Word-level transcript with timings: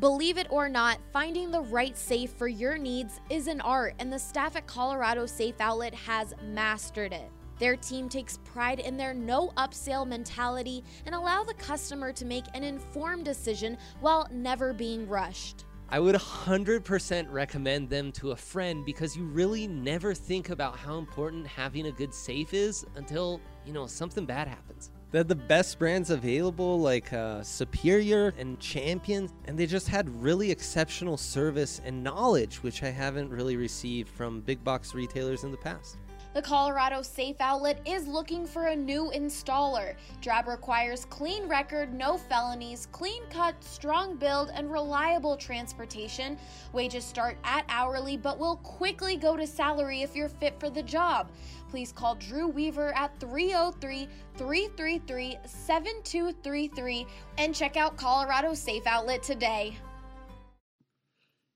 Believe 0.00 0.38
it 0.38 0.46
or 0.48 0.66
not, 0.66 0.98
finding 1.12 1.50
the 1.50 1.60
right 1.60 1.94
safe 1.94 2.30
for 2.32 2.48
your 2.48 2.78
needs 2.78 3.20
is 3.28 3.48
an 3.48 3.60
art, 3.60 3.94
and 3.98 4.10
the 4.10 4.18
staff 4.18 4.56
at 4.56 4.66
Colorado 4.66 5.26
Safe 5.26 5.60
Outlet 5.60 5.94
has 5.94 6.32
mastered 6.42 7.12
it. 7.12 7.30
Their 7.58 7.76
team 7.76 8.08
takes 8.08 8.38
pride 8.38 8.80
in 8.80 8.96
their 8.96 9.12
no 9.12 9.50
upsell 9.58 10.06
mentality 10.06 10.82
and 11.04 11.14
allow 11.14 11.44
the 11.44 11.52
customer 11.52 12.14
to 12.14 12.24
make 12.24 12.46
an 12.54 12.64
informed 12.64 13.26
decision 13.26 13.76
while 14.00 14.26
never 14.32 14.72
being 14.72 15.06
rushed. 15.06 15.66
I 15.90 16.00
would 16.00 16.14
100% 16.14 17.26
recommend 17.30 17.90
them 17.90 18.10
to 18.12 18.30
a 18.30 18.36
friend 18.36 18.86
because 18.86 19.14
you 19.14 19.24
really 19.24 19.66
never 19.66 20.14
think 20.14 20.48
about 20.48 20.78
how 20.78 20.96
important 20.96 21.46
having 21.46 21.88
a 21.88 21.92
good 21.92 22.14
safe 22.14 22.54
is 22.54 22.86
until, 22.94 23.38
you 23.66 23.74
know, 23.74 23.86
something 23.86 24.24
bad 24.24 24.48
happens. 24.48 24.92
They're 25.12 25.24
the 25.24 25.34
best 25.34 25.80
brands 25.80 26.10
available, 26.10 26.78
like 26.78 27.12
uh, 27.12 27.42
Superior 27.42 28.32
and 28.38 28.60
Champion, 28.60 29.28
and 29.46 29.58
they 29.58 29.66
just 29.66 29.88
had 29.88 30.08
really 30.22 30.52
exceptional 30.52 31.16
service 31.16 31.80
and 31.84 32.04
knowledge, 32.04 32.62
which 32.62 32.84
I 32.84 32.90
haven't 32.90 33.28
really 33.28 33.56
received 33.56 34.08
from 34.08 34.40
big 34.42 34.62
box 34.62 34.94
retailers 34.94 35.42
in 35.42 35.50
the 35.50 35.56
past. 35.56 35.96
The 36.32 36.42
Colorado 36.42 37.02
Safe 37.02 37.34
Outlet 37.40 37.80
is 37.84 38.06
looking 38.06 38.46
for 38.46 38.68
a 38.68 38.76
new 38.76 39.10
installer. 39.12 39.96
Drab 40.20 40.46
requires 40.46 41.04
clean 41.06 41.48
record, 41.48 41.92
no 41.92 42.16
felonies, 42.16 42.86
clean 42.92 43.24
cut, 43.30 43.56
strong 43.64 44.14
build, 44.14 44.52
and 44.54 44.70
reliable 44.70 45.36
transportation. 45.36 46.38
Wages 46.72 47.04
start 47.04 47.36
at 47.42 47.64
hourly 47.68 48.16
but 48.16 48.38
will 48.38 48.58
quickly 48.58 49.16
go 49.16 49.36
to 49.36 49.44
salary 49.44 50.02
if 50.02 50.14
you're 50.14 50.28
fit 50.28 50.54
for 50.60 50.70
the 50.70 50.84
job. 50.84 51.32
Please 51.70 51.92
call 51.92 52.16
Drew 52.16 52.48
Weaver 52.48 52.92
at 52.96 53.18
303 53.20 54.08
333 54.36 55.38
7233 55.44 57.06
and 57.38 57.54
check 57.54 57.76
out 57.76 57.96
Colorado 57.96 58.54
Safe 58.54 58.84
Outlet 58.88 59.22
today. 59.22 59.76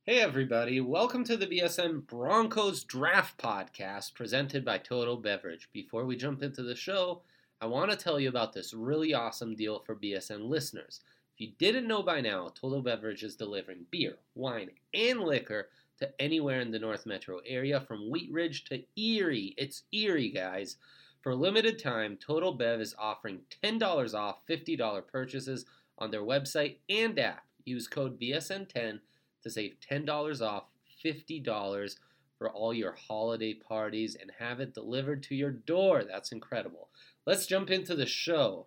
Hey, 0.04 0.20
everybody, 0.20 0.80
welcome 0.80 1.24
to 1.24 1.36
the 1.36 1.48
BSN 1.48 2.06
Broncos 2.06 2.84
Draft 2.84 3.38
Podcast 3.38 4.14
presented 4.14 4.64
by 4.64 4.78
Total 4.78 5.16
Beverage. 5.16 5.68
Before 5.72 6.04
we 6.04 6.14
jump 6.14 6.44
into 6.44 6.62
the 6.62 6.76
show, 6.76 7.22
I 7.60 7.66
want 7.66 7.90
to 7.90 7.96
tell 7.96 8.20
you 8.20 8.28
about 8.28 8.52
this 8.52 8.72
really 8.72 9.14
awesome 9.14 9.56
deal 9.56 9.80
for 9.80 9.96
BSN 9.96 10.48
listeners. 10.48 11.00
If 11.34 11.40
you 11.40 11.52
didn't 11.58 11.88
know 11.88 12.04
by 12.04 12.20
now, 12.20 12.52
Total 12.54 12.82
Beverage 12.82 13.24
is 13.24 13.34
delivering 13.34 13.86
beer, 13.90 14.14
wine, 14.36 14.70
and 14.92 15.20
liquor 15.20 15.70
to 15.98 16.10
anywhere 16.20 16.60
in 16.60 16.70
the 16.70 16.78
North 16.78 17.06
Metro 17.06 17.40
area 17.46 17.80
from 17.80 18.10
Wheat 18.10 18.32
Ridge 18.32 18.64
to 18.64 18.82
Erie. 18.96 19.54
It's 19.56 19.84
Erie, 19.92 20.30
guys. 20.30 20.76
For 21.22 21.32
a 21.32 21.36
limited 21.36 21.78
time, 21.78 22.16
Total 22.16 22.52
Bev 22.52 22.80
is 22.80 22.94
offering 22.98 23.40
$10 23.62 24.14
off 24.14 24.46
$50 24.48 25.06
purchases 25.06 25.64
on 25.98 26.10
their 26.10 26.22
website 26.22 26.76
and 26.88 27.18
app. 27.18 27.44
Use 27.64 27.88
code 27.88 28.20
BSN10 28.20 29.00
to 29.42 29.50
save 29.50 29.76
$10 29.90 30.42
off 30.42 30.64
$50 31.04 31.96
for 32.36 32.50
all 32.50 32.74
your 32.74 32.92
holiday 32.92 33.54
parties 33.54 34.16
and 34.20 34.30
have 34.38 34.60
it 34.60 34.74
delivered 34.74 35.22
to 35.22 35.34
your 35.34 35.52
door. 35.52 36.04
That's 36.04 36.32
incredible. 36.32 36.88
Let's 37.26 37.46
jump 37.46 37.70
into 37.70 37.94
the 37.94 38.06
show. 38.06 38.66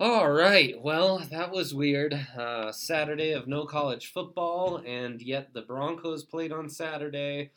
All 0.00 0.28
right, 0.32 0.74
well, 0.82 1.20
that 1.30 1.52
was 1.52 1.72
weird. 1.72 2.14
Uh, 2.36 2.72
Saturday 2.72 3.30
of 3.30 3.46
no 3.46 3.64
college 3.64 4.12
football, 4.12 4.82
and 4.84 5.22
yet 5.22 5.54
the 5.54 5.62
Broncos 5.62 6.24
played 6.24 6.50
on 6.50 6.68
Saturday 6.68 7.52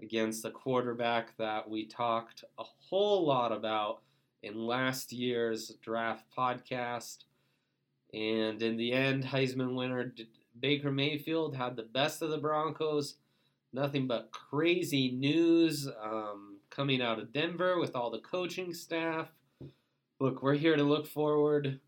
against 0.00 0.44
the 0.44 0.52
quarterback 0.52 1.36
that 1.38 1.68
we 1.68 1.86
talked 1.86 2.44
a 2.60 2.62
whole 2.62 3.26
lot 3.26 3.50
about 3.50 4.02
in 4.40 4.54
last 4.54 5.12
year's 5.12 5.72
draft 5.82 6.24
podcast. 6.36 7.24
And 8.14 8.62
in 8.62 8.76
the 8.76 8.92
end, 8.92 9.24
Heisman 9.24 9.74
winner 9.74 10.14
Baker 10.60 10.92
Mayfield 10.92 11.56
had 11.56 11.74
the 11.74 11.82
best 11.82 12.22
of 12.22 12.30
the 12.30 12.38
Broncos. 12.38 13.16
Nothing 13.72 14.06
but 14.06 14.30
crazy 14.30 15.10
news 15.10 15.88
um, 16.00 16.58
coming 16.70 17.02
out 17.02 17.18
of 17.18 17.32
Denver 17.32 17.80
with 17.80 17.96
all 17.96 18.10
the 18.10 18.20
coaching 18.20 18.72
staff. 18.72 19.32
Look, 20.20 20.42
we're 20.42 20.54
here 20.54 20.76
to 20.76 20.82
look 20.82 21.06
forward, 21.06 21.80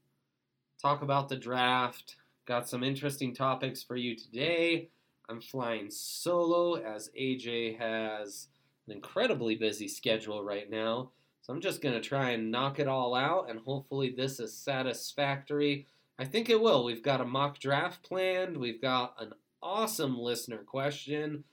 talk 0.80 1.02
about 1.02 1.28
the 1.28 1.36
draft. 1.36 2.16
Got 2.46 2.66
some 2.66 2.82
interesting 2.82 3.34
topics 3.34 3.82
for 3.82 3.94
you 3.94 4.16
today. 4.16 4.88
I'm 5.28 5.42
flying 5.42 5.90
solo 5.90 6.76
as 6.76 7.10
AJ 7.10 7.78
has 7.78 8.48
an 8.86 8.94
incredibly 8.94 9.54
busy 9.54 9.86
schedule 9.86 10.42
right 10.42 10.70
now. 10.70 11.10
So 11.42 11.52
I'm 11.52 11.60
just 11.60 11.82
going 11.82 11.94
to 11.94 12.00
try 12.00 12.30
and 12.30 12.50
knock 12.50 12.78
it 12.78 12.88
all 12.88 13.14
out, 13.14 13.50
and 13.50 13.60
hopefully, 13.60 14.14
this 14.16 14.40
is 14.40 14.56
satisfactory 14.56 15.86
I 16.18 16.24
think 16.24 16.48
it 16.48 16.60
will. 16.60 16.84
We've 16.84 17.02
got 17.02 17.20
a 17.20 17.26
mock 17.26 17.58
draft 17.58 18.02
planned. 18.02 18.56
We've 18.56 18.80
got 18.80 19.14
an 19.18 19.32
awesome 19.62 20.16
listener 20.18 20.58
question. 20.58 21.44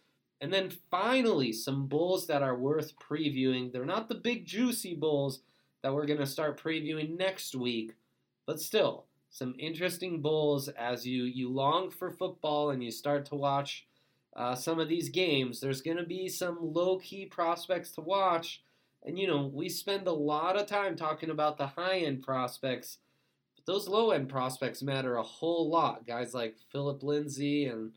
And 0.41 0.53
then 0.53 0.72
finally, 0.91 1.51
some 1.51 1.88
bulls 1.88 2.28
that 2.28 2.44
are 2.44 2.56
worth 2.56 2.94
previewing. 3.00 3.72
They're 3.72 3.85
not 3.85 4.07
the 4.07 4.16
big 4.16 4.45
juicy 4.45 4.95
bulls 4.95 5.41
that 5.81 5.94
we're 5.94 6.06
going 6.06 6.19
to 6.19 6.25
start 6.25 6.62
previewing 6.62 7.17
next 7.17 7.56
week, 7.56 7.94
but 8.45 8.59
still, 8.59 9.06
some 9.29 9.56
interesting 9.59 10.22
bulls 10.22 10.69
as 10.69 11.06
you, 11.06 11.23
you 11.23 11.50
long 11.50 11.90
for 11.91 12.09
football 12.09 12.72
and 12.72 12.84
you 12.84 12.91
start 12.91 13.25
to 13.28 13.35
watch 13.35 13.85
uh, 14.35 14.56
some 14.56 14.79
of 14.79 14.89
these 14.89 15.09
games. 15.09 15.59
There's 15.59 15.81
going 15.81 15.97
to 15.97 16.03
be 16.03 16.28
some 16.28 16.57
low 16.62 16.97
key 16.97 17.25
prospects 17.25 17.91
to 17.91 18.01
watch. 18.01 18.63
And, 19.06 19.18
you 19.18 19.28
know, 19.28 19.50
we 19.53 19.69
spend 19.69 20.07
a 20.07 20.12
lot 20.12 20.59
of 20.59 20.66
time 20.66 20.95
talking 20.95 21.29
about 21.29 21.57
the 21.57 21.68
high 21.68 22.00
end 22.00 22.23
prospects 22.23 22.97
but 23.59 23.73
those 23.73 23.88
low 23.88 24.12
end 24.12 24.29
prospects 24.29 24.81
matter 24.81 25.18
a 25.18 25.23
whole 25.23 25.69
lot. 25.69 26.07
Guys 26.07 26.34
like 26.34 26.56
Philip 26.72 27.03
Lindsay 27.03 27.66
and 27.66 27.91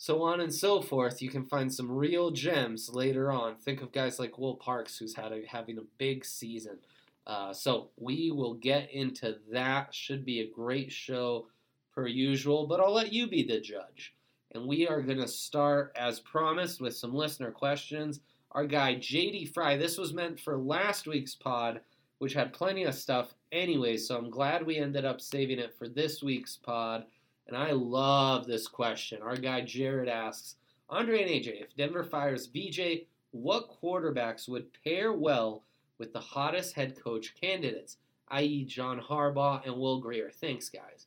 so 0.00 0.22
on 0.22 0.40
and 0.40 0.54
so 0.54 0.80
forth. 0.80 1.20
You 1.20 1.28
can 1.28 1.44
find 1.44 1.74
some 1.74 1.90
real 1.90 2.30
gems 2.30 2.88
later 2.88 3.32
on. 3.32 3.56
Think 3.56 3.82
of 3.82 3.90
guys 3.90 4.20
like 4.20 4.38
Will 4.38 4.54
Parks, 4.54 4.96
who's 4.96 5.16
had 5.16 5.32
a, 5.32 5.42
having 5.44 5.76
a 5.76 5.88
big 5.98 6.24
season. 6.24 6.78
Uh, 7.26 7.52
so 7.52 7.90
we 7.98 8.30
will 8.30 8.54
get 8.54 8.92
into 8.92 9.38
that. 9.52 9.92
Should 9.92 10.24
be 10.24 10.40
a 10.40 10.48
great 10.48 10.92
show 10.92 11.48
per 11.92 12.06
usual, 12.06 12.68
but 12.68 12.78
I'll 12.78 12.94
let 12.94 13.12
you 13.12 13.26
be 13.26 13.42
the 13.42 13.60
judge. 13.60 14.14
And 14.52 14.68
we 14.68 14.86
are 14.86 15.02
going 15.02 15.18
to 15.18 15.26
start, 15.26 15.92
as 15.96 16.20
promised, 16.20 16.80
with 16.80 16.96
some 16.96 17.12
listener 17.12 17.50
questions. 17.50 18.20
Our 18.52 18.66
guy 18.66 18.94
JD 18.94 19.52
Fry, 19.52 19.76
this 19.76 19.98
was 19.98 20.14
meant 20.14 20.38
for 20.38 20.56
last 20.56 21.08
week's 21.08 21.34
pod, 21.34 21.80
which 22.18 22.34
had 22.34 22.52
plenty 22.52 22.84
of 22.84 22.94
stuff 22.94 23.34
anyway, 23.50 23.96
so 23.96 24.16
I'm 24.16 24.30
glad 24.30 24.64
we 24.64 24.76
ended 24.76 25.04
up 25.04 25.20
saving 25.20 25.58
it 25.58 25.76
for 25.76 25.88
this 25.88 26.22
week's 26.22 26.56
pod. 26.56 27.04
And 27.48 27.56
I 27.56 27.72
love 27.72 28.46
this 28.46 28.68
question. 28.68 29.22
Our 29.22 29.36
guy 29.36 29.62
Jared 29.62 30.08
asks 30.08 30.56
Andre 30.90 31.22
and 31.22 31.30
AJ, 31.30 31.62
if 31.62 31.76
Denver 31.76 32.04
fires 32.04 32.46
VJ, 32.46 33.06
what 33.30 33.70
quarterbacks 33.82 34.48
would 34.48 34.66
pair 34.84 35.12
well 35.12 35.64
with 35.98 36.12
the 36.12 36.20
hottest 36.20 36.74
head 36.74 37.02
coach 37.02 37.34
candidates, 37.40 37.96
i.e., 38.28 38.64
John 38.64 39.00
Harbaugh 39.00 39.66
and 39.66 39.76
Will 39.76 40.00
Grier? 40.00 40.30
Thanks, 40.30 40.68
guys. 40.68 41.06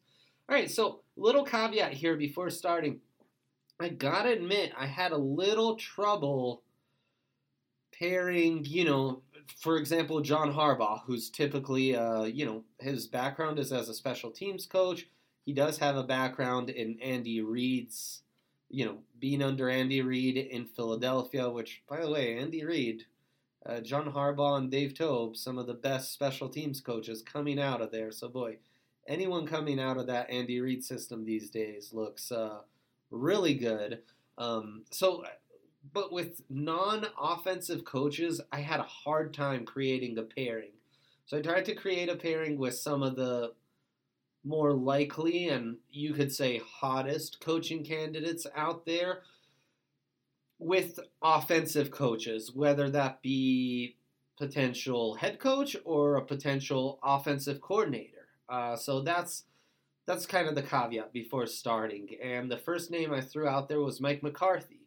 All 0.50 0.56
right, 0.56 0.70
so 0.70 1.02
little 1.16 1.46
caveat 1.46 1.94
here 1.94 2.16
before 2.16 2.50
starting. 2.50 3.00
I 3.80 3.90
gotta 3.90 4.30
admit, 4.30 4.74
I 4.78 4.86
had 4.86 5.12
a 5.12 5.18
little 5.18 5.76
trouble 5.76 6.64
pairing, 7.98 8.66
you 8.66 8.86
know, 8.86 9.22
for 9.58 9.78
example, 9.78 10.22
John 10.22 10.54
Harbaugh, 10.54 11.02
who's 11.06 11.30
typically, 11.30 11.96
uh, 11.96 12.24
you 12.24 12.46
know, 12.46 12.64
his 12.80 13.08
background 13.08 13.60
is 13.60 13.72
as 13.72 13.90
a 13.90 13.94
special 13.94 14.32
teams 14.32 14.66
coach. 14.66 15.08
He 15.46 15.54
does 15.54 15.78
have 15.80 15.96
a 15.96 16.04
background 16.04 16.70
in 16.70 17.00
Andy 17.02 17.42
Reid's, 17.42 18.22
you 18.70 18.86
know, 18.86 19.00
being 19.20 19.42
under 19.42 19.70
Andy 19.70 20.02
Reid 20.02 20.38
in 20.38 20.66
Philadelphia, 20.66 21.50
which, 21.50 21.82
by 21.90 22.02
the 22.02 22.12
way, 22.12 22.38
Andy 22.38 22.64
Reid, 22.64 23.06
uh, 23.66 23.82
John 23.82 24.12
Harbaugh, 24.12 24.58
and 24.58 24.72
Dave 24.72 24.94
Toub, 24.94 25.36
some 25.36 25.58
of 25.58 25.68
the 25.68 25.74
best 25.74 26.14
special 26.14 26.50
teams 26.50 26.80
coaches 26.80 27.22
coming 27.22 27.60
out 27.60 27.82
of 27.82 27.92
there. 27.92 28.12
So, 28.12 28.30
boy, 28.30 28.58
anyone 29.08 29.48
coming 29.48 29.80
out 29.80 29.98
of 29.98 30.08
that 30.08 30.30
Andy 30.30 30.60
Reid 30.62 30.84
system 30.84 31.26
these 31.26 31.50
days 31.50 31.92
looks 31.94 32.32
uh, 32.32 32.60
really 33.10 33.56
good. 33.56 34.00
Um, 34.38 34.84
so 34.92 35.24
but 35.94 36.12
with 36.12 36.42
non 36.50 37.08
offensive 37.20 37.84
coaches, 37.86 38.40
I 38.52 38.62
had 38.62 38.80
a 38.80 38.84
hard 38.84 39.34
time 39.34 39.66
creating 39.66 40.18
a 40.18 40.24
pairing. 40.24 40.72
So 41.26 41.38
I 41.38 41.42
tried 41.42 41.66
to 41.66 41.76
create 41.76 42.10
a 42.10 42.16
pairing 42.16 42.58
with 42.58 42.76
some 42.76 43.04
of 43.04 43.16
the 43.16 43.54
more 44.44 44.74
likely 44.74 45.50
and 45.50 45.78
you 45.92 46.14
could 46.14 46.32
say 46.32 46.62
hottest 46.66 47.40
coaching 47.42 47.84
candidates 47.84 48.48
out 48.56 48.86
there 48.86 49.22
with 50.60 51.00
offensive 51.22 51.92
coaches, 51.92 52.52
whether 52.54 52.90
that 52.90 53.22
be 53.22 53.98
potential 54.38 55.16
head 55.16 55.40
coach 55.40 55.76
or 55.86 56.16
a 56.16 56.26
potential 56.26 57.00
offensive 57.04 57.62
coordinator. 57.62 58.28
Uh, 58.50 58.76
so 58.76 59.02
that's 59.02 59.44
that's 60.08 60.26
kind 60.26 60.48
of 60.48 60.56
the 60.56 60.64
caveat 60.64 61.14
before 61.14 61.46
starting. 61.46 62.10
And 62.24 62.50
the 62.52 62.58
first 62.58 62.90
name 62.90 63.14
I 63.14 63.22
threw 63.22 63.48
out 63.48 63.70
there 63.70 63.80
was 63.80 64.02
Mike 64.02 64.24
McCarthy. 64.24 64.82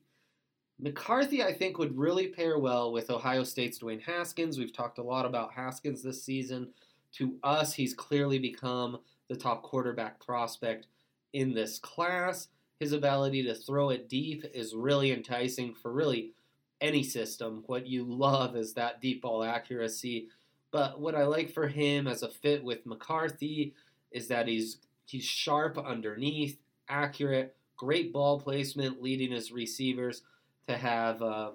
McCarthy, 0.81 1.43
I 1.43 1.53
think, 1.53 1.79
would 1.79 1.97
really 1.97 2.29
pair 2.29 2.59
well 2.59 2.93
with 2.93 3.11
Ohio 3.11 3.45
State's 3.45 3.79
Dwayne 3.79 4.03
Haskins. 4.03 4.59
We've 4.59 4.73
talked 4.73 4.99
a 4.99 5.03
lot 5.03 5.25
about 5.25 5.53
Haskins 5.53 6.03
this 6.03 6.25
season. 6.25 6.69
To 7.13 7.37
us, 7.45 7.73
he's 7.73 7.95
clearly 7.95 8.41
become 8.41 8.99
the 9.29 9.37
top 9.37 9.63
quarterback 9.63 10.25
prospect 10.25 10.87
in 11.33 11.55
this 11.55 11.79
class. 11.79 12.49
His 12.81 12.93
ability 12.93 13.45
to 13.45 13.55
throw 13.55 13.91
it 13.91 14.09
deep 14.09 14.45
is 14.53 14.75
really 14.75 15.13
enticing 15.13 15.75
for 15.75 15.93
really 15.93 16.33
any 16.81 17.03
system. 17.03 17.63
What 17.67 17.87
you 17.87 18.05
love 18.05 18.57
is 18.57 18.75
that 18.75 19.01
deep 19.01 19.23
ball 19.23 19.43
accuracy. 19.43 20.29
But 20.71 21.01
what 21.01 21.15
I 21.15 21.25
like 21.25 21.53
for 21.53 21.69
him 21.69 22.07
as 22.07 22.23
a 22.23 22.29
fit 22.29 22.65
with 22.65 22.85
McCarthy 22.85 23.75
is 24.11 24.29
that 24.29 24.49
he's 24.49 24.79
he's 25.07 25.25
sharp 25.25 25.79
underneath, 25.79 26.59
accurate, 26.89 27.57
great 27.77 28.13
ball 28.13 28.41
placement, 28.41 29.03
leading 29.03 29.33
his 29.33 29.53
receivers 29.53 30.23
to 30.67 30.77
have 30.77 31.23
uh, 31.23 31.51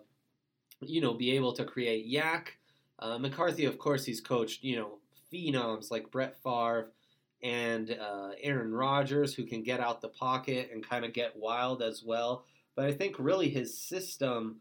you 0.81 1.01
know 1.01 1.13
be 1.13 1.31
able 1.31 1.53
to 1.53 1.65
create 1.65 2.07
YAC. 2.09 2.47
Uh, 2.99 3.17
McCarthy, 3.17 3.65
of 3.65 3.77
course, 3.77 4.05
he's 4.05 4.21
coached 4.21 4.63
you 4.63 4.77
know 4.77 4.99
phenoms 5.31 5.91
like 5.91 6.11
Brett 6.11 6.41
Favre 6.41 6.91
and 7.41 7.91
uh, 7.91 8.31
Aaron 8.41 8.73
Rodgers, 8.73 9.33
who 9.33 9.45
can 9.45 9.63
get 9.63 9.79
out 9.79 10.01
the 10.01 10.09
pocket 10.09 10.69
and 10.73 10.87
kind 10.87 11.05
of 11.05 11.13
get 11.13 11.37
wild 11.37 11.81
as 11.81 12.03
well. 12.03 12.45
But 12.75 12.85
I 12.85 12.93
think 12.93 13.15
really 13.17 13.49
his 13.49 13.77
system 13.77 14.57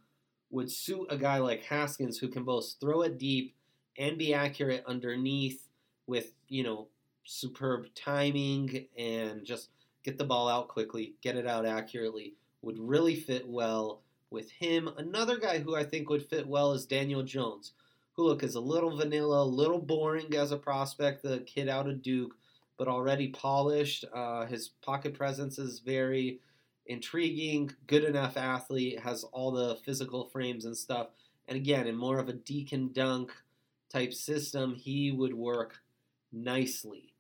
would 0.51 0.71
suit 0.71 1.07
a 1.11 1.17
guy 1.17 1.39
like 1.39 1.65
Haskins, 1.65 2.19
who 2.19 2.29
can 2.29 2.45
both 2.45 2.75
throw 2.81 3.03
it 3.03 3.19
deep 3.19 3.55
and 3.99 4.17
be 4.17 4.33
accurate 4.33 4.85
underneath 4.87 5.69
with 6.07 6.33
you 6.49 6.63
know 6.63 6.89
superb 7.25 7.87
timing 7.95 8.87
and 8.97 9.45
just 9.45 9.69
get 10.03 10.17
the 10.17 10.25
ball 10.25 10.49
out 10.49 10.69
quickly, 10.69 11.15
get 11.23 11.37
it 11.37 11.47
out 11.47 11.67
accurately. 11.67 12.35
Would 12.63 12.79
really 12.79 13.15
fit 13.15 13.47
well 13.47 14.03
with 14.31 14.51
him. 14.51 14.89
Another 14.97 15.39
guy 15.39 15.59
who 15.59 15.77
I 15.77 15.85
think 15.85 16.09
would 16.11 16.27
fit 16.27 16.47
well 16.47 16.73
is 16.73 16.87
Daniel 16.87 17.23
Jones, 17.23 17.73
who 18.15 18.25
look 18.25 18.43
is 18.43 18.55
a 18.55 18.61
little 18.61 18.97
vanilla, 18.97 19.43
a 19.43 19.45
little 19.45 19.81
boring 19.81 20.35
as 20.35 20.51
a 20.51 20.57
prospect, 20.57 21.23
the 21.23 21.39
kid 21.41 21.69
out 21.69 21.89
of 21.89 22.03
Duke, 22.03 22.35
but 22.79 22.89
already 22.89 23.29
polished. 23.29 24.05
Uh, 24.15 24.47
his 24.47 24.69
pocket 24.81 25.13
presence 25.13 25.59
is 25.59 25.81
very 25.81 26.41
intriguing, 26.87 27.71
good 27.87 28.05
enough 28.05 28.37
athlete, 28.37 28.99
has 29.01 29.25
all 29.25 29.51
the 29.51 29.77
physical 29.85 30.25
frames 30.27 30.65
and 30.65 30.77
stuff. 30.77 31.09
And 31.49 31.57
again, 31.57 31.87
in 31.87 31.97
more 31.97 32.19
of 32.19 32.29
a 32.29 32.35
dink 32.35 32.73
and 32.73 32.95
dunk 32.95 33.33
type 33.93 34.15
system, 34.15 34.75
he 34.75 35.11
would 35.11 35.35
work 35.35 35.79
nicely. 36.33 37.13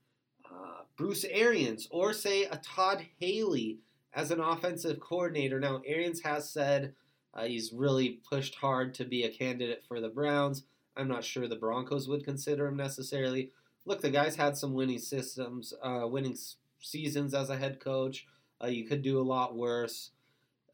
Uh, 0.51 0.83
Bruce 0.97 1.25
Arians, 1.25 1.89
or 1.91 2.13
say 2.13 2.45
a 2.45 2.57
Todd 2.59 3.05
Haley 3.19 3.79
as 4.15 4.31
an 4.31 4.41
offensive 4.41 5.01
coordinator. 5.01 5.61
Now, 5.61 5.83
Arians 5.87 6.21
has 6.23 6.51
said 6.51 6.95
uh, 7.35 7.45
he's 7.45 7.73
really 7.73 8.21
pushed 8.29 8.55
hard 8.55 8.95
to 8.95 9.05
be 9.05 9.25
a 9.25 9.31
candidate 9.31 9.83
for 9.87 10.01
the 10.01 10.09
Browns. 10.09 10.65
I'm 10.97 11.09
not 11.09 11.25
sure 11.25 11.47
the 11.47 11.57
Broncos 11.57 12.09
would 12.09 12.25
consider 12.25 12.67
him 12.67 12.77
necessarily. 12.77 13.51
Look, 13.89 14.03
the 14.03 14.11
guy's 14.11 14.37
had 14.37 14.55
some 14.55 14.75
winning 14.75 14.99
systems, 14.99 15.73
uh, 15.83 16.07
winning 16.07 16.37
seasons 16.79 17.33
as 17.33 17.49
a 17.49 17.57
head 17.57 17.81
coach. 17.81 18.27
Uh, 18.63 18.67
you 18.67 18.85
could 18.85 19.01
do 19.01 19.19
a 19.19 19.23
lot 19.23 19.57
worse. 19.57 20.11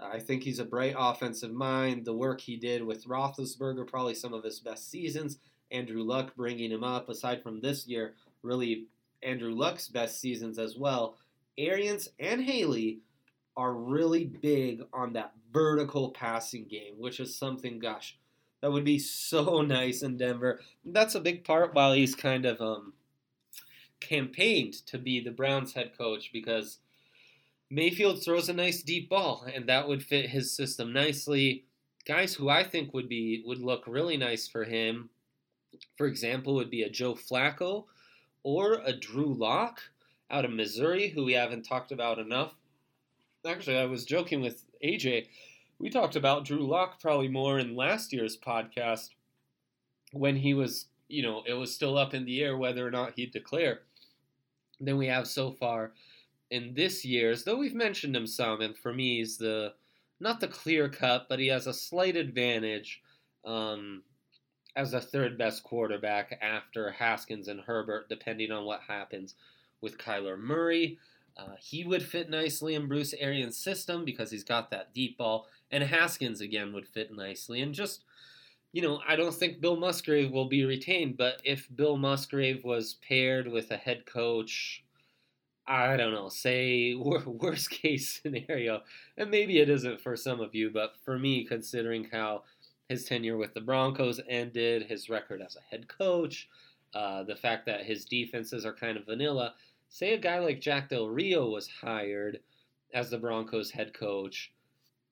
I 0.01 0.19
think 0.19 0.43
he's 0.43 0.59
a 0.59 0.65
bright 0.65 0.97
offensive 0.99 1.53
mind. 1.53 2.05
The 2.05 2.13
work 2.13 2.41
he 2.41 2.57
did 2.57 2.83
with 2.83 3.07
Roethlisberger, 3.07 3.87
probably 3.87 4.17
some 4.17 4.35
of 4.35 4.43
his 4.43 4.59
best 4.59 4.91
seasons. 4.91 5.39
Andrew 5.71 6.03
Luck 6.03 6.35
bringing 6.35 6.73
him 6.73 6.83
up. 6.83 7.09
Aside 7.09 7.41
from 7.41 7.61
this 7.61 7.87
year, 7.87 8.15
really 8.43 8.87
Andrew 9.23 9.55
Luck's 9.55 9.87
best 9.87 10.21
seasons 10.21 10.59
as 10.59 10.77
well. 10.77 11.17
Arians 11.57 12.09
and 12.19 12.43
Haley 12.43 12.99
are 13.57 13.75
really 13.75 14.25
big 14.25 14.83
on 14.93 15.13
that 15.13 15.35
vertical 15.53 16.11
passing 16.11 16.67
game, 16.67 16.95
which 16.99 17.21
is 17.21 17.39
something, 17.39 17.79
gosh, 17.79 18.19
that 18.61 18.73
would 18.73 18.85
be 18.85 18.99
so 18.99 19.63
nice 19.63 20.03
in 20.03 20.17
Denver. 20.17 20.59
That's 20.85 21.15
a 21.15 21.21
big 21.21 21.45
part 21.45 21.75
while 21.75 21.93
he's 21.93 22.17
kind 22.17 22.45
of 22.45 22.61
um, 22.61 22.95
campaigned 24.05 24.75
to 24.87 24.99
be 24.99 25.21
the 25.21 25.31
Browns 25.31 25.73
head 25.73 25.97
coach 25.97 26.31
because 26.33 26.79
Mayfield 27.71 28.23
throws 28.23 28.49
a 28.49 28.53
nice 28.53 28.83
deep 28.83 29.09
ball, 29.09 29.47
and 29.53 29.69
that 29.69 29.89
would 29.89 30.03
fit 30.03 30.31
his 30.31 30.55
system 30.55 30.93
nicely. 30.93 31.65
Guys 32.07 32.35
who 32.35 32.49
I 32.49 32.63
think 32.63 32.93
would 32.95 33.09
be 33.09 33.43
would 33.47 33.59
look 33.59 33.85
really 33.87 34.17
nice 34.17 34.47
for 34.47 34.65
him, 34.65 35.11
for 35.97 36.07
example, 36.07 36.55
would 36.55 36.71
be 36.71 36.83
a 36.83 36.91
Joe 36.91 37.15
Flacco 37.15 37.87
or 38.43 38.75
a 38.85 38.93
Drew 38.93 39.35
Lock 39.35 39.81
out 40.31 40.45
of 40.45 40.53
Missouri, 40.53 41.09
who 41.09 41.25
we 41.25 41.33
haven't 41.33 41.65
talked 41.65 41.91
about 41.91 42.19
enough. 42.19 42.55
Actually, 43.47 43.79
I 43.79 43.87
was 43.87 44.05
joking 44.05 44.41
with 44.41 44.65
AJ. 44.85 45.27
We 45.79 45.91
talked 45.91 46.17
about 46.17 46.45
Drew 46.45 46.67
Lock 46.67 47.01
probably 47.01 47.29
more 47.29 47.59
in 47.59 47.75
last 47.75 48.13
year's 48.13 48.37
podcast 48.37 49.11
when 50.13 50.37
he 50.37 50.55
was, 50.55 50.87
you 51.09 51.23
know, 51.23 51.43
it 51.47 51.55
was 51.55 51.75
still 51.75 51.99
up 51.99 52.15
in 52.15 52.25
the 52.25 52.43
air 52.43 52.57
whether 52.57 52.87
or 52.87 52.91
not 52.91 53.15
he'd 53.17 53.33
declare 53.33 53.81
than 54.85 54.97
we 54.97 55.07
have 55.07 55.27
so 55.27 55.53
far 55.53 55.93
in 56.51 56.75
this 56.75 57.05
year's, 57.05 57.45
though 57.45 57.57
we've 57.57 57.75
mentioned 57.75 58.15
him 58.15 58.27
some, 58.27 58.61
and 58.61 58.77
for 58.77 58.93
me, 58.93 59.19
he's 59.19 59.39
the 59.39 59.73
not 60.21 60.41
the 60.41 60.49
clear 60.49 60.89
cut, 60.89 61.27
but 61.29 61.39
he 61.39 61.49
has 61.49 61.67
a 61.67 61.75
slight 61.75 62.17
advantage 62.17 63.03
um, 63.45 64.03
as 64.77 64.95
a 64.95 65.01
third 65.01 65.37
best 65.37 65.65
quarterback 65.65 66.39
after 66.41 66.91
Haskins 66.93 67.49
and 67.49 67.61
Herbert, 67.61 68.09
depending 68.09 68.53
on 68.53 68.65
what 68.65 68.81
happens 68.87 69.35
with 69.81 69.99
Kyler 69.99 70.39
Murray. 70.39 70.99
Uh, 71.37 71.57
he 71.59 71.85
would 71.85 72.03
fit 72.03 72.31
nicely 72.31 72.77
in 72.77 72.87
Bruce 72.87 73.13
Arians' 73.19 73.57
system 73.57 74.05
because 74.05 74.31
he's 74.31 74.45
got 74.45 74.71
that 74.71 74.95
deep 74.95 75.19
ball, 75.19 75.49
and 75.71 75.83
Haskins 75.83 76.41
again 76.41 76.73
would 76.73 76.87
fit 76.87 77.13
nicely. 77.13 77.61
And 77.61 77.75
just, 77.75 78.05
you 78.75 78.83
know, 78.83 79.01
I 79.09 79.17
don't 79.17 79.35
think 79.35 79.61
Bill 79.61 79.77
Musgrave 79.77 80.33
will 80.33 80.49
be 80.49 80.65
retained, 80.65 81.17
but 81.17 81.41
if 81.45 81.69
Bill 81.75 81.97
Musgrave 81.97 82.65
was 82.65 82.97
paired 83.09 83.47
with 83.47 83.71
a 83.71 83.77
head 83.77 84.05
coach 84.05 84.85
I 85.67 85.97
don't 85.97 86.13
know, 86.13 86.29
say 86.29 86.95
worst 86.95 87.71
case 87.71 88.21
scenario, 88.21 88.83
and 89.17 89.31
maybe 89.31 89.59
it 89.59 89.71
isn't 89.71 90.01
for 90.01 90.17
some 90.17 90.41
of 90.41 90.55
you, 90.55 90.71
but 90.71 90.95
for 91.05 91.19
me, 91.19 91.45
considering 91.45 92.09
how 92.13 92.43
his 92.89 93.05
tenure 93.05 93.39
with 93.39 93.55
the 93.55 93.63
Broncos 93.63 94.21
ended, 94.29 94.83
his 94.83 95.09
record 95.09 95.41
as 95.41 95.57
a 95.57 95.63
head 95.71 95.89
coach, 95.89 96.49
uh, 96.95 97.23
the 97.23 97.37
fact 97.37 97.65
that 97.67 97.85
his 97.85 98.05
defenses 98.05 98.67
are 98.67 98.75
kind 98.75 98.99
of 98.99 99.07
vanilla, 99.07 99.55
say 99.89 100.13
a 100.13 100.19
guy 100.19 100.39
like 100.39 100.61
Jack 100.61 100.91
Del 100.91 101.09
Rio 101.09 101.49
was 101.49 101.69
hired 101.81 102.41
as 102.93 103.09
the 103.09 103.19
Broncos 103.19 103.71
head 103.71 103.95
coach, 103.95 104.53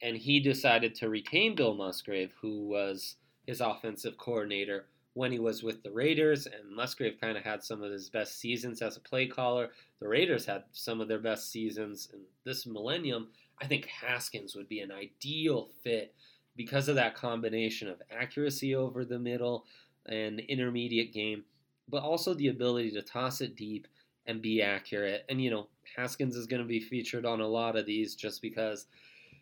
and 0.02 0.16
he 0.16 0.38
decided 0.38 0.94
to 0.96 1.08
retain 1.08 1.54
Bill 1.54 1.74
Musgrave, 1.74 2.32
who 2.40 2.68
was 2.68 3.16
his 3.46 3.60
offensive 3.60 4.16
coordinator 4.18 4.86
when 5.14 5.30
he 5.30 5.38
was 5.38 5.62
with 5.62 5.82
the 5.82 5.90
Raiders, 5.90 6.46
and 6.46 6.74
Musgrave 6.74 7.20
kind 7.20 7.36
of 7.36 7.44
had 7.44 7.62
some 7.62 7.82
of 7.82 7.92
his 7.92 8.08
best 8.08 8.38
seasons 8.38 8.80
as 8.80 8.96
a 8.96 9.00
play 9.00 9.26
caller. 9.26 9.70
The 10.00 10.08
Raiders 10.08 10.46
had 10.46 10.64
some 10.72 11.00
of 11.00 11.08
their 11.08 11.18
best 11.18 11.50
seasons 11.50 12.08
in 12.12 12.20
this 12.44 12.66
millennium. 12.66 13.28
I 13.60 13.66
think 13.66 13.86
Haskins 13.86 14.56
would 14.56 14.68
be 14.68 14.80
an 14.80 14.90
ideal 14.90 15.68
fit 15.84 16.14
because 16.56 16.88
of 16.88 16.94
that 16.96 17.14
combination 17.14 17.88
of 17.88 18.00
accuracy 18.10 18.74
over 18.74 19.04
the 19.04 19.18
middle 19.18 19.66
and 20.06 20.40
intermediate 20.40 21.12
game, 21.12 21.44
but 21.88 22.02
also 22.02 22.34
the 22.34 22.48
ability 22.48 22.90
to 22.92 23.02
toss 23.02 23.40
it 23.40 23.54
deep 23.54 23.86
and 24.26 24.40
be 24.40 24.62
accurate. 24.62 25.24
And, 25.28 25.42
you 25.42 25.50
know, 25.50 25.68
Haskins 25.96 26.36
is 26.36 26.46
going 26.46 26.62
to 26.62 26.68
be 26.68 26.80
featured 26.80 27.26
on 27.26 27.40
a 27.40 27.46
lot 27.46 27.76
of 27.76 27.86
these 27.86 28.14
just 28.14 28.40
because 28.40 28.86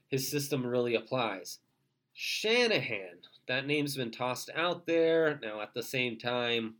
his 0.08 0.28
system 0.28 0.66
really 0.66 0.96
applies. 0.96 1.58
Shanahan, 2.12 3.18
that 3.50 3.66
name's 3.66 3.96
been 3.96 4.12
tossed 4.12 4.48
out 4.54 4.86
there. 4.86 5.40
Now, 5.42 5.60
at 5.60 5.74
the 5.74 5.82
same 5.82 6.16
time, 6.16 6.74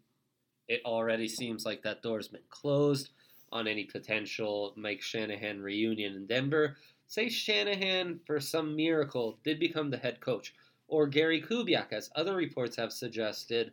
it 0.69 0.81
already 0.85 1.27
seems 1.27 1.67
like 1.67 1.83
that 1.83 2.01
door's 2.01 2.29
been 2.29 2.43
closed 2.49 3.11
on 3.51 3.67
any 3.67 3.83
potential 3.83 4.73
Mike 4.77 5.03
Shanahan 5.03 5.61
reunion 5.61 6.15
in 6.15 6.27
Denver. 6.29 6.77
Say 7.09 7.29
Shanahan, 7.29 8.21
for 8.25 8.39
some 8.39 8.77
miracle, 8.77 9.41
did 9.43 9.59
become 9.59 9.91
the 9.91 9.97
head 9.97 10.21
coach, 10.21 10.55
or 10.87 11.09
Gary 11.09 11.43
Kubiak, 11.43 11.93
as 11.93 12.09
other 12.15 12.37
reports 12.37 12.77
have 12.77 12.93
suggested, 12.93 13.73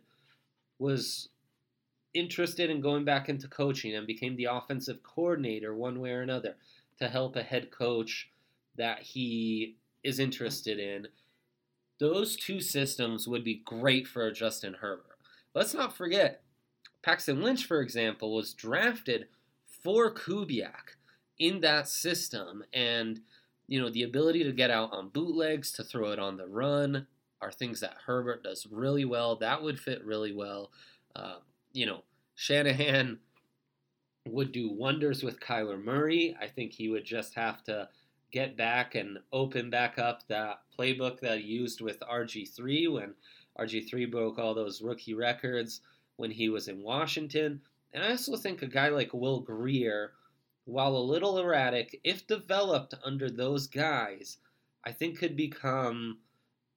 was 0.80 1.28
interested 2.14 2.68
in 2.68 2.80
going 2.80 3.04
back 3.04 3.28
into 3.28 3.46
coaching 3.46 3.94
and 3.94 4.08
became 4.08 4.34
the 4.34 4.46
offensive 4.50 5.04
coordinator 5.04 5.72
one 5.72 6.00
way 6.00 6.10
or 6.10 6.22
another 6.22 6.56
to 6.98 7.06
help 7.06 7.36
a 7.36 7.44
head 7.44 7.70
coach 7.70 8.28
that 8.74 8.98
he 9.00 9.76
is 10.02 10.18
interested 10.18 10.80
in 10.80 11.06
those 11.98 12.36
two 12.36 12.60
systems 12.60 13.26
would 13.26 13.44
be 13.44 13.62
great 13.64 14.06
for 14.06 14.30
Justin 14.30 14.74
Herbert. 14.80 15.18
Let's 15.54 15.74
not 15.74 15.96
forget, 15.96 16.42
Paxton 17.02 17.42
Lynch, 17.42 17.66
for 17.66 17.80
example, 17.80 18.34
was 18.34 18.54
drafted 18.54 19.26
for 19.82 20.12
Kubiak 20.12 20.96
in 21.38 21.60
that 21.60 21.88
system. 21.88 22.64
And, 22.72 23.20
you 23.66 23.80
know, 23.80 23.90
the 23.90 24.02
ability 24.02 24.44
to 24.44 24.52
get 24.52 24.70
out 24.70 24.92
on 24.92 25.08
bootlegs, 25.08 25.72
to 25.72 25.84
throw 25.84 26.10
it 26.12 26.18
on 26.18 26.36
the 26.36 26.46
run, 26.46 27.06
are 27.40 27.52
things 27.52 27.80
that 27.80 27.96
Herbert 28.06 28.42
does 28.42 28.66
really 28.70 29.04
well. 29.04 29.36
That 29.36 29.62
would 29.62 29.78
fit 29.78 30.04
really 30.04 30.32
well. 30.32 30.70
Uh, 31.14 31.36
you 31.72 31.86
know, 31.86 32.02
Shanahan 32.34 33.18
would 34.26 34.52
do 34.52 34.70
wonders 34.70 35.22
with 35.22 35.40
Kyler 35.40 35.82
Murray. 35.82 36.36
I 36.40 36.46
think 36.46 36.72
he 36.72 36.88
would 36.88 37.04
just 37.04 37.34
have 37.34 37.62
to 37.64 37.88
get 38.30 38.56
back 38.56 38.94
and 38.94 39.18
open 39.32 39.70
back 39.70 39.98
up 39.98 40.26
that 40.28 40.60
playbook 40.78 41.20
that 41.20 41.38
he 41.40 41.46
used 41.46 41.80
with 41.80 42.00
RG3 42.00 42.92
when 42.92 43.14
RG3 43.58 44.10
broke 44.10 44.38
all 44.38 44.54
those 44.54 44.82
rookie 44.82 45.14
records 45.14 45.80
when 46.16 46.30
he 46.30 46.48
was 46.48 46.68
in 46.68 46.82
Washington. 46.82 47.60
And 47.92 48.04
I 48.04 48.10
also 48.10 48.36
think 48.36 48.62
a 48.62 48.66
guy 48.66 48.88
like 48.88 49.14
Will 49.14 49.40
Grier, 49.40 50.12
while 50.64 50.94
a 50.96 50.98
little 50.98 51.38
erratic, 51.38 51.98
if 52.04 52.26
developed 52.26 52.94
under 53.04 53.30
those 53.30 53.66
guys, 53.66 54.38
I 54.84 54.92
think 54.92 55.18
could 55.18 55.36
become, 55.36 56.18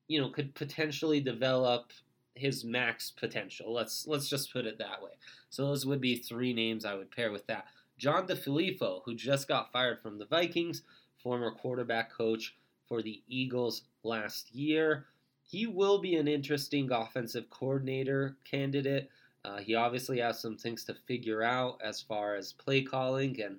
you 0.07 0.21
know, 0.21 0.29
could 0.29 0.55
potentially 0.55 1.19
develop 1.19 1.91
his 2.35 2.63
max 2.63 3.11
potential. 3.11 3.73
Let's 3.73 4.07
let's 4.07 4.29
just 4.29 4.53
put 4.53 4.65
it 4.65 4.77
that 4.77 5.01
way. 5.01 5.11
So 5.49 5.65
those 5.65 5.85
would 5.85 6.01
be 6.01 6.15
three 6.15 6.53
names 6.53 6.85
I 6.85 6.95
would 6.95 7.11
pair 7.11 7.31
with 7.31 7.45
that. 7.47 7.65
John 7.97 8.25
DeFilippo, 8.25 9.01
who 9.05 9.13
just 9.13 9.47
got 9.47 9.71
fired 9.71 10.01
from 10.01 10.17
the 10.17 10.25
Vikings, 10.25 10.81
former 11.21 11.51
quarterback 11.51 12.11
coach 12.11 12.55
for 12.87 13.01
the 13.01 13.21
Eagles 13.27 13.83
last 14.03 14.53
year. 14.53 15.05
He 15.43 15.67
will 15.67 15.99
be 15.99 16.15
an 16.15 16.27
interesting 16.27 16.91
offensive 16.91 17.49
coordinator 17.49 18.37
candidate. 18.49 19.09
Uh, 19.43 19.57
he 19.57 19.75
obviously 19.75 20.19
has 20.19 20.39
some 20.39 20.57
things 20.57 20.83
to 20.85 20.93
figure 21.07 21.43
out 21.43 21.79
as 21.83 22.01
far 22.01 22.35
as 22.35 22.53
play 22.53 22.81
calling 22.81 23.41
and 23.41 23.57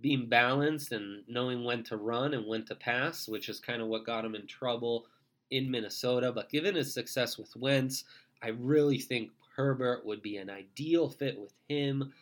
being 0.00 0.26
balanced 0.26 0.92
and 0.92 1.22
knowing 1.28 1.64
when 1.64 1.82
to 1.84 1.96
run 1.96 2.34
and 2.34 2.46
when 2.46 2.64
to 2.64 2.74
pass, 2.74 3.28
which 3.28 3.48
is 3.48 3.60
kind 3.60 3.82
of 3.82 3.88
what 3.88 4.06
got 4.06 4.24
him 4.24 4.34
in 4.34 4.46
trouble 4.46 5.06
in 5.50 5.70
Minnesota. 5.70 6.32
But 6.32 6.50
given 6.50 6.74
his 6.74 6.92
success 6.92 7.38
with 7.38 7.54
Wentz, 7.56 8.04
I 8.42 8.48
really 8.48 8.98
think 8.98 9.30
Herbert 9.54 10.06
would 10.06 10.22
be 10.22 10.36
an 10.36 10.48
ideal 10.48 11.08
fit 11.08 11.38
with 11.38 11.52
him. 11.68 12.12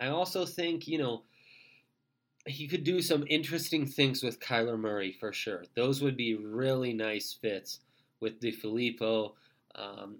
I 0.00 0.08
also 0.08 0.44
think, 0.44 0.88
you 0.88 0.98
know, 0.98 1.22
he 2.46 2.66
could 2.66 2.84
do 2.84 3.02
some 3.02 3.24
interesting 3.28 3.86
things 3.86 4.22
with 4.22 4.40
Kyler 4.40 4.78
Murray 4.78 5.12
for 5.12 5.32
sure. 5.32 5.64
Those 5.74 6.02
would 6.02 6.16
be 6.16 6.34
really 6.36 6.92
nice 6.92 7.36
fits 7.40 7.80
with 8.20 8.40
DeFilippo. 8.40 9.32
Um, 9.74 10.16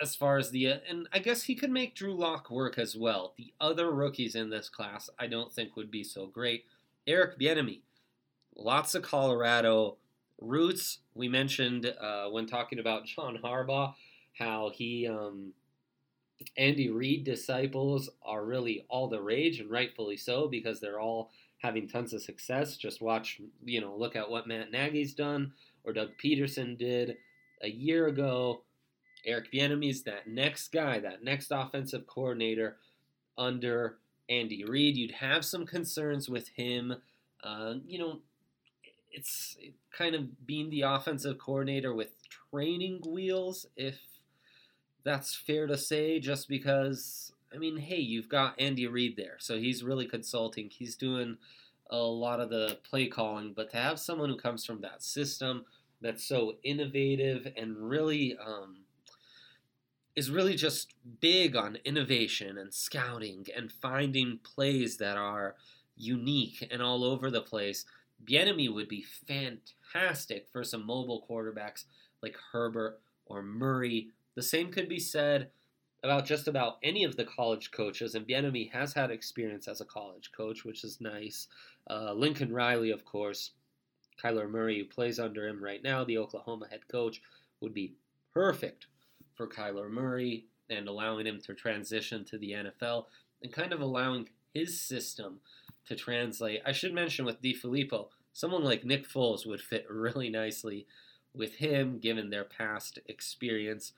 as 0.00 0.14
far 0.14 0.38
as 0.38 0.50
the 0.50 0.66
and 0.66 1.08
I 1.12 1.18
guess 1.18 1.42
he 1.42 1.54
could 1.54 1.70
make 1.70 1.94
Drew 1.94 2.14
Lock 2.14 2.50
work 2.50 2.78
as 2.78 2.96
well. 2.96 3.34
The 3.36 3.52
other 3.60 3.90
rookies 3.90 4.34
in 4.34 4.50
this 4.50 4.68
class, 4.68 5.10
I 5.18 5.26
don't 5.26 5.52
think 5.52 5.76
would 5.76 5.90
be 5.90 6.04
so 6.04 6.26
great. 6.26 6.64
Eric 7.06 7.38
Bieniemy, 7.38 7.80
lots 8.56 8.94
of 8.94 9.02
Colorado 9.02 9.96
roots. 10.40 10.98
We 11.14 11.28
mentioned 11.28 11.92
uh, 12.00 12.28
when 12.28 12.46
talking 12.46 12.78
about 12.78 13.06
John 13.06 13.38
Harbaugh 13.42 13.94
how 14.38 14.70
he 14.72 15.08
um, 15.08 15.52
Andy 16.56 16.90
Reid 16.90 17.24
disciples 17.24 18.10
are 18.22 18.44
really 18.44 18.86
all 18.88 19.08
the 19.08 19.20
rage, 19.20 19.60
and 19.60 19.70
rightfully 19.70 20.16
so 20.16 20.48
because 20.48 20.80
they're 20.80 21.00
all 21.00 21.30
having 21.58 21.88
tons 21.88 22.12
of 22.12 22.22
success. 22.22 22.76
Just 22.76 23.02
watch, 23.02 23.40
you 23.64 23.80
know, 23.80 23.96
look 23.96 24.16
at 24.16 24.30
what 24.30 24.46
Matt 24.46 24.70
Nagy's 24.70 25.14
done 25.14 25.52
or 25.84 25.92
Doug 25.92 26.10
Pederson 26.22 26.78
did 26.78 27.16
a 27.62 27.68
year 27.68 28.06
ago. 28.06 28.62
Eric 29.24 29.52
Bieniemy's 29.52 30.02
that 30.04 30.28
next 30.28 30.68
guy, 30.72 31.00
that 31.00 31.24
next 31.24 31.50
offensive 31.50 32.06
coordinator 32.06 32.76
under 33.36 33.98
Andy 34.28 34.64
Reid. 34.64 34.96
You'd 34.96 35.10
have 35.10 35.44
some 35.44 35.66
concerns 35.66 36.28
with 36.28 36.48
him. 36.48 36.94
Uh, 37.42 37.74
you 37.86 37.98
know, 37.98 38.20
it's 39.10 39.56
kind 39.96 40.14
of 40.14 40.46
being 40.46 40.70
the 40.70 40.82
offensive 40.82 41.38
coordinator 41.38 41.94
with 41.94 42.12
training 42.50 43.00
wheels, 43.06 43.66
if 43.76 43.98
that's 45.08 45.34
fair 45.34 45.66
to 45.66 45.78
say, 45.78 46.20
just 46.20 46.48
because, 46.48 47.32
I 47.54 47.56
mean, 47.56 47.78
hey, 47.78 47.96
you've 47.96 48.28
got 48.28 48.60
Andy 48.60 48.86
Reid 48.86 49.16
there, 49.16 49.36
so 49.38 49.56
he's 49.56 49.82
really 49.82 50.04
consulting. 50.04 50.68
He's 50.68 50.96
doing 50.96 51.38
a 51.90 51.96
lot 51.96 52.40
of 52.40 52.50
the 52.50 52.76
play 52.88 53.06
calling, 53.06 53.54
but 53.56 53.70
to 53.70 53.78
have 53.78 53.98
someone 53.98 54.28
who 54.28 54.36
comes 54.36 54.66
from 54.66 54.82
that 54.82 55.02
system 55.02 55.64
that's 56.02 56.22
so 56.22 56.56
innovative 56.62 57.50
and 57.56 57.88
really 57.88 58.36
um, 58.36 58.80
is 60.14 60.30
really 60.30 60.54
just 60.54 60.92
big 61.20 61.56
on 61.56 61.78
innovation 61.86 62.58
and 62.58 62.74
scouting 62.74 63.46
and 63.56 63.72
finding 63.72 64.38
plays 64.42 64.98
that 64.98 65.16
are 65.16 65.54
unique 65.96 66.68
and 66.70 66.82
all 66.82 67.02
over 67.02 67.30
the 67.30 67.40
place. 67.40 67.86
Bieniemy 68.26 68.72
would 68.72 68.88
be 68.88 69.06
fantastic 69.26 70.48
for 70.52 70.62
some 70.62 70.84
mobile 70.84 71.24
quarterbacks 71.28 71.84
like 72.22 72.36
Herbert 72.52 73.00
or 73.24 73.42
Murray 73.42 74.10
the 74.38 74.42
same 74.42 74.70
could 74.70 74.88
be 74.88 75.00
said 75.00 75.50
about 76.04 76.24
just 76.24 76.46
about 76.46 76.76
any 76.84 77.02
of 77.02 77.16
the 77.16 77.24
college 77.24 77.72
coaches, 77.72 78.14
and 78.14 78.24
Bieniemy 78.24 78.70
has 78.70 78.92
had 78.92 79.10
experience 79.10 79.66
as 79.66 79.80
a 79.80 79.84
college 79.84 80.30
coach, 80.30 80.64
which 80.64 80.84
is 80.84 81.00
nice. 81.00 81.48
Uh, 81.90 82.12
Lincoln 82.12 82.52
Riley, 82.52 82.92
of 82.92 83.04
course, 83.04 83.50
Kyler 84.22 84.48
Murray, 84.48 84.78
who 84.78 84.84
plays 84.84 85.18
under 85.18 85.48
him 85.48 85.60
right 85.60 85.82
now, 85.82 86.04
the 86.04 86.18
Oklahoma 86.18 86.68
head 86.70 86.86
coach, 86.86 87.20
would 87.60 87.74
be 87.74 87.94
perfect 88.32 88.86
for 89.34 89.48
Kyler 89.48 89.90
Murray 89.90 90.44
and 90.70 90.86
allowing 90.86 91.26
him 91.26 91.40
to 91.40 91.52
transition 91.52 92.24
to 92.26 92.38
the 92.38 92.52
NFL 92.52 93.06
and 93.42 93.52
kind 93.52 93.72
of 93.72 93.80
allowing 93.80 94.28
his 94.54 94.80
system 94.80 95.40
to 95.86 95.96
translate. 95.96 96.62
I 96.64 96.70
should 96.70 96.94
mention 96.94 97.24
with 97.24 97.42
DeFilippo, 97.42 98.06
someone 98.32 98.62
like 98.62 98.84
Nick 98.84 99.08
Foles 99.08 99.44
would 99.48 99.60
fit 99.60 99.84
really 99.90 100.30
nicely 100.30 100.86
with 101.34 101.56
him, 101.56 101.98
given 101.98 102.30
their 102.30 102.44
past 102.44 103.00
experience 103.06 103.94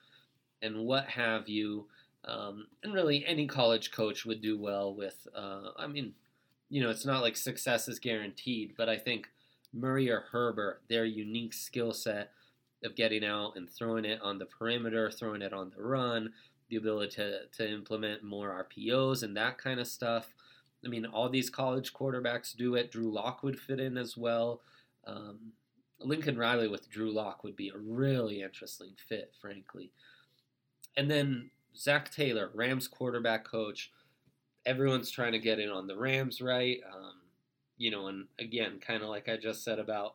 and 0.63 0.85
what 0.85 1.07
have 1.07 1.49
you. 1.49 1.87
Um, 2.25 2.67
and 2.83 2.93
really, 2.93 3.25
any 3.27 3.47
college 3.47 3.91
coach 3.91 4.27
would 4.27 4.43
do 4.43 4.59
well 4.59 4.95
with. 4.95 5.27
Uh, 5.35 5.71
I 5.79 5.87
mean, 5.87 6.15
you 6.69 6.83
know, 6.83 6.91
it's 6.91 7.07
not 7.07 7.23
like 7.23 7.37
success 7.37 7.89
is 7.89 7.99
guaranteed, 7.99 8.75
but 8.77 8.89
I 8.89 8.97
think 8.97 9.29
Murray 9.73 10.11
or 10.11 10.25
Herbert, 10.31 10.83
their 10.89 11.05
unique 11.05 11.55
skill 11.55 11.93
set 11.93 12.33
of 12.85 12.97
getting 12.97 13.25
out 13.25 13.57
and 13.57 13.69
throwing 13.69 14.05
it 14.05 14.21
on 14.23 14.39
the 14.39 14.47
perimeter, 14.47 15.11
throwing 15.11 15.43
it 15.43 15.53
on 15.53 15.71
the 15.77 15.83
run, 15.83 16.33
the 16.69 16.77
ability 16.77 17.15
to, 17.17 17.41
to 17.53 17.71
implement 17.71 18.23
more 18.23 18.67
RPOs 18.77 19.23
and 19.23 19.37
that 19.37 19.59
kind 19.59 19.81
of 19.81 19.87
stuff. 19.87 20.35
I 20.85 20.89
mean, 20.89 21.05
all 21.05 21.29
these 21.29 21.51
college 21.51 21.93
quarterbacks 21.93 22.57
do 22.57 22.75
it. 22.75 22.91
Drew 22.91 23.11
Lock 23.11 23.43
would 23.43 23.59
fit 23.59 23.81
in 23.81 23.99
as 23.99 24.17
well. 24.17 24.63
Um, 25.07 25.53
Lincoln 25.99 26.39
Riley 26.39 26.69
with 26.69 26.89
Drew 26.89 27.13
Lock 27.13 27.45
would 27.45 27.57
be 27.57 27.69
a 27.69 27.77
really 27.77 28.43
interesting 28.43 28.93
fit, 29.09 29.33
frankly. 29.41 29.93
And 30.97 31.11
then 31.11 31.51
Zach 31.77 32.11
Taylor, 32.11 32.51
Rams 32.55 32.89
quarterback 32.89 33.45
coach. 33.45 33.91
Everyone's 34.67 35.11
trying 35.11 35.33
to 35.33 35.39
get 35.39 35.59
in 35.59 35.71
on 35.71 35.87
the 35.87 35.97
Rams, 35.97 36.41
right? 36.41 36.81
Um, 36.93 37.15
you 37.79 37.91
know, 37.91 38.09
and 38.09 38.27
again, 38.39 38.79
kind 38.81 39.03
of 39.03 39.09
like 39.09 39.29
I 39.29 39.37
just 39.37 39.65
said 39.65 39.79
about 39.79 40.15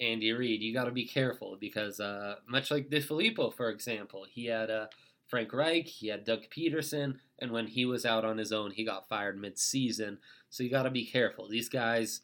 Andy 0.00 0.32
Reid, 0.32 0.60
you 0.60 0.74
got 0.74 0.84
to 0.84 0.90
be 0.90 1.06
careful 1.06 1.56
because 1.58 2.00
uh, 2.00 2.36
much 2.46 2.70
like 2.70 2.90
DeFilippo, 2.90 3.54
for 3.54 3.70
example, 3.70 4.26
he 4.28 4.46
had 4.46 4.70
uh, 4.70 4.86
Frank 5.26 5.52
Reich, 5.52 5.86
he 5.86 6.08
had 6.08 6.24
Doug 6.24 6.42
Pederson, 6.54 7.16
and 7.38 7.50
when 7.50 7.66
he 7.66 7.86
was 7.86 8.04
out 8.04 8.24
on 8.24 8.36
his 8.36 8.52
own, 8.52 8.72
he 8.72 8.84
got 8.84 9.08
fired 9.08 9.40
mid-season. 9.40 10.18
So 10.50 10.62
you 10.62 10.70
got 10.70 10.82
to 10.82 10.90
be 10.90 11.06
careful. 11.06 11.48
These 11.48 11.70
guys, 11.70 12.20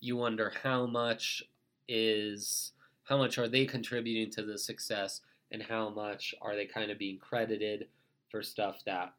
you 0.00 0.16
wonder 0.16 0.52
how 0.62 0.86
much 0.86 1.42
is 1.88 2.72
how 3.04 3.16
much 3.16 3.38
are 3.38 3.48
they 3.48 3.66
contributing 3.66 4.32
to 4.32 4.42
the 4.42 4.58
success 4.58 5.20
and 5.52 5.62
how 5.62 5.90
much 5.90 6.34
are 6.40 6.56
they 6.56 6.66
kind 6.66 6.90
of 6.90 6.98
being 6.98 7.18
credited 7.18 7.86
for 8.30 8.42
stuff 8.42 8.80
that 8.84 9.12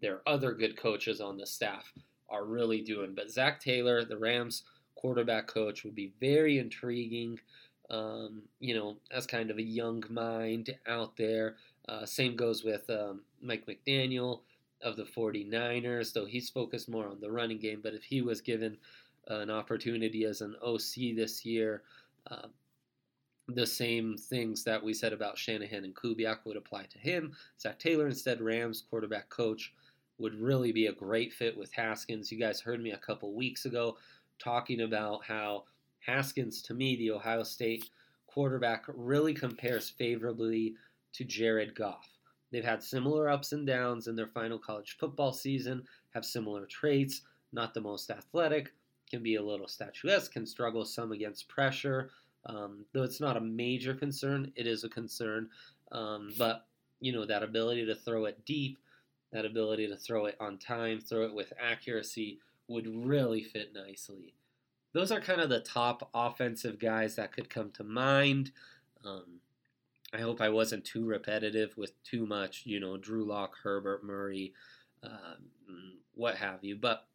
their 0.00 0.20
other 0.26 0.52
good 0.52 0.76
coaches 0.76 1.20
on 1.20 1.36
the 1.36 1.46
staff 1.46 1.92
are 2.28 2.44
really 2.44 2.82
doing. 2.82 3.14
But 3.14 3.30
Zach 3.30 3.60
Taylor, 3.60 4.04
the 4.04 4.18
Rams 4.18 4.64
quarterback 4.94 5.46
coach, 5.46 5.84
would 5.84 5.94
be 5.94 6.12
very 6.20 6.58
intriguing. 6.58 7.38
Um, 7.90 8.42
you 8.60 8.74
know, 8.74 8.98
as 9.10 9.26
kind 9.26 9.50
of 9.50 9.56
a 9.56 9.62
young 9.62 10.04
mind 10.10 10.76
out 10.86 11.16
there. 11.16 11.56
Uh, 11.88 12.04
same 12.04 12.36
goes 12.36 12.62
with 12.62 12.88
um, 12.90 13.22
Mike 13.40 13.64
McDaniel 13.66 14.40
of 14.82 14.96
the 14.96 15.04
49ers, 15.04 16.12
though 16.12 16.26
he's 16.26 16.50
focused 16.50 16.90
more 16.90 17.08
on 17.08 17.18
the 17.18 17.30
running 17.30 17.58
game. 17.58 17.80
But 17.82 17.94
if 17.94 18.02
he 18.02 18.20
was 18.20 18.42
given 18.42 18.76
an 19.28 19.50
opportunity 19.50 20.24
as 20.24 20.42
an 20.42 20.54
OC 20.62 21.16
this 21.16 21.46
year, 21.46 21.82
uh, 22.30 22.48
the 23.48 23.66
same 23.66 24.16
things 24.16 24.62
that 24.64 24.82
we 24.82 24.92
said 24.92 25.12
about 25.12 25.38
Shanahan 25.38 25.84
and 25.84 25.94
Kubiak 25.94 26.44
would 26.44 26.56
apply 26.56 26.84
to 26.84 26.98
him. 26.98 27.34
Zach 27.58 27.78
Taylor, 27.78 28.06
instead, 28.06 28.42
Rams 28.42 28.84
quarterback 28.88 29.30
coach, 29.30 29.72
would 30.18 30.34
really 30.34 30.72
be 30.72 30.86
a 30.86 30.92
great 30.92 31.32
fit 31.32 31.56
with 31.56 31.72
Haskins. 31.72 32.30
You 32.30 32.38
guys 32.38 32.60
heard 32.60 32.82
me 32.82 32.90
a 32.90 32.98
couple 32.98 33.32
weeks 33.34 33.64
ago 33.64 33.96
talking 34.38 34.82
about 34.82 35.24
how 35.24 35.64
Haskins, 36.00 36.60
to 36.62 36.74
me, 36.74 36.96
the 36.96 37.10
Ohio 37.10 37.42
State 37.42 37.88
quarterback, 38.26 38.84
really 38.88 39.32
compares 39.32 39.88
favorably 39.88 40.74
to 41.12 41.24
Jared 41.24 41.74
Goff. 41.74 42.08
They've 42.50 42.64
had 42.64 42.82
similar 42.82 43.28
ups 43.28 43.52
and 43.52 43.66
downs 43.66 44.08
in 44.08 44.16
their 44.16 44.26
final 44.26 44.58
college 44.58 44.96
football 44.98 45.32
season, 45.32 45.84
have 46.14 46.24
similar 46.24 46.66
traits, 46.66 47.22
not 47.52 47.74
the 47.74 47.80
most 47.80 48.10
athletic, 48.10 48.74
can 49.10 49.22
be 49.22 49.36
a 49.36 49.42
little 49.42 49.68
statuesque, 49.68 50.32
can 50.32 50.46
struggle 50.46 50.84
some 50.84 51.12
against 51.12 51.48
pressure, 51.48 52.10
um, 52.48 52.84
though 52.92 53.02
it's 53.02 53.20
not 53.20 53.36
a 53.36 53.40
major 53.40 53.94
concern, 53.94 54.52
it 54.56 54.66
is 54.66 54.84
a 54.84 54.88
concern. 54.88 55.48
Um, 55.92 56.32
but 56.36 56.66
you 57.00 57.12
know 57.12 57.24
that 57.24 57.42
ability 57.42 57.86
to 57.86 57.94
throw 57.94 58.24
it 58.24 58.44
deep, 58.44 58.78
that 59.32 59.44
ability 59.44 59.86
to 59.88 59.96
throw 59.96 60.26
it 60.26 60.36
on 60.40 60.58
time, 60.58 61.00
throw 61.00 61.24
it 61.24 61.34
with 61.34 61.52
accuracy 61.60 62.38
would 62.66 62.86
really 62.86 63.42
fit 63.42 63.72
nicely. 63.74 64.34
Those 64.92 65.12
are 65.12 65.20
kind 65.20 65.40
of 65.40 65.48
the 65.48 65.60
top 65.60 66.10
offensive 66.14 66.78
guys 66.78 67.16
that 67.16 67.32
could 67.32 67.50
come 67.50 67.70
to 67.72 67.84
mind. 67.84 68.50
Um, 69.04 69.40
I 70.12 70.20
hope 70.20 70.40
I 70.40 70.48
wasn't 70.48 70.84
too 70.84 71.04
repetitive 71.04 71.76
with 71.76 72.02
too 72.02 72.26
much, 72.26 72.62
you 72.64 72.80
know, 72.80 72.96
Drew 72.96 73.24
Lock, 73.24 73.56
Herbert 73.62 74.04
Murray, 74.04 74.54
uh, 75.02 75.36
what 76.14 76.36
have 76.36 76.64
you. 76.64 76.76
But 76.76 77.06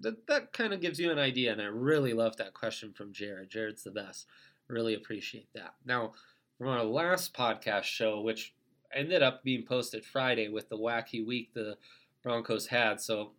that, 0.00 0.26
that 0.26 0.52
kind 0.52 0.74
of 0.74 0.80
gives 0.80 0.98
you 0.98 1.10
an 1.10 1.18
idea, 1.18 1.52
and 1.52 1.62
I 1.62 1.66
really 1.66 2.12
love 2.12 2.36
that 2.36 2.52
question 2.54 2.92
from 2.92 3.12
Jared. 3.12 3.50
Jared's 3.50 3.84
the 3.84 3.90
best. 3.90 4.26
Really 4.68 4.94
appreciate 4.94 5.48
that. 5.54 5.74
Now, 5.84 6.12
from 6.58 6.68
our 6.68 6.84
last 6.84 7.34
podcast 7.34 7.84
show, 7.84 8.20
which 8.20 8.54
ended 8.92 9.22
up 9.22 9.42
being 9.42 9.64
posted 9.64 10.04
Friday 10.04 10.48
with 10.48 10.68
the 10.68 10.78
wacky 10.78 11.24
week 11.24 11.52
the 11.52 11.76
Broncos 12.22 12.66
had, 12.66 13.00
so 13.00 13.32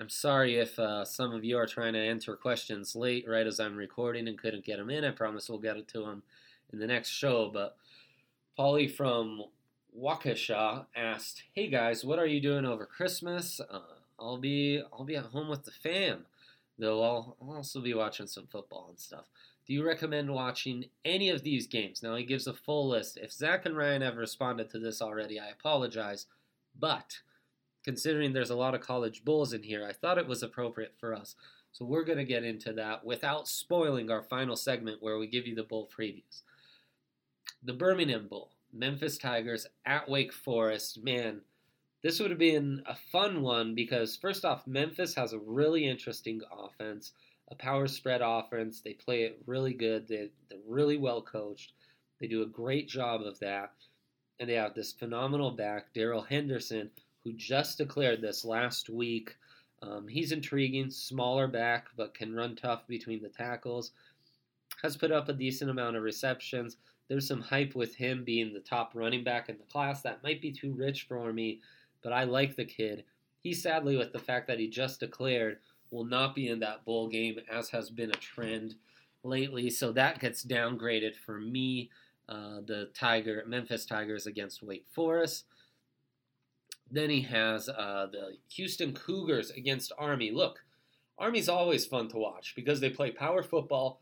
I'm 0.00 0.08
sorry 0.08 0.56
if 0.56 0.78
uh, 0.78 1.04
some 1.04 1.34
of 1.34 1.44
you 1.44 1.58
are 1.58 1.66
trying 1.66 1.94
to 1.94 1.98
enter 1.98 2.36
questions 2.36 2.94
late, 2.94 3.28
right 3.28 3.46
as 3.46 3.58
I'm 3.58 3.76
recording 3.76 4.28
and 4.28 4.38
couldn't 4.38 4.64
get 4.64 4.78
them 4.78 4.90
in. 4.90 5.04
I 5.04 5.10
promise 5.10 5.48
we'll 5.48 5.58
get 5.58 5.76
it 5.76 5.88
to 5.88 6.00
them 6.02 6.22
in 6.72 6.78
the 6.78 6.86
next 6.86 7.08
show. 7.08 7.50
But 7.52 7.76
Polly 8.56 8.86
from 8.86 9.42
Waukesha 9.98 10.86
asked, 10.94 11.42
"Hey 11.52 11.66
guys, 11.66 12.04
what 12.04 12.20
are 12.20 12.26
you 12.26 12.40
doing 12.40 12.64
over 12.64 12.86
Christmas? 12.86 13.60
Uh, 13.60 13.80
I'll 14.20 14.38
be 14.38 14.80
I'll 14.92 15.04
be 15.04 15.16
at 15.16 15.26
home 15.26 15.48
with 15.48 15.64
the 15.64 15.72
fam, 15.72 16.26
I'll 16.86 17.36
also 17.40 17.80
be 17.80 17.94
watching 17.94 18.26
some 18.26 18.46
football 18.46 18.86
and 18.90 18.98
stuff. 18.98 19.26
Do 19.66 19.74
you 19.74 19.84
recommend 19.84 20.32
watching 20.32 20.86
any 21.04 21.28
of 21.28 21.42
these 21.42 21.66
games?" 21.66 22.02
Now 22.02 22.14
he 22.14 22.24
gives 22.24 22.46
a 22.46 22.54
full 22.54 22.88
list. 22.88 23.16
If 23.16 23.32
Zach 23.32 23.66
and 23.66 23.76
Ryan 23.76 24.02
have 24.02 24.16
responded 24.16 24.70
to 24.70 24.78
this 24.78 25.02
already, 25.02 25.38
I 25.38 25.48
apologize, 25.48 26.26
but 26.78 27.20
considering 27.84 28.32
there's 28.32 28.50
a 28.50 28.56
lot 28.56 28.74
of 28.74 28.80
college 28.80 29.24
bulls 29.24 29.52
in 29.52 29.62
here, 29.62 29.84
I 29.84 29.92
thought 29.92 30.18
it 30.18 30.26
was 30.26 30.42
appropriate 30.42 30.94
for 30.98 31.14
us. 31.14 31.34
So 31.72 31.84
we're 31.84 32.04
going 32.04 32.18
to 32.18 32.24
get 32.24 32.44
into 32.44 32.72
that 32.74 33.04
without 33.04 33.46
spoiling 33.46 34.10
our 34.10 34.22
final 34.22 34.56
segment 34.56 35.02
where 35.02 35.18
we 35.18 35.26
give 35.26 35.46
you 35.46 35.54
the 35.54 35.62
bull 35.62 35.88
previews. 35.96 36.42
The 37.62 37.72
Birmingham 37.72 38.26
Bowl, 38.28 38.52
Memphis 38.72 39.18
Tigers 39.18 39.66
at 39.84 40.08
Wake 40.08 40.32
Forest. 40.32 41.02
Man, 41.02 41.42
this 42.02 42.20
would 42.20 42.30
have 42.30 42.38
been 42.38 42.82
a 42.86 42.94
fun 42.94 43.42
one 43.42 43.74
because, 43.74 44.16
first 44.16 44.44
off, 44.44 44.66
Memphis 44.66 45.14
has 45.14 45.32
a 45.32 45.38
really 45.38 45.86
interesting 45.86 46.40
offense, 46.52 47.12
a 47.50 47.54
power 47.54 47.88
spread 47.88 48.20
offense. 48.22 48.80
They 48.80 48.94
play 48.94 49.22
it 49.22 49.42
really 49.46 49.74
good, 49.74 50.06
they, 50.06 50.30
they're 50.48 50.58
really 50.66 50.96
well 50.96 51.22
coached. 51.22 51.72
They 52.20 52.26
do 52.26 52.42
a 52.42 52.46
great 52.46 52.88
job 52.88 53.22
of 53.22 53.38
that. 53.40 53.72
And 54.40 54.48
they 54.48 54.54
have 54.54 54.74
this 54.74 54.92
phenomenal 54.92 55.50
back, 55.50 55.92
Darrell 55.92 56.22
Henderson, 56.22 56.90
who 57.24 57.32
just 57.32 57.78
declared 57.78 58.20
this 58.20 58.44
last 58.44 58.88
week. 58.88 59.34
Um, 59.82 60.06
he's 60.08 60.32
intriguing, 60.32 60.90
smaller 60.90 61.48
back, 61.48 61.88
but 61.96 62.14
can 62.14 62.34
run 62.34 62.56
tough 62.56 62.86
between 62.86 63.22
the 63.22 63.28
tackles. 63.28 63.92
Has 64.82 64.96
put 64.96 65.10
up 65.10 65.28
a 65.28 65.32
decent 65.32 65.70
amount 65.70 65.96
of 65.96 66.02
receptions. 66.02 66.76
There's 67.08 67.26
some 67.26 67.40
hype 67.40 67.74
with 67.74 67.94
him 67.94 68.22
being 68.24 68.52
the 68.52 68.60
top 68.60 68.92
running 68.94 69.24
back 69.24 69.48
in 69.48 69.56
the 69.58 69.64
class. 69.64 70.02
That 70.02 70.22
might 70.22 70.40
be 70.40 70.52
too 70.52 70.72
rich 70.72 71.06
for 71.08 71.32
me, 71.32 71.60
but 72.02 72.12
I 72.12 72.24
like 72.24 72.56
the 72.56 72.64
kid. 72.64 73.04
He 73.40 73.54
sadly, 73.54 73.96
with 73.96 74.12
the 74.12 74.18
fact 74.18 74.46
that 74.48 74.58
he 74.58 74.68
just 74.68 75.00
declared, 75.00 75.58
will 75.90 76.04
not 76.04 76.34
be 76.34 76.48
in 76.48 76.60
that 76.60 76.84
bowl 76.84 77.08
game, 77.08 77.36
as 77.50 77.70
has 77.70 77.90
been 77.90 78.10
a 78.10 78.14
trend 78.14 78.74
lately. 79.22 79.70
So 79.70 79.92
that 79.92 80.20
gets 80.20 80.44
downgraded 80.44 81.16
for 81.16 81.38
me. 81.38 81.90
Uh, 82.28 82.60
the 82.66 82.90
Tiger 82.94 83.42
Memphis 83.46 83.86
Tigers 83.86 84.26
against 84.26 84.62
Wake 84.62 84.84
Forest. 84.92 85.46
Then 86.90 87.08
he 87.08 87.22
has 87.22 87.70
uh, 87.70 88.08
the 88.12 88.36
Houston 88.50 88.92
Cougars 88.92 89.50
against 89.50 89.92
Army. 89.98 90.30
Look, 90.30 90.58
Army's 91.18 91.48
always 91.48 91.86
fun 91.86 92.08
to 92.08 92.18
watch 92.18 92.52
because 92.54 92.80
they 92.80 92.90
play 92.90 93.10
power 93.10 93.42
football. 93.42 94.00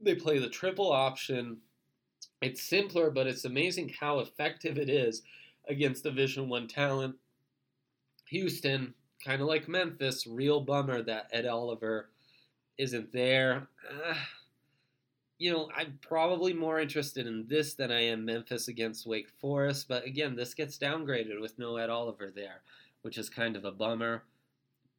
They 0.00 0.14
play 0.14 0.38
the 0.38 0.48
triple 0.48 0.92
option. 0.92 1.58
It's 2.40 2.62
simpler, 2.62 3.10
but 3.10 3.26
it's 3.26 3.44
amazing 3.44 3.94
how 3.98 4.20
effective 4.20 4.78
it 4.78 4.88
is 4.88 5.22
against 5.68 6.04
Division 6.04 6.48
One 6.48 6.66
talent. 6.66 7.16
Houston, 8.26 8.94
kind 9.24 9.40
of 9.40 9.48
like 9.48 9.68
Memphis, 9.68 10.26
real 10.26 10.60
bummer 10.60 11.02
that 11.02 11.28
Ed 11.32 11.46
Oliver 11.46 12.10
isn't 12.76 13.12
there. 13.12 13.68
Uh, 13.88 14.14
you 15.38 15.52
know, 15.52 15.68
I'm 15.76 15.98
probably 16.02 16.52
more 16.52 16.80
interested 16.80 17.26
in 17.26 17.46
this 17.48 17.74
than 17.74 17.90
I 17.90 18.02
am 18.02 18.24
Memphis 18.24 18.68
against 18.68 19.06
Wake 19.06 19.30
Forest. 19.40 19.86
But 19.88 20.04
again, 20.04 20.36
this 20.36 20.54
gets 20.54 20.78
downgraded 20.78 21.40
with 21.40 21.58
no 21.58 21.76
Ed 21.76 21.90
Oliver 21.90 22.32
there, 22.34 22.62
which 23.02 23.18
is 23.18 23.30
kind 23.30 23.56
of 23.56 23.64
a 23.64 23.72
bummer. 23.72 24.24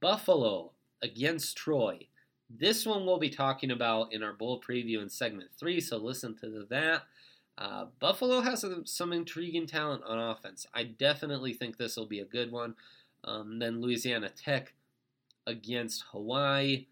Buffalo 0.02 0.72
against 1.02 1.58
Troy. 1.58 2.08
This 2.50 2.86
one 2.86 3.06
we'll 3.06 3.20
be 3.20 3.30
talking 3.30 3.72
about 3.72 4.12
in 4.14 4.24
our 4.24 4.34
bowl 4.34 4.62
preview 4.62 5.02
in 5.02 5.10
segment 5.10 5.52
three, 5.60 5.80
so 5.80 5.98
listen 5.98 6.36
to 6.38 6.66
that. 6.70 7.04
Uh, 7.60 7.88
Buffalo 8.00 8.40
has 8.40 8.62
some, 8.62 8.86
some, 8.86 9.12
intriguing 9.12 9.68
talent 9.68 10.02
on 10.06 10.18
offense. 10.18 10.66
I 10.74 10.86
definitely 10.86 11.52
think 11.52 11.78
this 11.78 11.98
will 11.98 12.06
be 12.06 12.22
a 12.22 12.26
good 12.26 12.54
one. 12.54 12.74
Um, 13.26 13.60
then 13.60 13.82
Louisiana 13.82 14.30
Tech 14.30 14.74
against 15.46 16.06
Hawaii 16.12 16.86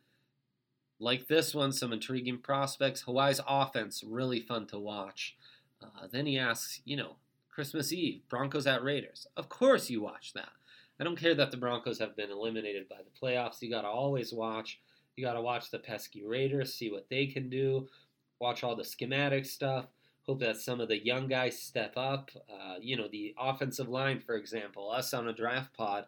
like 0.99 1.27
this 1.27 1.55
one, 1.55 1.71
some 1.71 1.93
intriguing 1.93 2.39
prospects. 2.39 3.01
Hawaii's 3.01 3.39
offense, 3.47 4.03
really 4.05 4.41
fun 4.41 4.67
to 4.67 4.77
watch. 4.77 5.37
Uh, 5.81 6.07
then 6.11 6.25
he 6.25 6.37
asks, 6.37 6.81
you 6.83 6.97
know, 6.97 7.15
Christmas 7.49 7.93
Eve, 7.93 8.21
Broncos 8.29 8.67
at 8.67 8.83
Raiders. 8.83 9.25
Of 9.37 9.47
course 9.47 9.89
you 9.89 10.01
watch 10.01 10.33
that. 10.33 10.49
I 10.99 11.03
don't 11.03 11.17
care 11.17 11.35
that 11.35 11.51
the 11.51 11.57
Broncos 11.57 11.99
have 11.99 12.15
been 12.15 12.31
eliminated 12.31 12.89
by 12.89 12.97
the 12.97 13.25
playoffs. 13.27 13.61
You 13.61 13.69
got 13.69 13.83
to 13.83 13.87
always 13.87 14.33
watch. 14.33 14.79
You 15.15 15.23
got 15.23 15.33
to 15.33 15.41
watch 15.41 15.71
the 15.71 15.79
pesky 15.79 16.25
Raiders, 16.25 16.73
see 16.73 16.91
what 16.91 17.07
they 17.09 17.27
can 17.27 17.49
do, 17.49 17.87
watch 18.39 18.63
all 18.63 18.75
the 18.75 18.83
schematic 18.83 19.45
stuff. 19.45 19.85
Hope 20.27 20.39
that 20.41 20.57
some 20.57 20.81
of 20.81 20.89
the 20.89 21.05
young 21.05 21.27
guys 21.27 21.57
step 21.57 21.93
up. 21.95 22.31
Uh, 22.51 22.75
you 22.81 22.97
know, 22.97 23.07
the 23.07 23.33
offensive 23.39 23.87
line, 23.87 24.19
for 24.19 24.35
example, 24.35 24.91
us 24.91 25.13
on 25.13 25.29
a 25.29 25.33
draft 25.33 25.73
pod, 25.73 26.05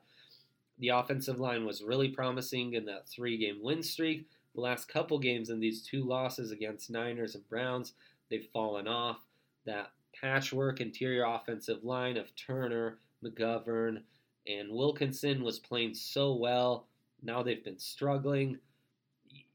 the 0.78 0.90
offensive 0.90 1.40
line 1.40 1.66
was 1.66 1.84
really 1.84 2.10
promising 2.10 2.74
in 2.74 2.86
that 2.86 3.08
three 3.08 3.38
game 3.38 3.60
win 3.62 3.82
streak. 3.82 4.28
The 4.56 4.62
last 4.62 4.90
couple 4.90 5.20
games 5.20 5.50
in 5.50 5.60
these 5.60 5.84
two 5.84 6.04
losses 6.04 6.52
against 6.52 6.90
Niners 6.90 7.36
and 7.36 7.48
Browns, 7.48 7.94
they've 8.30 8.48
fallen 8.52 8.88
off. 8.88 9.26
That 9.66 9.92
patchwork 10.20 10.82
interior 10.82 11.24
offensive 11.24 11.84
line 11.84 12.18
of 12.18 12.36
Turner, 12.36 12.98
McGovern, 13.24 14.02
and 14.48 14.72
Wilkinson 14.72 15.44
was 15.44 15.60
playing 15.60 15.94
so 15.94 16.34
well. 16.34 16.88
Now 17.22 17.44
they've 17.44 17.64
been 17.64 17.80
struggling. 17.80 18.58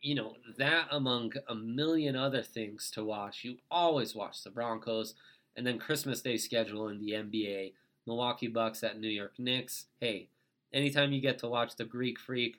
You 0.04 0.14
know, 0.14 0.36
that 0.58 0.88
among 0.90 1.32
a 1.48 1.54
million 1.54 2.14
other 2.14 2.42
things 2.42 2.90
to 2.92 3.02
watch, 3.02 3.42
you 3.42 3.56
always 3.70 4.14
watch 4.14 4.42
the 4.42 4.50
Broncos. 4.50 5.14
And 5.56 5.66
then 5.66 5.78
Christmas 5.78 6.20
Day 6.20 6.36
schedule 6.36 6.88
in 6.88 6.98
the 6.98 7.12
NBA 7.12 7.72
Milwaukee 8.06 8.48
Bucks 8.48 8.82
at 8.82 9.00
New 9.00 9.08
York 9.08 9.34
Knicks. 9.38 9.86
Hey, 10.00 10.28
anytime 10.72 11.12
you 11.12 11.20
get 11.20 11.38
to 11.38 11.48
watch 11.48 11.76
the 11.76 11.84
Greek 11.84 12.18
Freak 12.18 12.56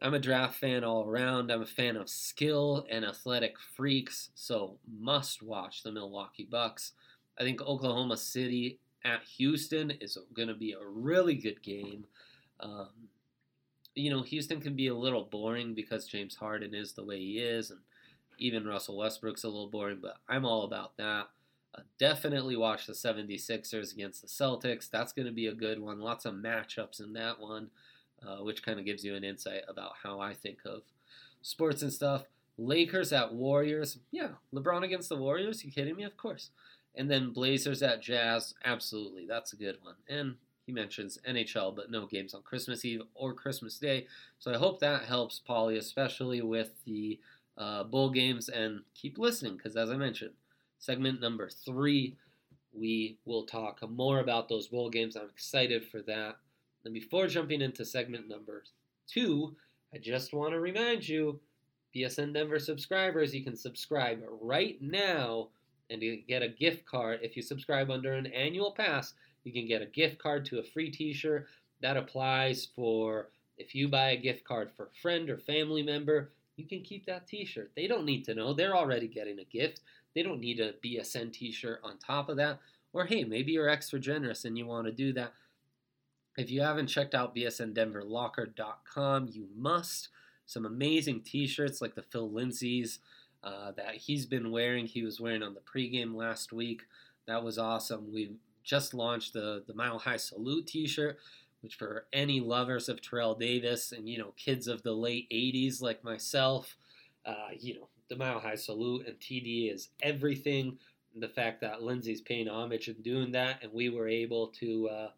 I'm 0.00 0.14
a 0.14 0.20
draft 0.20 0.54
fan 0.54 0.84
all 0.84 1.08
around. 1.08 1.50
I'm 1.50 1.62
a 1.62 1.66
fan 1.66 1.96
of 1.96 2.08
skill 2.08 2.86
and 2.88 3.04
athletic 3.04 3.56
freaks, 3.58 4.30
so 4.34 4.78
must 4.88 5.42
watch 5.42 5.82
the 5.82 5.90
Milwaukee 5.90 6.46
Bucks. 6.48 6.92
I 7.38 7.42
think 7.42 7.60
Oklahoma 7.60 8.16
City 8.16 8.78
at 9.04 9.22
Houston 9.36 9.90
is 9.90 10.16
going 10.34 10.48
to 10.48 10.54
be 10.54 10.72
a 10.72 10.86
really 10.86 11.34
good 11.34 11.62
game. 11.62 12.04
Um, 12.60 12.90
you 13.98 14.10
know, 14.10 14.22
Houston 14.22 14.60
can 14.60 14.74
be 14.74 14.88
a 14.88 14.94
little 14.94 15.24
boring 15.24 15.74
because 15.74 16.06
James 16.06 16.36
Harden 16.36 16.74
is 16.74 16.92
the 16.92 17.04
way 17.04 17.18
he 17.18 17.38
is, 17.38 17.70
and 17.70 17.80
even 18.38 18.66
Russell 18.66 18.96
Westbrook's 18.96 19.44
a 19.44 19.48
little 19.48 19.68
boring, 19.68 19.98
but 20.00 20.16
I'm 20.28 20.44
all 20.44 20.64
about 20.64 20.96
that. 20.96 21.28
Uh, 21.74 21.82
definitely 21.98 22.56
watch 22.56 22.86
the 22.86 22.92
76ers 22.92 23.92
against 23.92 24.22
the 24.22 24.28
Celtics. 24.28 24.88
That's 24.90 25.12
going 25.12 25.26
to 25.26 25.32
be 25.32 25.48
a 25.48 25.54
good 25.54 25.80
one. 25.80 26.00
Lots 26.00 26.24
of 26.24 26.34
matchups 26.34 27.00
in 27.00 27.12
that 27.14 27.40
one 27.40 27.70
uh, 28.26 28.38
which 28.38 28.62
kind 28.62 28.78
of 28.78 28.84
gives 28.84 29.04
you 29.04 29.14
an 29.14 29.24
insight 29.24 29.62
about 29.68 29.92
how 30.02 30.20
I 30.20 30.34
think 30.34 30.58
of 30.64 30.82
sports 31.42 31.82
and 31.82 31.92
stuff. 31.92 32.24
Lakers 32.56 33.12
at 33.12 33.32
Warriors. 33.32 33.98
Yeah, 34.10 34.30
LeBron 34.52 34.82
against 34.82 35.08
the 35.08 35.16
Warriors. 35.16 35.64
You 35.64 35.70
kidding 35.70 35.96
me? 35.96 36.04
Of 36.04 36.16
course. 36.16 36.50
And 36.94 37.10
then 37.10 37.32
Blazers 37.32 37.82
at 37.82 38.02
Jazz. 38.02 38.54
Absolutely, 38.64 39.26
that's 39.26 39.52
a 39.52 39.56
good 39.56 39.76
one. 39.82 39.94
And 40.08 40.34
he 40.68 40.72
mentions 40.74 41.18
NHL, 41.26 41.74
but 41.74 41.90
no 41.90 42.04
games 42.04 42.34
on 42.34 42.42
Christmas 42.42 42.84
Eve 42.84 43.00
or 43.14 43.32
Christmas 43.32 43.78
Day. 43.78 44.06
So 44.38 44.52
I 44.52 44.58
hope 44.58 44.80
that 44.80 45.04
helps 45.04 45.38
Polly, 45.38 45.78
especially 45.78 46.42
with 46.42 46.72
the 46.84 47.18
uh, 47.56 47.84
bowl 47.84 48.10
games. 48.10 48.50
And 48.50 48.82
keep 48.94 49.16
listening, 49.16 49.56
because 49.56 49.76
as 49.76 49.88
I 49.88 49.96
mentioned, 49.96 50.34
segment 50.78 51.22
number 51.22 51.48
three, 51.48 52.18
we 52.74 53.16
will 53.24 53.46
talk 53.46 53.80
more 53.88 54.20
about 54.20 54.50
those 54.50 54.68
bowl 54.68 54.90
games. 54.90 55.16
I'm 55.16 55.30
excited 55.30 55.86
for 55.86 56.02
that. 56.02 56.36
And 56.84 56.92
before 56.92 57.28
jumping 57.28 57.62
into 57.62 57.86
segment 57.86 58.28
number 58.28 58.62
two, 59.06 59.56
I 59.94 59.96
just 59.96 60.34
want 60.34 60.52
to 60.52 60.60
remind 60.60 61.08
you, 61.08 61.40
BSN 61.96 62.34
Denver 62.34 62.58
subscribers, 62.58 63.34
you 63.34 63.42
can 63.42 63.56
subscribe 63.56 64.20
right 64.42 64.76
now 64.82 65.48
and 65.88 66.02
you 66.02 66.20
get 66.28 66.42
a 66.42 66.48
gift 66.48 66.84
card. 66.84 67.20
If 67.22 67.36
you 67.36 67.42
subscribe 67.42 67.90
under 67.90 68.12
an 68.12 68.26
annual 68.26 68.72
pass, 68.72 69.14
you 69.44 69.52
can 69.52 69.66
get 69.66 69.82
a 69.82 69.86
gift 69.86 70.18
card 70.18 70.44
to 70.46 70.58
a 70.58 70.62
free 70.62 70.90
t-shirt. 70.90 71.46
That 71.80 71.96
applies 71.96 72.68
for 72.76 73.28
if 73.56 73.74
you 73.74 73.88
buy 73.88 74.10
a 74.10 74.16
gift 74.16 74.44
card 74.44 74.70
for 74.76 74.84
a 74.86 75.00
friend 75.02 75.30
or 75.30 75.38
family 75.38 75.82
member, 75.82 76.30
you 76.56 76.66
can 76.66 76.82
keep 76.82 77.06
that 77.06 77.26
t-shirt. 77.26 77.72
They 77.76 77.86
don't 77.86 78.04
need 78.04 78.24
to 78.26 78.34
know. 78.34 78.52
They're 78.52 78.76
already 78.76 79.08
getting 79.08 79.38
a 79.38 79.44
gift. 79.44 79.80
They 80.14 80.22
don't 80.22 80.40
need 80.40 80.60
a 80.60 80.74
BSN 80.84 81.32
t-shirt 81.32 81.80
on 81.84 81.98
top 81.98 82.28
of 82.28 82.36
that. 82.38 82.58
Or 82.92 83.04
hey, 83.06 83.24
maybe 83.24 83.52
you're 83.52 83.68
extra 83.68 83.98
generous 84.00 84.44
and 84.44 84.58
you 84.58 84.66
want 84.66 84.86
to 84.86 84.92
do 84.92 85.12
that 85.14 85.34
If 86.36 86.50
you 86.50 86.62
haven't 86.62 86.86
checked 86.88 87.14
out 87.14 87.34
bsndenverlocker.com, 87.34 89.28
you 89.32 89.48
must. 89.56 90.08
Some 90.46 90.64
amazing 90.66 91.22
t-shirts 91.22 91.80
like 91.82 91.94
the 91.94 92.02
Phil 92.02 92.30
Lindsay's 92.30 93.00
uh, 93.44 93.72
that 93.72 93.96
he's 93.96 94.26
been 94.26 94.50
wearing. 94.50 94.86
He 94.86 95.02
was 95.02 95.20
wearing 95.20 95.42
on 95.42 95.54
the 95.54 95.60
pregame 95.60 96.14
last 96.14 96.52
week. 96.52 96.82
That 97.26 97.44
was 97.44 97.58
awesome. 97.58 98.12
We 98.12 98.32
just 98.68 98.94
launched 98.94 99.32
the 99.32 99.64
the 99.66 99.74
Mile 99.74 99.98
High 99.98 100.18
Salute 100.18 100.66
T-shirt, 100.66 101.18
which 101.62 101.76
for 101.76 102.06
any 102.12 102.40
lovers 102.40 102.88
of 102.88 103.00
Terrell 103.00 103.34
Davis 103.34 103.92
and 103.92 104.08
you 104.08 104.18
know 104.18 104.34
kids 104.36 104.68
of 104.68 104.82
the 104.82 104.92
late 104.92 105.28
'80s 105.30 105.80
like 105.80 106.04
myself, 106.04 106.76
uh, 107.24 107.48
you 107.58 107.74
know 107.80 107.88
the 108.08 108.16
Mile 108.16 108.38
High 108.40 108.56
Salute 108.56 109.06
and 109.06 109.18
TD 109.18 109.72
is 109.72 109.88
everything. 110.02 110.78
The 111.16 111.28
fact 111.28 111.62
that 111.62 111.82
Lindsay's 111.82 112.20
paying 112.20 112.48
homage 112.48 112.86
and 112.86 113.02
doing 113.02 113.32
that, 113.32 113.62
and 113.62 113.72
we 113.72 113.88
were 113.88 114.08
able 114.08 114.48
to. 114.58 114.88
Uh, 114.88 115.08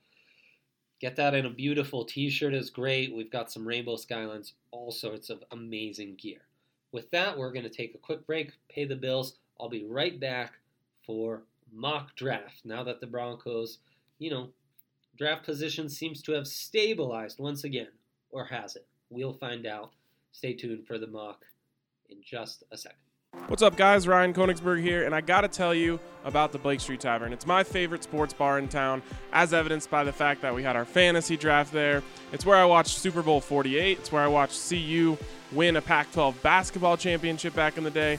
Get 1.00 1.16
that 1.16 1.32
in 1.32 1.46
a 1.46 1.50
beautiful 1.50 2.04
t 2.04 2.28
shirt 2.28 2.52
is 2.52 2.68
great. 2.68 3.14
We've 3.14 3.30
got 3.30 3.50
some 3.50 3.66
Rainbow 3.66 3.96
Skylines, 3.96 4.52
all 4.70 4.90
sorts 4.90 5.30
of 5.30 5.42
amazing 5.50 6.16
gear. 6.16 6.42
With 6.92 7.10
that, 7.12 7.38
we're 7.38 7.52
going 7.52 7.64
to 7.64 7.70
take 7.70 7.94
a 7.94 7.98
quick 7.98 8.26
break, 8.26 8.52
pay 8.68 8.84
the 8.84 8.96
bills. 8.96 9.38
I'll 9.58 9.70
be 9.70 9.86
right 9.86 10.20
back 10.20 10.58
for 11.06 11.44
mock 11.72 12.14
draft. 12.16 12.62
Now 12.64 12.82
that 12.84 13.00
the 13.00 13.06
Broncos, 13.06 13.78
you 14.18 14.30
know, 14.30 14.48
draft 15.16 15.44
position 15.44 15.88
seems 15.88 16.22
to 16.22 16.32
have 16.32 16.46
stabilized 16.46 17.38
once 17.38 17.64
again, 17.64 17.88
or 18.30 18.44
has 18.44 18.76
it? 18.76 18.86
We'll 19.10 19.32
find 19.32 19.66
out. 19.66 19.92
Stay 20.32 20.54
tuned 20.54 20.86
for 20.86 20.98
the 20.98 21.08
mock 21.08 21.44
in 22.08 22.18
just 22.24 22.62
a 22.70 22.76
second. 22.76 22.98
What's 23.46 23.62
up, 23.62 23.76
guys? 23.76 24.08
Ryan 24.08 24.32
Koenigsberg 24.32 24.80
here, 24.80 25.04
and 25.04 25.14
I 25.14 25.20
gotta 25.20 25.46
tell 25.46 25.72
you 25.72 26.00
about 26.24 26.50
the 26.50 26.58
Blake 26.58 26.80
Street 26.80 27.00
Tavern. 27.00 27.32
It's 27.32 27.46
my 27.46 27.62
favorite 27.62 28.02
sports 28.02 28.32
bar 28.32 28.58
in 28.58 28.68
town, 28.68 29.02
as 29.32 29.54
evidenced 29.54 29.88
by 29.88 30.02
the 30.02 30.12
fact 30.12 30.42
that 30.42 30.54
we 30.54 30.62
had 30.64 30.74
our 30.74 30.84
fantasy 30.84 31.36
draft 31.36 31.72
there. 31.72 32.02
It's 32.32 32.44
where 32.44 32.56
I 32.56 32.64
watched 32.64 32.98
Super 32.98 33.22
Bowl 33.22 33.40
48, 33.40 33.98
it's 33.98 34.10
where 34.10 34.22
I 34.22 34.26
watched 34.26 34.68
CU 34.68 35.16
win 35.52 35.76
a 35.76 35.80
Pac 35.80 36.12
12 36.12 36.42
basketball 36.42 36.96
championship 36.96 37.54
back 37.54 37.76
in 37.76 37.84
the 37.84 37.90
day. 37.90 38.18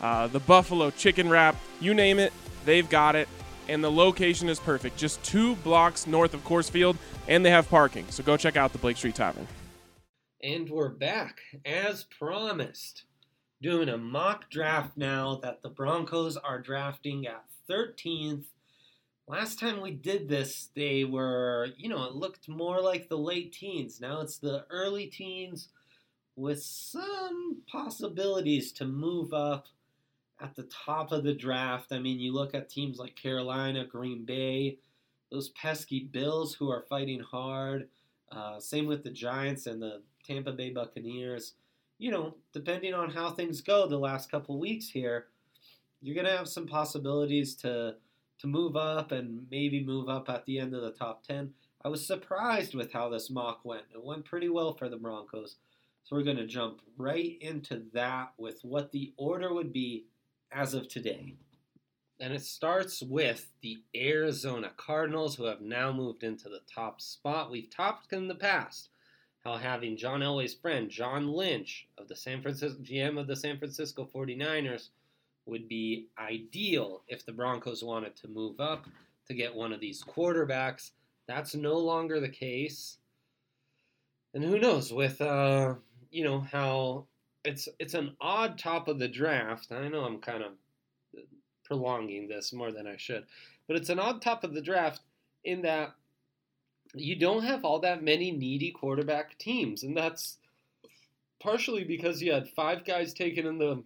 uh, 0.00 0.26
the 0.28 0.40
buffalo 0.40 0.90
chicken 0.90 1.28
wrap, 1.28 1.56
you 1.80 1.94
name 1.94 2.18
it, 2.18 2.32
they've 2.64 2.88
got 2.88 3.16
it. 3.16 3.28
And 3.68 3.84
the 3.84 3.90
location 3.90 4.48
is 4.48 4.58
perfect, 4.58 4.96
just 4.96 5.22
two 5.22 5.54
blocks 5.56 6.06
north 6.06 6.32
of 6.32 6.42
Coors 6.44 6.70
Field, 6.70 6.96
and 7.26 7.44
they 7.44 7.50
have 7.50 7.68
parking. 7.68 8.06
So 8.08 8.22
go 8.22 8.36
check 8.36 8.56
out 8.56 8.72
the 8.72 8.78
Blake 8.78 8.96
Street 8.96 9.14
Tavern. 9.14 9.46
And 10.42 10.70
we're 10.70 10.88
back, 10.88 11.40
as 11.66 12.04
promised 12.04 13.04
doing 13.60 13.88
a 13.88 13.98
mock 13.98 14.48
draft 14.50 14.96
now 14.96 15.40
that 15.42 15.62
the 15.62 15.68
Broncos 15.68 16.36
are 16.36 16.60
drafting 16.60 17.26
at 17.26 17.44
13th. 17.68 18.44
Last 19.26 19.58
time 19.58 19.80
we 19.82 19.90
did 19.90 20.28
this, 20.28 20.70
they 20.74 21.04
were, 21.04 21.68
you 21.76 21.88
know, 21.88 22.04
it 22.04 22.14
looked 22.14 22.48
more 22.48 22.80
like 22.80 23.08
the 23.08 23.18
late 23.18 23.52
teens. 23.52 24.00
Now 24.00 24.20
it's 24.20 24.38
the 24.38 24.64
early 24.70 25.06
teens 25.06 25.68
with 26.36 26.62
some 26.62 27.62
possibilities 27.70 28.72
to 28.72 28.84
move 28.84 29.34
up 29.34 29.66
at 30.40 30.54
the 30.54 30.68
top 30.86 31.12
of 31.12 31.24
the 31.24 31.34
draft. 31.34 31.92
I 31.92 31.98
mean, 31.98 32.18
you 32.18 32.32
look 32.32 32.54
at 32.54 32.68
teams 32.68 32.98
like 32.98 33.16
Carolina, 33.16 33.84
Green 33.84 34.24
Bay, 34.24 34.78
those 35.30 35.50
pesky 35.50 36.08
Bills 36.12 36.54
who 36.54 36.70
are 36.70 36.86
fighting 36.88 37.20
hard. 37.20 37.88
Uh, 38.30 38.60
same 38.60 38.86
with 38.86 39.02
the 39.02 39.10
Giants 39.10 39.66
and 39.66 39.80
the 39.80 40.02
Tampa 40.24 40.52
Bay 40.52 40.70
Buccaneers 40.70 41.54
you 41.98 42.12
know, 42.12 42.34
depending 42.52 42.94
on 42.94 43.10
how 43.10 43.30
things 43.30 43.60
go 43.60 43.86
the 43.86 43.98
last 43.98 44.30
couple 44.30 44.58
weeks 44.58 44.88
here, 44.88 45.26
you're 46.00 46.14
gonna 46.14 46.36
have 46.36 46.48
some 46.48 46.66
possibilities 46.66 47.54
to 47.56 47.96
to 48.38 48.46
move 48.46 48.76
up 48.76 49.10
and 49.10 49.46
maybe 49.50 49.84
move 49.84 50.08
up 50.08 50.28
at 50.28 50.46
the 50.46 50.60
end 50.60 50.72
of 50.72 50.82
the 50.82 50.92
top 50.92 51.24
ten. 51.24 51.52
I 51.84 51.88
was 51.88 52.06
surprised 52.06 52.74
with 52.74 52.92
how 52.92 53.08
this 53.08 53.30
mock 53.30 53.64
went. 53.64 53.84
It 53.92 54.02
went 54.02 54.24
pretty 54.24 54.48
well 54.48 54.74
for 54.74 54.88
the 54.88 54.96
Broncos. 54.96 55.56
So 56.04 56.16
we're 56.16 56.22
gonna 56.22 56.46
jump 56.46 56.80
right 56.96 57.36
into 57.40 57.82
that 57.92 58.32
with 58.38 58.60
what 58.62 58.92
the 58.92 59.12
order 59.16 59.52
would 59.52 59.72
be 59.72 60.06
as 60.52 60.74
of 60.74 60.88
today. 60.88 61.34
And 62.20 62.32
it 62.32 62.42
starts 62.42 63.02
with 63.02 63.46
the 63.62 63.78
Arizona 63.94 64.72
Cardinals, 64.76 65.36
who 65.36 65.44
have 65.44 65.60
now 65.60 65.92
moved 65.92 66.24
into 66.24 66.48
the 66.48 66.60
top 66.72 67.00
spot. 67.00 67.50
We've 67.50 67.70
topped 67.70 68.12
in 68.12 68.26
the 68.26 68.34
past 68.34 68.90
how 69.44 69.56
having 69.56 69.96
John 69.96 70.20
Elway's 70.20 70.54
friend, 70.54 70.90
John 70.90 71.28
Lynch, 71.28 71.86
of 71.96 72.08
the 72.08 72.16
San 72.16 72.42
Francisco 72.42 72.80
GM 72.82 73.18
of 73.18 73.26
the 73.26 73.36
San 73.36 73.58
Francisco 73.58 74.08
49ers, 74.12 74.88
would 75.46 75.68
be 75.68 76.08
ideal 76.18 77.02
if 77.08 77.24
the 77.24 77.32
Broncos 77.32 77.82
wanted 77.82 78.14
to 78.16 78.28
move 78.28 78.60
up 78.60 78.86
to 79.26 79.34
get 79.34 79.54
one 79.54 79.72
of 79.72 79.80
these 79.80 80.02
quarterbacks. 80.02 80.90
That's 81.26 81.54
no 81.54 81.78
longer 81.78 82.20
the 82.20 82.28
case. 82.28 82.98
And 84.34 84.44
who 84.44 84.58
knows 84.58 84.92
with 84.92 85.20
uh, 85.20 85.74
you 86.10 86.24
know 86.24 86.40
how 86.40 87.06
it's 87.44 87.68
it's 87.78 87.94
an 87.94 88.16
odd 88.20 88.58
top 88.58 88.88
of 88.88 88.98
the 88.98 89.08
draft. 89.08 89.72
I 89.72 89.88
know 89.88 90.04
I'm 90.04 90.18
kind 90.18 90.42
of 90.42 90.52
prolonging 91.64 92.28
this 92.28 92.52
more 92.52 92.72
than 92.72 92.86
I 92.86 92.96
should, 92.96 93.26
but 93.66 93.76
it's 93.76 93.90
an 93.90 93.98
odd 93.98 94.22
top 94.22 94.44
of 94.44 94.54
the 94.54 94.62
draft 94.62 95.00
in 95.44 95.62
that 95.62 95.94
you 96.94 97.16
don't 97.16 97.44
have 97.44 97.64
all 97.64 97.80
that 97.80 98.02
many 98.02 98.30
needy 98.30 98.70
quarterback 98.70 99.38
teams, 99.38 99.82
and 99.82 99.96
that's 99.96 100.38
partially 101.40 101.84
because 101.84 102.22
you 102.22 102.32
had 102.32 102.48
five 102.48 102.84
guys 102.84 103.12
taken 103.12 103.46
in 103.46 103.58
the 103.58 103.82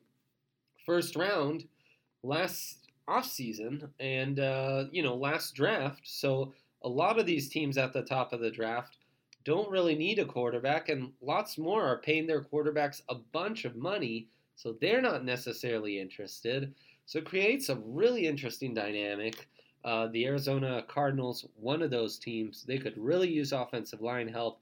first 0.86 1.16
round 1.16 1.64
last 2.22 2.88
offseason 3.08 3.88
and 4.00 4.38
uh, 4.38 4.84
you 4.90 5.02
know 5.02 5.14
last 5.14 5.54
draft. 5.54 6.02
So 6.04 6.52
a 6.82 6.88
lot 6.88 7.18
of 7.18 7.26
these 7.26 7.48
teams 7.48 7.78
at 7.78 7.92
the 7.92 8.02
top 8.02 8.32
of 8.32 8.40
the 8.40 8.50
draft 8.50 8.96
don't 9.44 9.70
really 9.70 9.94
need 9.94 10.18
a 10.18 10.24
quarterback, 10.24 10.88
and 10.88 11.12
lots 11.20 11.58
more 11.58 11.82
are 11.82 11.98
paying 11.98 12.26
their 12.26 12.42
quarterbacks 12.42 13.02
a 13.08 13.14
bunch 13.14 13.64
of 13.64 13.76
money, 13.76 14.28
so 14.56 14.76
they're 14.80 15.02
not 15.02 15.24
necessarily 15.24 16.00
interested. 16.00 16.74
So 17.06 17.18
it 17.18 17.24
creates 17.24 17.68
a 17.68 17.76
really 17.76 18.26
interesting 18.26 18.74
dynamic 18.74 19.48
uh, 19.84 20.06
the 20.08 20.26
Arizona 20.26 20.84
Cardinals, 20.86 21.46
one 21.56 21.82
of 21.82 21.90
those 21.90 22.18
teams, 22.18 22.64
they 22.64 22.78
could 22.78 22.96
really 22.96 23.28
use 23.28 23.52
offensive 23.52 24.00
line 24.00 24.28
help. 24.28 24.60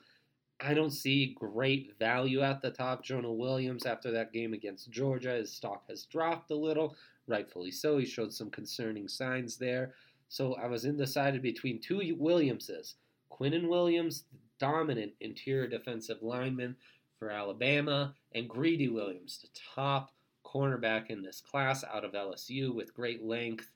I 0.60 0.74
don't 0.74 0.90
see 0.90 1.34
great 1.38 1.98
value 1.98 2.40
at 2.40 2.62
the 2.62 2.70
top. 2.70 3.04
Jonah 3.04 3.32
Williams, 3.32 3.86
after 3.86 4.10
that 4.12 4.32
game 4.32 4.52
against 4.52 4.90
Georgia, 4.90 5.32
his 5.32 5.52
stock 5.52 5.84
has 5.88 6.04
dropped 6.04 6.50
a 6.50 6.56
little, 6.56 6.96
rightfully 7.26 7.70
so. 7.70 7.98
He 7.98 8.06
showed 8.06 8.32
some 8.32 8.50
concerning 8.50 9.08
signs 9.08 9.56
there. 9.56 9.94
So 10.28 10.54
I 10.54 10.66
was 10.66 10.86
undecided 10.86 11.42
between 11.42 11.80
two 11.80 12.14
Williamses 12.18 12.94
Quinnen 13.30 13.68
Williams, 13.68 14.24
dominant 14.60 15.12
interior 15.20 15.66
defensive 15.66 16.18
lineman 16.22 16.76
for 17.18 17.30
Alabama, 17.30 18.14
and 18.34 18.48
Greedy 18.48 18.88
Williams, 18.88 19.40
the 19.42 19.60
top 19.74 20.12
cornerback 20.44 21.10
in 21.10 21.22
this 21.22 21.40
class 21.40 21.84
out 21.84 22.04
of 22.04 22.12
LSU 22.12 22.74
with 22.74 22.94
great 22.94 23.22
length 23.22 23.70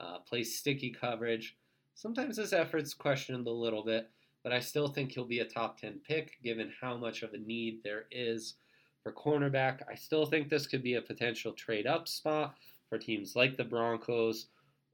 uh, 0.00 0.18
plays 0.18 0.58
sticky 0.58 0.90
coverage. 0.90 1.56
Sometimes 1.94 2.36
his 2.36 2.52
effort's 2.52 2.94
questioned 2.94 3.46
a 3.46 3.50
little 3.50 3.84
bit, 3.84 4.10
but 4.42 4.52
I 4.52 4.60
still 4.60 4.88
think 4.88 5.12
he'll 5.12 5.24
be 5.24 5.40
a 5.40 5.44
top 5.44 5.80
10 5.80 6.00
pick 6.06 6.38
given 6.42 6.72
how 6.80 6.96
much 6.96 7.22
of 7.22 7.32
a 7.32 7.38
need 7.38 7.80
there 7.82 8.04
is 8.10 8.54
for 9.02 9.12
cornerback. 9.12 9.80
I 9.90 9.94
still 9.94 10.26
think 10.26 10.48
this 10.48 10.66
could 10.66 10.82
be 10.82 10.94
a 10.94 11.02
potential 11.02 11.52
trade 11.52 11.86
up 11.86 12.08
spot 12.08 12.56
for 12.88 12.98
teams 12.98 13.36
like 13.36 13.56
the 13.56 13.64
Broncos 13.64 14.46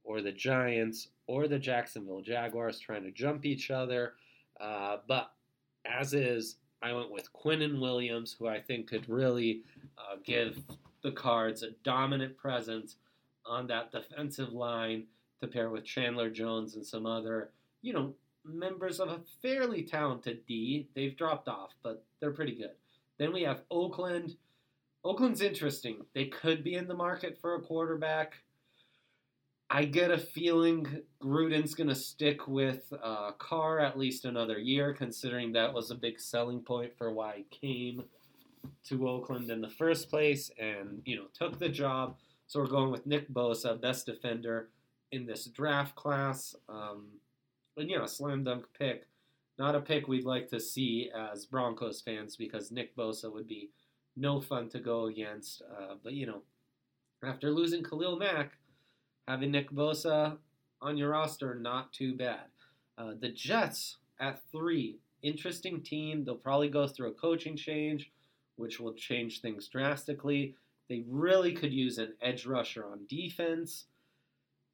or 0.04 0.20
the 0.20 0.32
Giants 0.32 1.08
or 1.26 1.48
the 1.48 1.58
Jacksonville 1.58 2.22
Jaguars 2.22 2.78
trying 2.78 3.04
to 3.04 3.10
jump 3.10 3.44
each 3.44 3.70
other. 3.70 4.14
Uh, 4.60 4.98
but 5.08 5.32
as 5.84 6.14
is, 6.14 6.56
I 6.82 6.92
went 6.92 7.10
with 7.10 7.32
Quinnen 7.32 7.80
Williams, 7.80 8.34
who 8.38 8.46
I 8.46 8.60
think 8.60 8.88
could 8.88 9.08
really 9.08 9.62
uh, 9.98 10.16
give 10.24 10.58
the 11.02 11.12
Cards 11.12 11.62
a 11.62 11.70
dominant 11.84 12.36
presence 12.36 12.96
on 13.44 13.66
that 13.68 13.90
defensive 13.90 14.52
line 14.52 15.04
to 15.40 15.46
pair 15.46 15.70
with 15.70 15.84
Chandler 15.84 16.30
Jones 16.30 16.76
and 16.76 16.84
some 16.84 17.06
other, 17.06 17.50
you 17.82 17.92
know, 17.92 18.14
members 18.44 19.00
of 19.00 19.08
a 19.08 19.20
fairly 19.42 19.82
talented 19.82 20.46
D. 20.46 20.88
They've 20.94 21.16
dropped 21.16 21.48
off, 21.48 21.74
but 21.82 22.04
they're 22.20 22.30
pretty 22.30 22.54
good. 22.54 22.72
Then 23.18 23.32
we 23.32 23.42
have 23.42 23.62
Oakland. 23.70 24.36
Oakland's 25.04 25.42
interesting. 25.42 25.98
They 26.14 26.26
could 26.26 26.62
be 26.64 26.74
in 26.74 26.88
the 26.88 26.94
market 26.94 27.38
for 27.40 27.54
a 27.54 27.60
quarterback. 27.60 28.34
I 29.72 29.84
get 29.84 30.10
a 30.10 30.18
feeling 30.18 31.00
Gruden's 31.22 31.76
going 31.76 31.88
to 31.88 31.94
stick 31.94 32.48
with 32.48 32.92
uh, 33.02 33.30
Carr 33.38 33.78
at 33.78 33.96
least 33.96 34.24
another 34.24 34.58
year, 34.58 34.92
considering 34.92 35.52
that 35.52 35.72
was 35.72 35.92
a 35.92 35.94
big 35.94 36.18
selling 36.18 36.60
point 36.60 36.92
for 36.98 37.12
why 37.12 37.36
he 37.36 37.68
came 37.68 38.02
to 38.88 39.08
Oakland 39.08 39.48
in 39.48 39.60
the 39.60 39.70
first 39.70 40.10
place 40.10 40.50
and, 40.58 41.00
you 41.04 41.14
know, 41.14 41.26
took 41.32 41.60
the 41.60 41.68
job. 41.68 42.16
So 42.48 42.58
we're 42.58 42.66
going 42.66 42.90
with 42.90 43.06
Nick 43.06 43.32
Bosa, 43.32 43.80
best 43.80 44.06
defender 44.06 44.70
in 45.12 45.24
this 45.24 45.44
draft 45.44 45.94
class. 45.94 46.56
Um, 46.68 47.06
and, 47.76 47.88
yeah, 47.88 48.02
a 48.02 48.08
slam 48.08 48.42
dunk 48.42 48.64
pick. 48.76 49.06
Not 49.56 49.76
a 49.76 49.80
pick 49.80 50.08
we'd 50.08 50.24
like 50.24 50.48
to 50.48 50.58
see 50.58 51.12
as 51.14 51.46
Broncos 51.46 52.00
fans 52.00 52.34
because 52.34 52.72
Nick 52.72 52.96
Bosa 52.96 53.32
would 53.32 53.46
be 53.46 53.70
no 54.16 54.40
fun 54.40 54.68
to 54.70 54.80
go 54.80 55.06
against. 55.06 55.62
Uh, 55.62 55.94
but, 56.02 56.14
you 56.14 56.26
know, 56.26 56.42
after 57.22 57.50
losing 57.50 57.84
Khalil 57.84 58.18
Mack, 58.18 58.56
having 59.30 59.52
Nick 59.52 59.70
Bosa 59.70 60.36
on 60.82 60.96
your 60.96 61.10
roster, 61.10 61.54
not 61.54 61.92
too 61.92 62.16
bad. 62.16 62.46
Uh, 62.98 63.12
the 63.20 63.30
Jets 63.30 63.98
at 64.18 64.40
three, 64.50 64.98
interesting 65.22 65.82
team. 65.82 66.24
They'll 66.24 66.34
probably 66.34 66.68
go 66.68 66.88
through 66.88 67.10
a 67.10 67.14
coaching 67.14 67.56
change, 67.56 68.10
which 68.56 68.80
will 68.80 68.92
change 68.94 69.40
things 69.40 69.68
drastically. 69.68 70.56
They 70.88 71.04
really 71.08 71.52
could 71.52 71.72
use 71.72 71.98
an 71.98 72.14
edge 72.20 72.44
rusher 72.44 72.84
on 72.84 73.06
defense, 73.08 73.84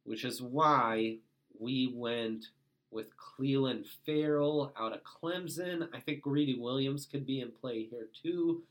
which 0.04 0.24
is 0.24 0.40
why 0.40 1.18
we 1.60 1.92
went 1.94 2.46
with 2.90 3.10
Clelin 3.18 3.84
Ferrell 4.06 4.72
out 4.80 4.94
of 4.94 5.00
Clemson. 5.02 5.86
I 5.92 6.00
think 6.00 6.22
Greedy 6.22 6.58
Williams 6.58 7.04
could 7.04 7.26
be 7.26 7.42
in 7.42 7.50
play 7.50 7.84
here 7.84 8.08
too, 8.22 8.62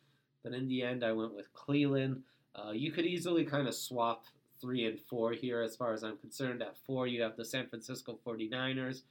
but 0.43 0.53
in 0.53 0.67
the 0.67 0.81
end, 0.81 1.03
I 1.03 1.11
went 1.11 1.35
with 1.35 1.53
Clelin. 1.53 2.21
Uh, 2.55 2.71
you 2.71 2.91
could 2.91 3.05
easily 3.05 3.45
kind 3.45 3.67
of 3.67 3.75
swap 3.75 4.25
three 4.65 4.85
and 4.87 4.99
four 4.99 5.31
here 5.31 5.61
as 5.61 5.75
far 5.75 5.93
as 5.93 6.03
I'm 6.03 6.17
concerned. 6.17 6.63
At 6.63 6.77
four, 6.87 7.05
you 7.05 7.21
have 7.21 7.37
the 7.37 7.45
San 7.45 7.67
Francisco 7.67 8.17
49ers. 8.25 9.01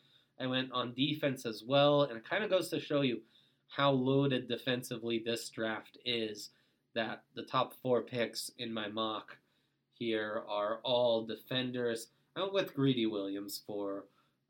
I 0.41 0.49
went 0.49 0.73
on 0.73 0.95
defense 0.95 1.47
as 1.47 1.63
well, 1.65 2.03
and 2.03 2.17
it 2.17 2.29
kind 2.29 2.43
of 2.43 2.51
goes 2.51 2.69
to 2.71 2.81
show 2.81 3.03
you 3.03 3.21
how 3.69 3.93
loaded 3.93 4.49
defensively 4.49 5.23
this 5.25 5.49
draft 5.51 5.97
is. 6.05 6.51
That 6.97 7.23
the 7.35 7.43
top 7.43 7.75
four 7.83 8.03
picks 8.03 8.51
in 8.59 8.73
my 8.73 8.89
mock 8.89 9.37
here 9.93 10.43
are 10.49 10.81
all 10.83 11.25
defenders. 11.25 12.09
I 12.37 12.41
went 12.41 12.53
with 12.53 12.75
Greedy 12.75 13.07
Williams 13.07 13.63
for 13.65 14.07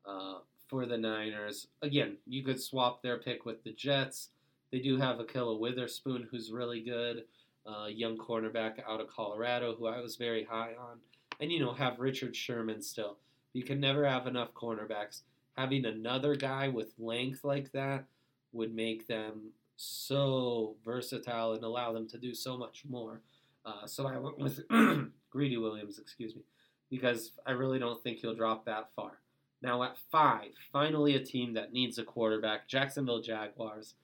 uh, 0.07 0.39
for 0.67 0.85
the 0.87 0.97
Niners. 0.97 1.67
Again, 1.83 2.17
you 2.25 2.43
could 2.43 2.61
swap 2.61 3.01
their 3.01 3.17
pick 3.17 3.45
with 3.45 3.63
the 3.63 3.73
Jets. 3.73 4.29
They 4.71 4.79
do 4.79 4.97
have 4.97 5.17
Ahkello 5.17 5.59
Witherspoon, 5.59 6.27
who's 6.29 6.51
really 6.51 6.81
good 6.81 7.25
uh, 7.65 7.87
young 7.87 8.17
cornerback 8.17 8.79
out 8.87 9.01
of 9.01 9.09
Colorado 9.09 9.75
who 9.75 9.87
I 9.87 9.99
was 9.99 10.15
very 10.15 10.43
high 10.43 10.73
on. 10.79 10.99
And, 11.39 11.51
you 11.51 11.59
know, 11.59 11.73
have 11.73 11.99
Richard 11.99 12.35
Sherman 12.35 12.81
still. 12.81 13.17
You 13.53 13.63
can 13.63 13.79
never 13.79 14.05
have 14.05 14.27
enough 14.27 14.53
cornerbacks. 14.53 15.21
Having 15.57 15.85
another 15.85 16.35
guy 16.35 16.67
with 16.67 16.93
length 16.97 17.43
like 17.43 17.71
that 17.71 18.05
would 18.51 18.73
make 18.73 19.07
them 19.07 19.51
so 19.77 20.75
versatile 20.83 21.53
and 21.53 21.63
allow 21.63 21.91
them 21.91 22.07
to 22.09 22.17
do 22.17 22.33
so 22.33 22.57
much 22.57 22.83
more. 22.87 23.21
Uh, 23.65 23.85
so 23.85 24.07
I 24.07 24.17
went 24.17 24.37
with 24.37 24.61
Greedy 25.29 25.57
Williams, 25.57 25.99
excuse 25.99 26.35
me, 26.35 26.43
because 26.89 27.31
I 27.45 27.51
really 27.51 27.79
don't 27.79 28.01
think 28.01 28.19
he'll 28.19 28.35
drop 28.35 28.65
that 28.65 28.89
far. 28.95 29.19
Now 29.61 29.83
at 29.83 29.97
five, 30.11 30.51
finally 30.71 31.15
a 31.15 31.23
team 31.23 31.53
that 31.53 31.73
needs 31.73 31.97
a 31.97 32.03
quarterback, 32.03 32.67
Jacksonville 32.67 33.21
Jaguars. 33.21 33.95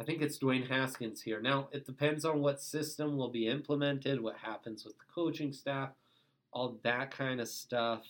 I 0.00 0.04
think 0.04 0.22
it's 0.22 0.38
Dwayne 0.38 0.68
Haskins 0.68 1.22
here. 1.22 1.40
Now, 1.40 1.68
it 1.70 1.86
depends 1.86 2.24
on 2.24 2.40
what 2.40 2.60
system 2.60 3.16
will 3.16 3.28
be 3.28 3.46
implemented, 3.46 4.20
what 4.20 4.36
happens 4.36 4.84
with 4.84 4.98
the 4.98 5.04
coaching 5.14 5.52
staff, 5.52 5.90
all 6.52 6.78
that 6.82 7.12
kind 7.12 7.40
of 7.40 7.48
stuff. 7.48 8.02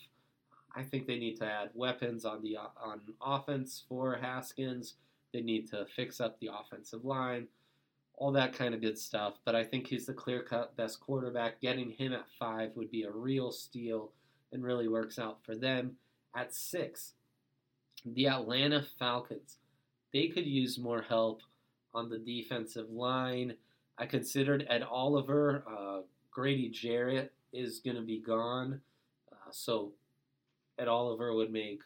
I 0.75 0.83
think 0.83 1.07
they 1.07 1.19
need 1.19 1.37
to 1.37 1.45
add 1.45 1.71
weapons 1.75 2.25
on 2.25 2.43
the 2.43 2.57
on 2.57 3.01
offense 3.23 3.85
for 3.89 4.17
Haskins. 4.21 4.95
They 5.33 5.41
need 5.41 5.69
to 5.71 5.87
fix 5.95 6.21
up 6.21 6.41
the 6.41 6.51
offensive 6.59 7.05
line, 7.05 7.49
all 8.17 8.33
that 8.33 8.55
kind 8.55 8.75
of 8.75 8.81
good 8.81 8.99
stuff. 8.99 9.35
But 9.45 9.55
I 9.55 9.63
think 9.63 9.87
he's 9.87 10.07
the 10.07 10.15
clear-cut 10.15 10.77
best 10.77 11.01
quarterback. 11.01 11.61
Getting 11.61 11.91
him 11.91 12.13
at 12.13 12.27
five 12.39 12.71
would 12.77 12.91
be 12.91 13.03
a 13.03 13.11
real 13.11 13.53
steal 13.53 14.13
and 14.53 14.65
really 14.65 14.89
works 14.89 15.19
out 15.19 15.45
for 15.45 15.55
them. 15.55 15.97
At 16.35 16.55
six, 16.55 17.13
the 18.07 18.27
Atlanta 18.29 18.85
Falcons. 18.99 19.59
They 20.13 20.29
could 20.29 20.47
use 20.47 20.79
more 20.79 21.03
help 21.03 21.43
on 21.95 22.09
the 22.09 22.19
defensive 22.19 22.91
line. 22.91 23.55
I 23.99 24.07
considered 24.07 24.67
Ed 24.69 24.83
Oliver. 24.83 25.65
Uh, 25.67 26.01
Grady 26.31 26.69
Jarrett 26.69 27.33
is 27.53 27.79
going 27.79 27.97
to 27.97 28.03
be 28.03 28.19
gone. 28.19 28.81
Uh, 29.31 29.51
so 29.51 29.93
Ed 30.79 30.89
Oliver 30.89 31.33
would 31.35 31.53
make 31.53 31.83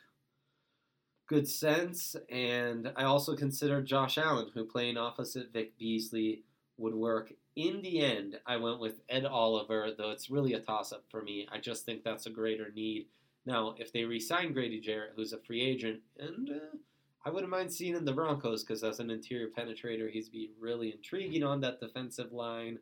good 1.27 1.47
sense. 1.47 2.17
And 2.31 2.91
I 2.97 3.05
also 3.05 3.37
considered 3.37 3.87
Josh 3.87 4.19
Allen, 4.19 4.51
who 4.55 4.65
playing 4.65 4.97
opposite 4.97 5.53
Vic 5.53 5.79
Beasley 5.79 6.43
would 6.79 6.95
work. 6.95 7.33
In 7.55 7.83
the 7.83 8.01
end, 8.01 8.39
I 8.47 8.57
went 8.57 8.81
with 8.81 9.01
Ed 9.09 9.27
Oliver, 9.27 9.91
though 9.97 10.11
it's 10.11 10.31
really 10.31 10.55
a 10.55 10.61
toss 10.61 10.93
up 10.93 11.05
for 11.11 11.23
me. 11.23 11.47
I 11.53 11.59
just 11.59 11.85
think 11.85 12.03
that's 12.03 12.27
a 12.27 12.31
greater 12.31 12.71
need. 12.75 13.07
Now, 13.45 13.75
if 13.79 13.93
they 13.93 14.05
re 14.05 14.21
sign 14.21 14.53
Grady 14.53 14.81
Jarrett, 14.81 15.13
who's 15.17 15.33
a 15.33 15.39
free 15.39 15.63
agent, 15.63 16.01
and 16.19 16.51
uh, 16.51 16.77
I 17.25 17.31
wouldn't 17.31 17.51
mind 17.51 17.73
seeing 17.73 17.95
in 17.95 18.05
the 18.05 18.13
Broncos 18.13 18.63
because 18.63 18.85
as 18.85 19.01
an 19.01 19.11
interior 19.11 19.49
penetrator, 19.49 20.11
he's 20.11 20.29
be 20.29 20.51
really 20.59 20.93
intriguing 20.93 21.43
on 21.43 21.61
that 21.61 21.81
defensive 21.81 22.33
line. 22.33 22.79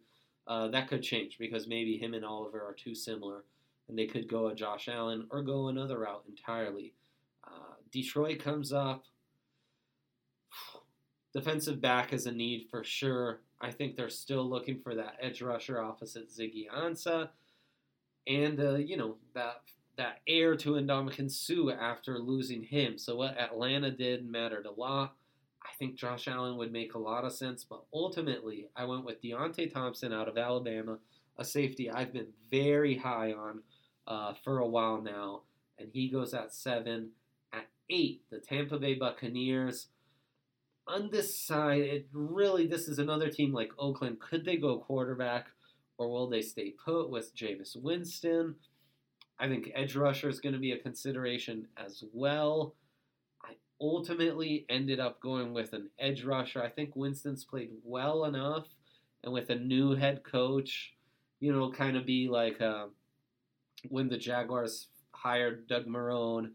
Uh, 0.47 0.69
that 0.69 0.89
could 0.89 1.03
change 1.03 1.39
because 1.39 1.67
maybe 1.67 1.97
him 1.97 2.15
and 2.15 2.25
Oliver 2.25 2.61
are 2.61 2.75
too 2.75 2.95
similar, 2.95 3.45
and 3.89 3.99
they 3.99 4.07
could 4.07 4.29
go 4.29 4.47
a 4.49 4.55
Josh 4.55 4.89
Allen 4.89 5.27
or 5.31 5.43
go 5.43 5.69
another 5.69 5.99
route 6.01 6.25
entirely. 6.29 6.93
Uh, 7.45 7.75
Detroit 7.91 8.39
comes 8.39 8.73
up. 8.73 9.05
Defensive 11.33 11.81
back 11.81 12.13
is 12.13 12.27
a 12.27 12.33
need 12.33 12.69
for 12.71 12.85
sure. 12.85 13.41
I 13.61 13.71
think 13.71 13.97
they're 13.97 14.11
still 14.11 14.49
looking 14.49 14.81
for 14.81 14.95
that 14.95 15.17
edge 15.21 15.43
rusher 15.43 15.83
opposite 15.83 16.31
Ziggy 16.31 16.69
Ansah. 16.69 17.31
And, 18.27 18.61
uh, 18.61 18.75
you 18.75 18.97
know, 18.97 19.17
that 19.35 19.63
that 19.97 20.21
heir 20.27 20.57
to 20.57 20.73
Ndamukong 20.73 21.31
Suh 21.31 21.71
after 21.73 22.19
losing 22.19 22.63
him. 22.63 22.99
So 22.99 23.17
what 23.17 23.39
Atlanta 23.39 23.91
did 23.91 24.29
mattered 24.29 24.67
a 24.67 24.81
lot. 24.81 25.15
I 25.63 25.71
think 25.79 25.97
Josh 25.97 26.29
Allen 26.29 26.57
would 26.59 26.73
make 26.73 26.95
a 26.95 26.99
lot 26.99 27.25
of 27.25 27.33
sense, 27.33 27.65
but 27.65 27.83
ultimately 27.93 28.69
I 28.77 28.85
went 28.85 29.05
with 29.05 29.23
Deionte 29.23 29.73
Thompson 29.73 30.13
out 30.13 30.29
of 30.29 30.39
Alabama, 30.39 30.99
a 31.39 31.45
safety 31.45 31.91
I've 31.91 32.13
been 32.13 32.29
very 32.51 32.97
high 32.97 33.33
on 33.33 33.63
uh, 34.07 34.35
for 34.45 34.59
a 34.59 34.67
while 34.67 35.03
now, 35.03 35.43
and 35.79 35.89
he 35.93 36.09
goes 36.09 36.35
at 36.35 36.55
seven. 36.55 37.11
At 37.53 37.67
eight, 37.91 38.23
the 38.31 38.39
Tampa 38.39 38.79
Bay 38.79 38.95
Buccaneers. 38.95 39.89
Undecided. 40.89 42.05
Really, 42.13 42.67
this 42.67 42.87
is 42.87 42.99
another 43.01 43.29
team 43.29 43.53
like 43.53 43.73
Oakland. 43.77 44.21
Could 44.21 44.45
they 44.45 44.57
go 44.57 44.79
quarterback, 44.79 45.47
or 45.99 46.09
will 46.09 46.29
they 46.29 46.43
stay 46.43 46.71
put 46.71 47.11
with 47.11 47.35
Jameis 47.35 47.77
Winston? 47.77 48.55
I 49.39 49.49
think 49.49 49.71
edge 49.75 49.97
rusher 49.97 50.29
is 50.29 50.41
going 50.41 50.55
to 50.55 50.59
be 50.59 50.73
a 50.73 50.79
consideration 50.79 51.69
as 51.77 52.03
well. 52.13 52.75
I 53.45 53.55
ultimately 53.81 54.65
ended 54.69 54.99
up 54.99 55.21
going 55.21 55.53
with 55.53 55.73
an 55.73 55.91
edge 55.99 56.25
rusher. 56.25 56.63
I 56.63 56.71
think 56.71 56.97
Winston's 56.97 57.45
played 57.45 57.71
well 57.85 58.25
enough, 58.25 58.67
and 59.23 59.33
with 59.33 59.51
a 59.51 59.57
new 59.57 59.95
head 59.95 60.23
coach, 60.25 60.95
you 61.41 61.53
know, 61.53 61.71
kind 61.71 61.97
of 61.97 62.07
be 62.07 62.29
like 62.29 62.61
uh, 62.61 62.87
when 63.89 64.09
the 64.09 64.17
Jaguars 64.17 64.89
hired 65.13 65.67
Doug 65.67 65.87
Marrone 65.87 66.53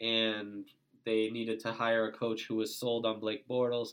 and 0.00 0.64
they 1.04 1.30
needed 1.30 1.60
to 1.60 1.72
hire 1.72 2.06
a 2.06 2.12
coach 2.12 2.46
who 2.46 2.56
was 2.56 2.74
sold 2.74 3.06
on 3.06 3.20
Blake 3.20 3.46
Bortles. 3.48 3.90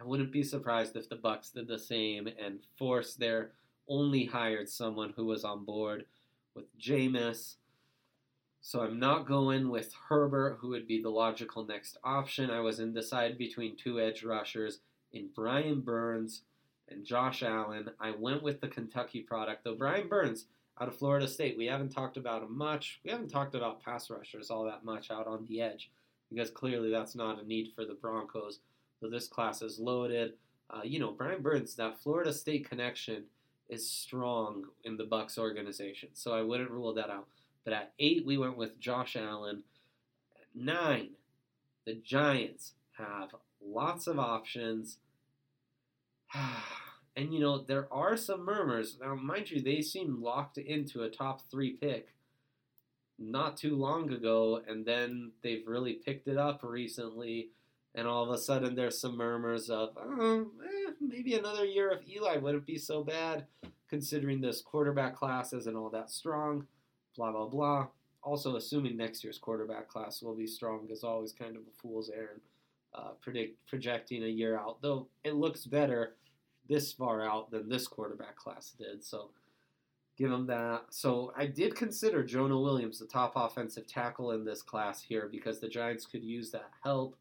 I 0.00 0.04
wouldn't 0.04 0.32
be 0.32 0.42
surprised 0.42 0.96
if 0.96 1.08
the 1.08 1.16
Bucs 1.16 1.52
did 1.52 1.68
the 1.68 1.78
same 1.78 2.26
and 2.26 2.60
forced 2.78 3.18
their 3.18 3.52
only 3.88 4.24
hired 4.24 4.68
someone 4.68 5.12
who 5.16 5.26
was 5.26 5.44
on 5.44 5.64
board 5.64 6.04
with 6.54 6.64
Jameis. 6.78 7.56
So 8.60 8.80
I'm 8.80 8.98
not 8.98 9.26
going 9.26 9.70
with 9.70 9.94
Herbert, 10.08 10.58
who 10.60 10.68
would 10.68 10.86
be 10.86 11.00
the 11.00 11.10
logical 11.10 11.64
next 11.64 11.96
option. 12.04 12.50
I 12.50 12.60
was 12.60 12.80
undecided 12.80 13.38
between 13.38 13.76
two 13.76 14.00
edge 14.00 14.22
rushers 14.22 14.80
in 15.12 15.30
Brian 15.34 15.80
Burns 15.80 16.42
and 16.88 17.04
Josh 17.04 17.42
Allen. 17.42 17.90
I 17.98 18.10
went 18.10 18.42
with 18.42 18.60
the 18.60 18.68
Kentucky 18.68 19.20
product, 19.20 19.64
though 19.64 19.76
Brian 19.76 20.08
Burns 20.08 20.46
out 20.80 20.88
of 20.88 20.96
Florida 20.96 21.28
State, 21.28 21.58
we 21.58 21.66
haven't 21.66 21.90
talked 21.90 22.16
about 22.16 22.42
him 22.42 22.56
much. 22.56 23.00
We 23.04 23.10
haven't 23.10 23.28
talked 23.28 23.54
about 23.54 23.84
pass 23.84 24.08
rushers 24.08 24.50
all 24.50 24.64
that 24.64 24.82
much 24.82 25.10
out 25.10 25.26
on 25.26 25.44
the 25.46 25.60
edge 25.60 25.90
because 26.30 26.50
clearly 26.50 26.90
that's 26.90 27.14
not 27.14 27.42
a 27.42 27.46
need 27.46 27.72
for 27.74 27.84
the 27.84 27.94
Broncos. 27.94 28.60
So 28.98 29.10
this 29.10 29.28
class 29.28 29.60
is 29.60 29.78
loaded. 29.78 30.34
Uh, 30.70 30.80
you 30.82 30.98
know, 30.98 31.10
Brian 31.10 31.42
Burns, 31.42 31.74
that 31.74 31.98
Florida 31.98 32.32
State 32.32 32.68
connection 32.68 33.24
is 33.68 33.88
strong 33.88 34.64
in 34.84 34.96
the 34.96 35.04
Bucs 35.04 35.36
organization, 35.36 36.10
so 36.14 36.32
I 36.32 36.42
wouldn't 36.42 36.70
rule 36.70 36.94
that 36.94 37.10
out. 37.10 37.26
But 37.70 37.76
at 37.76 37.92
eight, 38.00 38.26
we 38.26 38.36
went 38.36 38.56
with 38.56 38.80
Josh 38.80 39.14
Allen. 39.14 39.62
Nine, 40.52 41.10
the 41.86 41.94
Giants 41.94 42.72
have 42.98 43.32
lots 43.64 44.08
of 44.08 44.18
options. 44.18 44.98
and, 47.16 47.32
you 47.32 47.38
know, 47.38 47.58
there 47.58 47.86
are 47.92 48.16
some 48.16 48.44
murmurs. 48.44 48.98
Now, 49.00 49.14
mind 49.14 49.52
you, 49.52 49.62
they 49.62 49.82
seem 49.82 50.20
locked 50.20 50.58
into 50.58 51.04
a 51.04 51.08
top 51.08 51.42
three 51.48 51.70
pick. 51.70 52.08
not 53.20 53.56
too 53.56 53.76
long 53.76 54.12
ago, 54.12 54.62
and 54.66 54.84
then 54.84 55.30
they've 55.42 55.62
really 55.64 55.92
picked 55.92 56.26
it 56.26 56.38
up 56.38 56.62
recently. 56.64 57.50
And 57.94 58.08
all 58.08 58.24
of 58.24 58.30
a 58.30 58.38
sudden, 58.38 58.74
there's 58.74 59.00
some 59.00 59.16
murmurs 59.16 59.70
of, 59.70 59.90
oh, 59.96 60.50
eh, 60.64 60.90
maybe 61.00 61.34
another 61.34 61.64
year 61.64 61.88
of 61.92 62.00
Eli 62.08 62.38
wouldn't 62.38 62.66
be 62.66 62.78
so 62.78 63.04
bad, 63.04 63.46
considering 63.88 64.40
this 64.40 64.60
quarterback 64.60 65.14
class 65.14 65.52
isn't 65.52 65.76
all 65.76 65.90
that 65.90 66.10
strong. 66.10 66.66
Blah 67.20 67.32
blah 67.32 67.48
blah. 67.48 67.86
Also, 68.22 68.56
assuming 68.56 68.96
next 68.96 69.22
year's 69.22 69.36
quarterback 69.36 69.88
class 69.88 70.22
will 70.22 70.34
be 70.34 70.46
strong 70.46 70.88
is 70.88 71.04
always 71.04 71.32
kind 71.34 71.54
of 71.54 71.60
a 71.60 71.80
fool's 71.82 72.08
errand. 72.08 72.40
Uh, 72.94 73.10
predict 73.20 73.58
projecting 73.66 74.24
a 74.24 74.26
year 74.26 74.58
out, 74.58 74.80
though 74.80 75.06
it 75.22 75.34
looks 75.34 75.66
better 75.66 76.14
this 76.66 76.94
far 76.94 77.22
out 77.22 77.50
than 77.50 77.68
this 77.68 77.86
quarterback 77.86 78.36
class 78.36 78.72
did. 78.78 79.04
So 79.04 79.32
give 80.16 80.32
him 80.32 80.46
that. 80.46 80.84
So 80.88 81.34
I 81.36 81.44
did 81.44 81.76
consider 81.76 82.24
Jonah 82.24 82.58
Williams 82.58 83.00
the 83.00 83.06
top 83.06 83.34
offensive 83.36 83.86
tackle 83.86 84.30
in 84.30 84.46
this 84.46 84.62
class 84.62 85.02
here 85.02 85.28
because 85.30 85.60
the 85.60 85.68
Giants 85.68 86.06
could 86.06 86.24
use 86.24 86.50
that 86.52 86.70
help. 86.82 87.18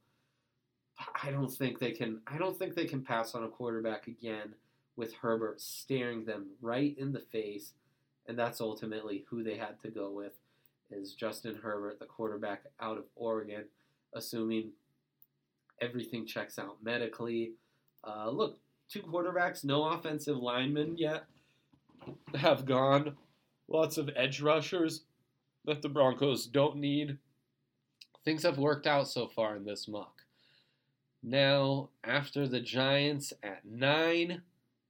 I 1.21 1.29
don't 1.29 1.51
think 1.51 1.77
they 1.77 1.91
can. 1.91 2.21
I 2.25 2.37
don't 2.37 2.57
think 2.57 2.73
they 2.73 2.85
can 2.85 3.01
pass 3.01 3.35
on 3.35 3.43
a 3.43 3.49
quarterback 3.49 4.07
again 4.07 4.53
with 4.95 5.13
Herbert 5.15 5.59
staring 5.59 6.23
them 6.23 6.51
right 6.61 6.97
in 6.97 7.11
the 7.11 7.25
face, 7.33 7.73
and 8.29 8.37
that's 8.37 8.61
ultimately 8.61 9.25
who 9.27 9.43
they 9.43 9.57
had 9.57 9.81
to 9.81 9.89
go 9.89 10.11
with 10.11 10.33
is 10.91 11.15
Justin 11.15 11.55
Herbert, 11.61 11.97
the 11.99 12.05
quarterback 12.05 12.61
out 12.79 12.99
of 12.99 13.05
Oregon, 13.15 13.65
assuming 14.13 14.71
everything 15.81 16.27
checks 16.27 16.59
out 16.59 16.77
medically. 16.83 17.53
Uh, 18.03 18.29
look, 18.29 18.59
two 18.87 19.01
quarterbacks, 19.01 19.63
no 19.63 19.83
offensive 19.83 20.37
linemen 20.37 20.95
yet 20.95 21.25
have 22.35 22.65
gone. 22.65 23.17
Lots 23.67 23.97
of 23.97 24.11
edge 24.15 24.41
rushers 24.41 25.01
that 25.65 25.81
the 25.81 25.89
Broncos 25.89 26.45
don't 26.45 26.77
need. 26.77 27.17
Things 28.23 28.43
have 28.43 28.59
worked 28.59 28.85
out 28.85 29.07
so 29.07 29.27
far 29.27 29.55
in 29.55 29.65
this 29.65 29.87
mock. 29.87 30.21
Now, 31.23 31.89
after 32.03 32.47
the 32.47 32.61
Giants 32.61 33.33
at 33.41 33.65
9, 33.65 34.43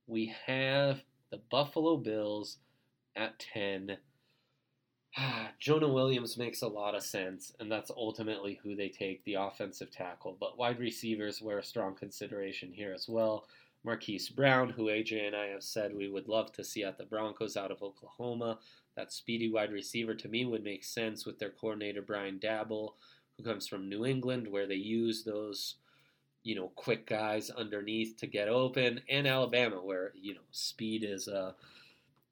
we 0.08 0.36
have 0.46 1.04
the 1.32 1.40
Buffalo 1.50 1.96
Bills 1.96 2.58
at 3.20 3.40
10. 3.54 3.98
Jonah 5.60 5.90
Williams 5.90 6.38
makes 6.38 6.62
a 6.62 6.68
lot 6.68 6.96
of 6.96 7.04
sense, 7.04 7.52
and 7.60 7.72
that's 7.72 7.92
ultimately 7.92 8.60
who 8.64 8.76
they 8.76 8.90
take, 8.90 9.24
the 9.24 9.36
offensive 9.36 9.92
tackle. 9.92 10.38
But 10.40 10.58
wide 10.58 10.80
receivers 10.80 11.42
were 11.42 11.60
a 11.60 11.64
strong 11.64 11.96
consideration 11.96 12.72
here 12.72 12.94
as 12.94 13.08
well. 13.08 13.46
Marquise 13.84 14.30
Brown, 14.30 14.70
who 14.70 14.86
AJ 14.86 15.28
and 15.28 15.36
I 15.36 15.48
have 15.48 15.64
said 15.64 15.94
we 15.94 16.10
would 16.10 16.28
love 16.28 16.52
to 16.54 16.64
see 16.64 16.84
at 16.84 16.98
the 16.98 17.06
Broncos 17.06 17.56
out 17.56 17.72
of 17.72 17.82
Oklahoma. 17.82 18.60
That 18.96 19.14
speedy 19.14 19.50
wide 19.50 19.72
receiver 19.72 20.14
to 20.16 20.28
me 20.28 20.46
would 20.46 20.64
make 20.64 20.84
sense 20.84 21.26
with 21.26 21.40
their 21.40 21.52
coordinator 21.52 22.02
Brian 22.02 22.40
Daboll, 22.40 22.94
who 23.38 23.44
comes 23.44 23.68
from 23.68 23.88
New 23.88 24.06
England, 24.06 24.48
where 24.48 24.68
they 24.68 24.76
use 24.76 25.24
those, 25.24 25.76
you 26.44 26.56
know, 26.56 26.72
quick 26.76 27.08
guys 27.08 27.50
underneath 27.50 28.18
to 28.18 28.28
get 28.28 28.50
open, 28.50 29.00
and 29.10 29.26
Alabama, 29.26 29.78
where 29.82 30.12
you 30.14 30.34
know 30.34 30.42
speed 30.52 31.06
is 31.06 31.30
a 31.30 31.56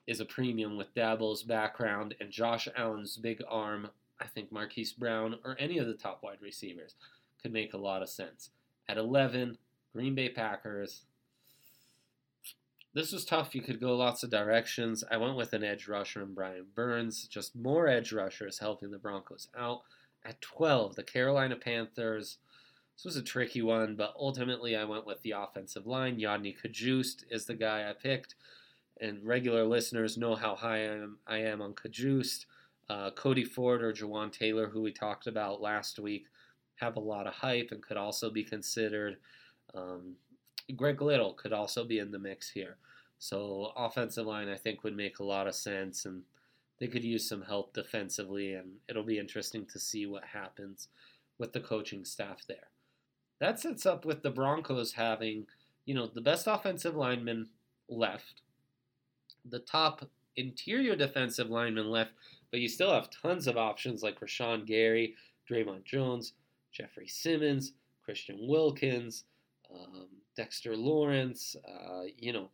is 0.07 0.21
a 0.21 0.25
premium 0.25 0.77
with 0.77 0.95
Daboll's 0.95 1.43
background 1.43 2.15
and 2.19 2.31
Josh 2.31 2.67
Allen's 2.75 3.17
big 3.17 3.43
arm. 3.47 3.89
I 4.19 4.25
think 4.25 4.51
Marquise 4.51 4.93
Brown 4.93 5.35
or 5.43 5.55
any 5.59 5.77
of 5.77 5.85
the 5.85 5.93
top 5.93 6.23
wide 6.23 6.41
receivers 6.41 6.95
could 7.41 7.53
make 7.53 7.73
a 7.73 7.77
lot 7.77 8.01
of 8.01 8.09
sense. 8.09 8.49
At 8.89 8.97
11, 8.97 9.57
Green 9.93 10.15
Bay 10.15 10.29
Packers. 10.29 11.03
This 12.93 13.11
was 13.11 13.25
tough. 13.25 13.53
You 13.53 13.61
could 13.61 13.79
go 13.79 13.95
lots 13.95 14.23
of 14.23 14.31
directions. 14.31 15.03
I 15.11 15.17
went 15.17 15.35
with 15.35 15.53
an 15.53 15.63
edge 15.63 15.87
rusher 15.87 16.23
and 16.23 16.33
Brian 16.33 16.65
Burns. 16.73 17.27
Just 17.27 17.55
more 17.55 17.87
edge 17.87 18.11
rushers 18.11 18.59
helping 18.59 18.89
the 18.89 18.97
Broncos 18.97 19.49
out. 19.55 19.81
At 20.25 20.41
12, 20.41 20.95
the 20.95 21.03
Carolina 21.03 21.57
Panthers. 21.57 22.37
This 22.95 23.05
was 23.05 23.15
a 23.15 23.21
tricky 23.21 23.61
one, 23.61 23.95
but 23.95 24.15
ultimately 24.17 24.75
I 24.75 24.85
went 24.85 25.05
with 25.05 25.21
the 25.21 25.31
offensive 25.31 25.85
line. 25.85 26.17
Yodny 26.19 26.55
Cajuste 26.59 27.23
is 27.29 27.45
the 27.45 27.53
guy 27.53 27.87
I 27.87 27.93
picked. 27.93 28.33
And 28.99 29.23
regular 29.23 29.63
listeners 29.63 30.17
know 30.17 30.35
how 30.35 30.55
high 30.55 30.77
I 30.77 30.93
am, 30.93 31.17
I 31.27 31.37
am 31.39 31.61
on 31.61 31.73
Cajuste. 31.73 32.45
Uh, 32.89 33.11
Cody 33.11 33.43
Ford 33.43 33.83
or 33.83 33.91
Jawaan 33.91 34.31
Taylor, 34.31 34.67
who 34.67 34.81
we 34.81 34.93
talked 34.93 35.27
about 35.27 35.61
last 35.61 35.99
week, 35.99 36.27
have 36.75 36.95
a 36.95 37.01
lot 37.01 37.27
of 37.27 37.33
hype 37.33 37.69
and 37.71 37.83
could 37.83 37.97
also 37.97 38.29
be 38.29 38.43
considered. 38.43 39.17
Um, 39.75 40.15
Greg 40.75 41.01
Little 41.01 41.33
could 41.33 41.53
also 41.53 41.83
be 41.83 41.99
in 41.99 42.11
the 42.11 42.19
mix 42.19 42.49
here. 42.49 42.77
So 43.19 43.73
offensive 43.75 44.25
line, 44.25 44.47
I 44.47 44.55
think, 44.55 44.83
would 44.83 44.95
make 44.95 45.19
a 45.19 45.23
lot 45.23 45.47
of 45.47 45.55
sense, 45.55 46.05
and 46.05 46.21
they 46.79 46.87
could 46.87 47.03
use 47.03 47.27
some 47.27 47.41
help 47.41 47.73
defensively, 47.73 48.53
and 48.53 48.73
it'll 48.87 49.03
be 49.03 49.19
interesting 49.19 49.65
to 49.65 49.79
see 49.79 50.05
what 50.05 50.23
happens 50.23 50.87
with 51.39 51.53
the 51.53 51.59
coaching 51.59 52.05
staff 52.05 52.43
there. 52.47 52.69
That 53.39 53.59
sets 53.59 53.85
up 53.85 54.05
with 54.05 54.23
the 54.23 54.29
Broncos 54.29 54.93
having, 54.93 55.47
you 55.85 55.93
know, 55.93 56.07
the 56.07 56.21
best 56.21 56.47
offensive 56.47 56.95
lineman 56.95 57.49
left, 57.89 58.41
the 59.49 59.59
top 59.59 60.07
interior 60.35 60.95
defensive 60.95 61.49
lineman 61.49 61.89
left, 61.89 62.11
but 62.51 62.59
you 62.59 62.69
still 62.69 62.93
have 62.93 63.09
tons 63.09 63.47
of 63.47 63.57
options 63.57 64.03
like 64.03 64.19
Rashan 64.19 64.65
Gary, 64.65 65.15
Dre'Mont 65.49 65.83
Jones, 65.83 66.33
Jeffrey 66.71 67.07
Simmons, 67.07 67.73
Christian 68.03 68.47
Wilkins, 68.47 69.23
um, 69.73 70.07
Dexter 70.35 70.77
Lawrence, 70.77 71.55
uh, 71.67 72.03
you 72.17 72.31
know, 72.31 72.49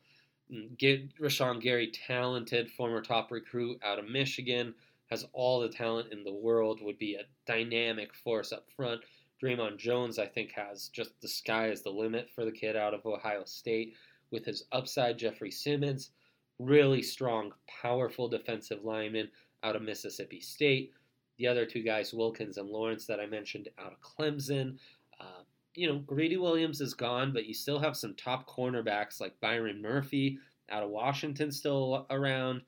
mm, 0.51 0.77
get 0.77 1.15
Rashan 1.17 1.61
Gary, 1.61 1.91
talented 1.91 2.71
former 2.71 3.01
top 3.01 3.31
recruit 3.31 3.79
out 3.83 3.99
of 3.99 4.09
Michigan, 4.09 4.73
has 5.09 5.25
all 5.33 5.59
the 5.59 5.69
talent 5.69 6.11
in 6.11 6.23
the 6.23 6.33
world, 6.33 6.79
would 6.81 6.97
be 6.97 7.15
a 7.15 7.25
dynamic 7.45 8.15
force 8.15 8.51
up 8.51 8.65
front. 8.75 9.01
Dre'Mont 9.43 9.77
Jones, 9.77 10.17
I 10.17 10.25
think, 10.25 10.51
has 10.53 10.87
just 10.87 11.19
the 11.21 11.27
sky 11.27 11.69
is 11.69 11.81
the 11.81 11.89
limit 11.89 12.29
for 12.33 12.45
the 12.45 12.51
kid 12.51 12.75
out 12.75 12.93
of 12.93 13.05
Ohio 13.05 13.43
State 13.45 13.93
with 14.31 14.45
his 14.45 14.63
upside. 14.71 15.19
Jeffrey 15.19 15.51
Simmons, 15.51 16.11
really 16.59 17.01
strong, 17.01 17.51
powerful 17.81 18.27
defensive 18.27 18.83
lineman 18.83 19.29
out 19.63 19.75
of 19.75 19.81
Mississippi 19.81 20.39
State. 20.39 20.91
The 21.37 21.47
other 21.47 21.65
two 21.65 21.83
guys, 21.83 22.13
Wilkins 22.13 22.57
and 22.57 22.69
Lawrence, 22.69 23.05
that 23.07 23.19
I 23.19 23.25
mentioned 23.25 23.69
out 23.79 23.93
of 23.93 24.01
Clemson. 24.01 24.77
Uh, 25.19 25.43
you 25.75 25.87
know, 25.87 25.99
Greedy 25.99 26.37
Williams 26.37 26.81
is 26.81 26.93
gone, 26.93 27.33
but 27.33 27.45
you 27.45 27.53
still 27.53 27.79
have 27.79 27.97
some 27.97 28.13
top 28.15 28.47
cornerbacks 28.47 29.19
like 29.19 29.39
Byron 29.41 29.81
Murphy 29.81 30.37
out 30.69 30.83
of 30.83 30.89
Washington 30.89 31.51
still 31.51 32.05
around. 32.09 32.61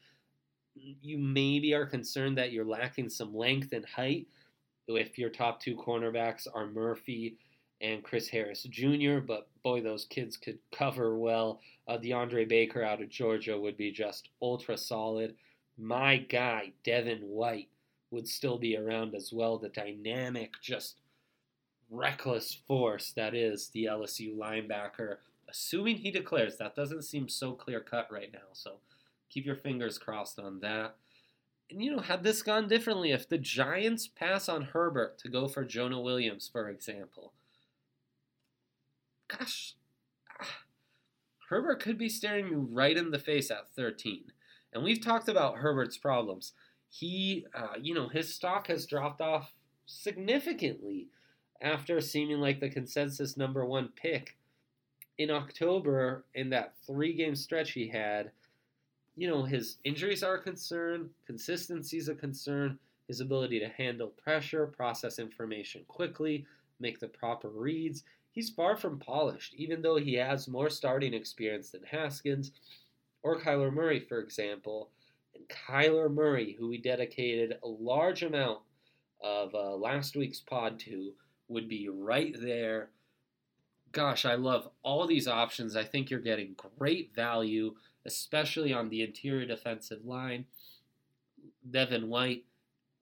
You 0.74 1.18
maybe 1.18 1.74
are 1.74 1.86
concerned 1.86 2.38
that 2.38 2.52
you're 2.52 2.66
lacking 2.66 3.10
some 3.10 3.34
length 3.34 3.72
and 3.72 3.86
height 3.86 4.28
if 4.88 5.18
your 5.18 5.30
top 5.30 5.60
two 5.60 5.76
cornerbacks 5.76 6.48
are 6.54 6.68
Murphy 6.68 7.38
and 7.82 8.04
Chris 8.04 8.28
Harris 8.30 8.64
Jr., 8.64 9.20
but 9.20 9.48
boy, 9.64 9.82
those 9.82 10.06
kids 10.06 10.38
could 10.38 10.60
cover 10.72 11.18
well. 11.18 11.60
Uh, 11.88 11.98
DeAndre 11.98 12.48
Baker 12.48 12.84
out 12.84 13.02
of 13.02 13.10
Georgia 13.10 13.60
would 13.60 13.78
be 13.78 13.92
just 13.92 14.30
ultra 14.42 14.78
solid. 14.78 15.36
My 15.78 16.18
guy, 16.18 16.72
Devin 16.84 17.20
White, 17.22 17.70
would 18.12 18.28
still 18.28 18.58
be 18.58 18.78
around 18.78 19.14
as 19.14 19.32
well. 19.34 19.58
The 19.58 19.70
dynamic, 19.70 20.54
just 20.62 20.96
reckless 21.90 22.58
force 22.68 23.12
that 23.16 23.36
is 23.36 23.70
the 23.70 23.86
LSU 23.86 24.36
linebacker, 24.36 25.18
assuming 25.50 25.98
he 25.98 26.12
declares. 26.12 26.58
That 26.58 26.76
doesn't 26.76 27.04
seem 27.04 27.28
so 27.28 27.54
clear 27.54 27.82
cut 27.82 28.08
right 28.12 28.32
now, 28.32 28.48
so 28.54 28.78
keep 29.30 29.46
your 29.46 29.56
fingers 29.56 29.98
crossed 29.98 30.40
on 30.40 30.60
that. 30.62 30.96
And 31.70 31.82
you 31.84 31.96
know, 31.96 32.02
had 32.02 32.24
this 32.24 32.44
gone 32.44 32.68
differently, 32.68 33.12
if 33.12 33.28
the 33.28 33.38
Giants 33.38 34.08
pass 34.08 34.48
on 34.48 34.62
Herbert 34.62 35.18
to 35.20 35.30
go 35.30 35.48
for 35.48 35.64
Jonah 35.64 36.00
Williams, 36.00 36.50
for 36.52 36.70
example, 36.70 37.34
gosh, 39.28 39.76
Herbert 41.50 41.82
could 41.82 41.98
be 41.98 42.10
staring 42.10 42.48
you 42.48 42.68
right 42.72 42.98
in 42.98 43.12
the 43.12 43.20
face 43.20 43.52
at 43.52 43.74
13. 43.76 44.26
And 44.74 44.84
we've 44.84 45.04
talked 45.04 45.30
about 45.30 45.58
Herbert's 45.58 45.98
problems. 45.98 46.54
He, 46.90 47.46
uh, 47.54 47.76
you 47.82 47.94
know, 47.94 48.10
his 48.10 48.34
stock 48.34 48.68
has 48.68 48.86
dropped 48.86 49.22
off 49.22 49.54
significantly 49.86 51.08
after 51.62 52.02
seeming 52.02 52.40
like 52.40 52.60
the 52.60 52.70
consensus 52.70 53.38
number 53.38 53.66
one 53.66 53.90
pick 53.96 54.38
in 55.18 55.32
October 55.32 56.26
in 56.34 56.50
that 56.50 56.74
three 56.86 57.14
game 57.14 57.36
stretch 57.36 57.72
he 57.72 57.88
had. 57.88 58.32
You 59.16 59.30
know, 59.30 59.44
his 59.44 59.78
injuries 59.84 60.24
are 60.24 60.36
a 60.36 60.42
concern, 60.42 61.10
consistency 61.26 61.98
is 61.98 62.10
a 62.10 62.16
concern, 62.16 62.78
his 63.08 63.22
ability 63.22 63.60
to 63.60 63.70
handle 63.70 64.08
pressure, 64.08 64.68
process 64.68 65.20
information 65.20 65.84
quickly, 65.88 66.46
make 66.80 67.00
the 67.00 67.08
proper 67.08 67.50
reads 67.50 68.04
he's 68.36 68.52
far 68.52 68.76
from 68.76 69.00
polished, 69.00 69.56
even 69.56 69.82
though 69.82 69.96
he 69.96 70.14
has 70.14 70.48
more 70.48 70.70
starting 70.70 71.14
experience 71.14 71.72
than 71.72 71.84
Haskins 71.84 72.52
or 73.24 73.40
Kyler 73.40 73.74
Murray, 73.74 74.00
for 74.00 74.20
example. 74.20 74.92
And 75.34 75.46
Kyler 75.48 76.14
Murray, 76.14 76.56
who 76.60 76.68
we 76.68 76.78
dedicated 76.78 77.58
a 77.64 77.68
large 77.68 78.22
amount 78.22 78.60
of 79.24 79.56
uh, 79.56 79.76
last 79.76 80.16
week's 80.16 80.42
pod 80.42 80.78
to, 80.82 81.14
would 81.48 81.68
be 81.68 81.90
right 81.90 82.36
there. 82.40 82.90
Gosh, 83.92 84.26
I 84.26 84.36
love 84.36 84.70
all 84.84 85.08
these 85.08 85.28
options. 85.28 85.76
I 85.76 85.86
think 85.86 86.10
you're 86.10 86.20
getting 86.20 86.56
great 86.78 87.16
value, 87.16 87.76
especially 88.06 88.74
on 88.74 88.90
the 88.90 89.02
interior 89.02 89.46
defensive 89.46 90.06
line. 90.06 90.46
Devin 91.72 92.10
White, 92.10 92.44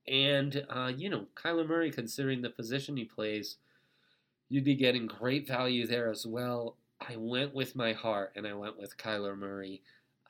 And, 0.08 0.66
uh, 0.70 0.92
you 0.96 1.10
know, 1.10 1.26
Kyler 1.36 1.68
Murray, 1.68 1.92
considering 1.92 2.42
the 2.42 2.50
position 2.50 2.98
he 2.98 3.06
plays, 3.06 3.58
you'd 4.50 4.64
be 4.64 4.76
getting 4.76 5.08
great 5.08 5.48
value 5.48 5.88
there 5.88 6.12
as 6.12 6.26
well. 6.26 6.78
I 7.02 7.16
went 7.18 7.54
with 7.54 7.76
my 7.76 7.94
heart 7.94 8.34
and 8.36 8.48
I 8.48 8.54
went 8.54 8.78
with 8.80 8.98
Kyler 8.98 9.38
Murray. 9.38 9.82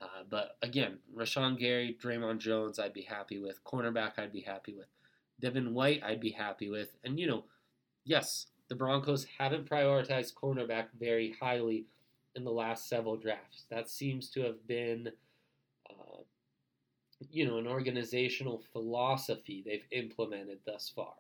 Uh, 0.02 0.24
but 0.30 0.58
again, 0.62 0.98
Rashan 1.16 1.58
Gary, 1.58 1.98
Dre'Mont 2.02 2.40
Jones, 2.40 2.80
I'd 2.80 2.94
be 2.94 3.04
happy 3.04 3.40
with. 3.40 3.64
Cornerback, 3.64 4.14
I'd 4.18 4.34
be 4.34 4.42
happy 4.42 4.74
with. 4.74 4.88
Devin 5.40 5.74
White, 5.74 6.02
I'd 6.04 6.20
be 6.20 6.32
happy 6.32 6.70
with. 6.70 6.96
And, 7.04 7.20
you 7.20 7.28
know, 7.28 7.46
yes, 8.04 8.48
the 8.70 8.76
Broncos 8.76 9.26
haven't 9.38 9.70
prioritized 9.70 10.34
cornerback 10.34 10.88
very 11.00 11.36
highly 11.40 11.86
in 12.36 12.44
the 12.44 12.52
last 12.52 12.90
several 12.90 13.16
drafts. 13.16 13.66
That 13.70 13.90
seems 13.90 14.30
to 14.32 14.42
have 14.42 14.66
been, 14.68 15.12
uh, 15.90 16.22
you 17.30 17.46
know, 17.46 17.58
an 17.58 17.68
organizational 17.68 18.64
philosophy 18.72 19.64
they've 19.66 19.86
implemented 19.92 20.60
thus 20.66 20.92
far. 20.94 21.14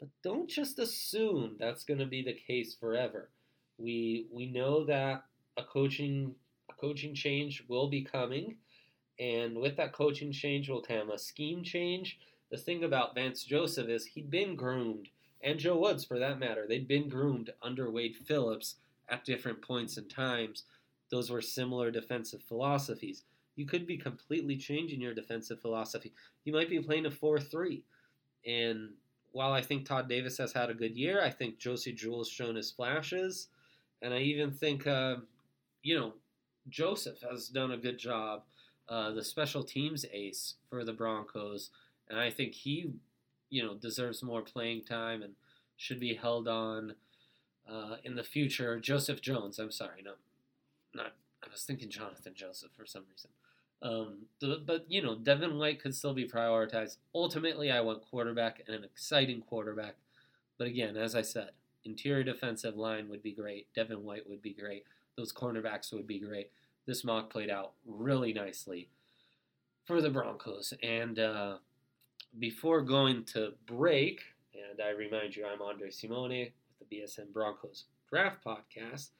But 0.00 0.08
don't 0.22 0.48
just 0.48 0.78
assume 0.78 1.56
that's 1.58 1.84
going 1.84 2.00
to 2.00 2.06
be 2.06 2.22
the 2.22 2.34
case 2.34 2.74
forever. 2.74 3.30
We 3.78 4.26
we 4.30 4.46
know 4.46 4.84
that 4.84 5.24
a 5.56 5.62
coaching 5.62 6.34
a 6.70 6.74
coaching 6.74 7.14
change 7.14 7.64
will 7.68 7.88
be 7.88 8.02
coming, 8.02 8.56
and 9.18 9.56
with 9.56 9.76
that 9.76 9.92
coaching 9.92 10.32
change 10.32 10.68
will 10.68 10.82
come 10.82 11.10
a 11.10 11.18
scheme 11.18 11.62
change. 11.62 12.18
The 12.50 12.56
thing 12.58 12.84
about 12.84 13.14
Vance 13.14 13.44
Joseph 13.44 13.88
is 13.88 14.04
he'd 14.04 14.30
been 14.30 14.56
groomed, 14.56 15.08
and 15.42 15.58
Joe 15.58 15.78
Woods 15.78 16.04
for 16.04 16.18
that 16.18 16.38
matter. 16.38 16.66
They'd 16.68 16.88
been 16.88 17.08
groomed 17.08 17.50
under 17.62 17.90
Wade 17.90 18.16
Phillips 18.16 18.76
at 19.08 19.24
different 19.24 19.62
points 19.62 19.96
and 19.96 20.08
times. 20.08 20.64
Those 21.10 21.30
were 21.30 21.40
similar 21.40 21.90
defensive 21.90 22.42
philosophies. 22.42 23.24
You 23.56 23.66
could 23.66 23.86
be 23.86 23.96
completely 23.96 24.56
changing 24.56 25.00
your 25.00 25.14
defensive 25.14 25.60
philosophy. 25.60 26.12
You 26.44 26.52
might 26.52 26.70
be 26.70 26.80
playing 26.80 27.06
a 27.06 27.10
4 27.10 27.38
3. 27.38 27.82
And 28.46 28.90
while 29.34 29.52
I 29.52 29.62
think 29.62 29.84
Todd 29.84 30.08
Davis 30.08 30.38
has 30.38 30.52
had 30.52 30.70
a 30.70 30.74
good 30.74 30.96
year, 30.96 31.20
I 31.20 31.28
think 31.28 31.58
Josey 31.58 31.92
Jewell's 31.92 32.28
shown 32.28 32.54
his 32.54 32.70
flashes. 32.70 33.48
And 34.00 34.14
I 34.14 34.18
even 34.18 34.52
think, 34.52 34.86
uh, 34.86 35.16
you 35.82 35.98
know, 35.98 36.12
Joseph 36.68 37.20
has 37.28 37.48
done 37.48 37.72
a 37.72 37.76
good 37.76 37.98
job, 37.98 38.44
uh, 38.88 39.10
the 39.10 39.24
special 39.24 39.64
teams 39.64 40.06
ace 40.12 40.54
for 40.70 40.84
the 40.84 40.92
Broncos. 40.92 41.70
And 42.08 42.20
I 42.20 42.30
think 42.30 42.54
he, 42.54 42.92
you 43.50 43.64
know, 43.64 43.74
deserves 43.74 44.22
more 44.22 44.42
playing 44.42 44.84
time 44.84 45.20
and 45.20 45.34
should 45.76 45.98
be 45.98 46.14
held 46.14 46.46
on 46.46 46.94
uh, 47.68 47.96
in 48.04 48.14
the 48.14 48.22
future. 48.22 48.78
Joseph 48.78 49.20
Jones, 49.20 49.58
I'm 49.58 49.72
sorry, 49.72 50.02
no, 50.04 50.12
not. 50.94 51.14
I 51.42 51.48
was 51.50 51.64
thinking 51.64 51.90
Jonathan 51.90 52.34
Joseph 52.36 52.70
for 52.76 52.86
some 52.86 53.02
reason. 53.10 53.30
Um, 53.84 54.22
but 54.40 54.86
you 54.88 55.02
know, 55.02 55.14
Devin 55.14 55.58
White 55.58 55.80
could 55.80 55.94
still 55.94 56.14
be 56.14 56.26
prioritized. 56.26 56.96
Ultimately, 57.14 57.70
I 57.70 57.82
want 57.82 58.02
quarterback 58.02 58.62
and 58.66 58.74
an 58.74 58.82
exciting 58.82 59.42
quarterback. 59.42 59.96
But 60.56 60.68
again, 60.68 60.96
as 60.96 61.14
I 61.14 61.20
said, 61.22 61.50
interior 61.84 62.24
defensive 62.24 62.76
line 62.76 63.10
would 63.10 63.22
be 63.22 63.32
great. 63.32 63.66
Devin 63.74 64.02
White 64.02 64.28
would 64.28 64.40
be 64.40 64.54
great. 64.54 64.84
Those 65.16 65.32
cornerbacks 65.32 65.92
would 65.92 66.06
be 66.06 66.18
great. 66.18 66.50
This 66.86 67.04
mock 67.04 67.30
played 67.30 67.50
out 67.50 67.72
really 67.86 68.32
nicely 68.32 68.88
for 69.84 70.00
the 70.00 70.10
Broncos. 70.10 70.72
And 70.82 71.18
uh, 71.18 71.58
before 72.38 72.80
going 72.80 73.24
to 73.26 73.52
break, 73.66 74.22
and 74.54 74.80
I 74.80 74.90
remind 74.90 75.36
you, 75.36 75.46
I'm 75.46 75.60
Andre 75.60 75.90
Simone 75.90 76.48
with 76.78 76.88
the 76.88 76.96
BSN 76.96 77.32
Broncos 77.32 77.84
Draft 78.08 78.42
Podcast. 78.42 79.10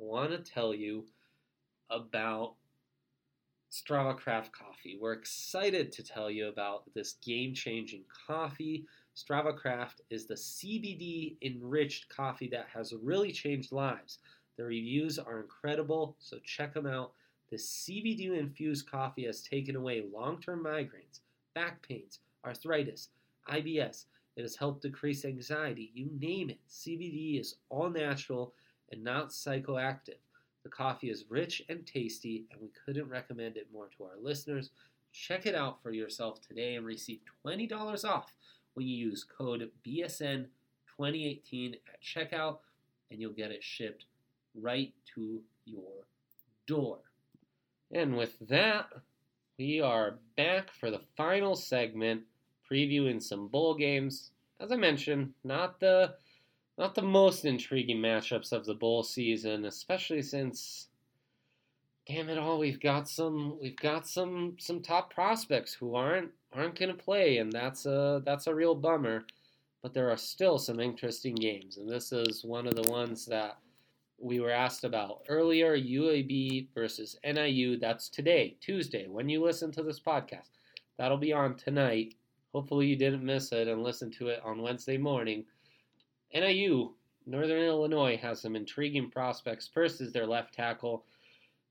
I 0.00 0.02
want 0.02 0.30
to 0.30 0.38
tell 0.38 0.74
you 0.74 1.04
about 1.90 2.54
Strava 3.70 4.16
Craft 4.16 4.52
Coffee. 4.52 4.96
We're 4.98 5.12
excited 5.12 5.92
to 5.92 6.02
tell 6.02 6.30
you 6.30 6.48
about 6.48 6.84
this 6.94 7.14
game 7.24 7.52
changing 7.52 8.04
coffee. 8.26 8.86
Strava 9.14 9.54
Craft 9.54 10.00
is 10.08 10.24
the 10.26 10.34
CBD 10.34 11.36
enriched 11.42 12.08
coffee 12.08 12.48
that 12.48 12.68
has 12.72 12.94
really 12.94 13.30
changed 13.30 13.72
lives. 13.72 14.20
The 14.56 14.64
reviews 14.64 15.18
are 15.18 15.40
incredible, 15.40 16.16
so 16.18 16.38
check 16.38 16.72
them 16.72 16.86
out. 16.86 17.12
The 17.50 17.56
CBD 17.56 18.38
infused 18.38 18.90
coffee 18.90 19.26
has 19.26 19.42
taken 19.42 19.76
away 19.76 20.04
long 20.12 20.40
term 20.40 20.64
migraines, 20.64 21.20
back 21.54 21.86
pains, 21.86 22.20
arthritis, 22.44 23.10
IBS. 23.50 24.06
It 24.36 24.42
has 24.42 24.56
helped 24.56 24.82
decrease 24.82 25.24
anxiety. 25.26 25.90
You 25.94 26.08
name 26.18 26.48
it. 26.48 26.60
CBD 26.70 27.38
is 27.38 27.56
all 27.68 27.90
natural 27.90 28.54
and 28.92 29.04
not 29.04 29.28
psychoactive. 29.28 30.20
The 30.68 30.74
coffee 30.76 31.08
is 31.08 31.24
rich 31.30 31.62
and 31.70 31.86
tasty, 31.86 32.44
and 32.50 32.60
we 32.60 32.68
couldn't 32.84 33.08
recommend 33.08 33.56
it 33.56 33.72
more 33.72 33.88
to 33.96 34.04
our 34.04 34.18
listeners. 34.20 34.68
Check 35.14 35.46
it 35.46 35.54
out 35.54 35.82
for 35.82 35.92
yourself 35.92 36.42
today 36.46 36.74
and 36.74 36.84
receive 36.84 37.20
$20 37.46 38.04
off 38.04 38.34
when 38.74 38.86
you 38.86 38.94
use 38.94 39.24
code 39.24 39.70
BSN2018 39.86 41.74
at 41.74 42.02
checkout, 42.02 42.58
and 43.10 43.18
you'll 43.18 43.32
get 43.32 43.50
it 43.50 43.64
shipped 43.64 44.04
right 44.54 44.92
to 45.14 45.40
your 45.64 46.04
door. 46.66 46.98
And 47.90 48.14
with 48.14 48.38
that, 48.50 48.90
we 49.58 49.80
are 49.80 50.18
back 50.36 50.70
for 50.70 50.90
the 50.90 51.00
final 51.16 51.56
segment, 51.56 52.24
previewing 52.70 53.22
some 53.22 53.48
bowl 53.48 53.74
games. 53.74 54.32
As 54.60 54.70
I 54.70 54.76
mentioned, 54.76 55.32
not 55.44 55.80
the 55.80 56.16
not 56.78 56.94
the 56.94 57.02
most 57.02 57.44
intriguing 57.44 57.98
matchups 57.98 58.52
of 58.52 58.64
the 58.64 58.74
bowl 58.74 59.02
season, 59.02 59.64
especially 59.64 60.22
since 60.22 60.88
damn 62.06 62.30
it 62.30 62.38
all, 62.38 62.58
we've 62.58 62.80
got 62.80 63.08
some 63.08 63.58
we've 63.60 63.76
got 63.76 64.06
some 64.06 64.56
some 64.58 64.80
top 64.80 65.12
prospects 65.12 65.74
who 65.74 65.94
aren't 65.94 66.30
aren't 66.52 66.78
going 66.78 66.88
to 66.90 67.02
play 67.02 67.38
and 67.38 67.52
that's 67.52 67.84
a 67.84 68.22
that's 68.24 68.46
a 68.46 68.54
real 68.54 68.74
bummer. 68.74 69.26
But 69.82 69.92
there 69.92 70.10
are 70.10 70.16
still 70.16 70.58
some 70.58 70.80
interesting 70.80 71.34
games 71.34 71.76
and 71.76 71.88
this 71.88 72.12
is 72.12 72.44
one 72.44 72.66
of 72.66 72.74
the 72.74 72.88
ones 72.90 73.26
that 73.26 73.58
we 74.20 74.40
were 74.40 74.50
asked 74.50 74.84
about 74.84 75.22
earlier 75.28 75.76
UAB 75.76 76.68
versus 76.74 77.16
NIU. 77.24 77.78
That's 77.78 78.08
today, 78.08 78.56
Tuesday, 78.60 79.06
when 79.08 79.28
you 79.28 79.42
listen 79.42 79.70
to 79.72 79.82
this 79.82 80.00
podcast. 80.00 80.50
That'll 80.96 81.18
be 81.18 81.32
on 81.32 81.56
tonight. 81.56 82.14
Hopefully, 82.52 82.86
you 82.86 82.96
didn't 82.96 83.24
miss 83.24 83.52
it 83.52 83.68
and 83.68 83.84
listen 83.84 84.10
to 84.12 84.28
it 84.28 84.40
on 84.44 84.62
Wednesday 84.62 84.96
morning. 84.96 85.44
NIU, 86.34 86.94
Northern 87.26 87.62
Illinois, 87.62 88.16
has 88.16 88.40
some 88.40 88.56
intriguing 88.56 89.10
prospects. 89.10 89.68
First 89.72 90.00
is 90.00 90.12
their 90.12 90.26
left 90.26 90.54
tackle, 90.54 91.04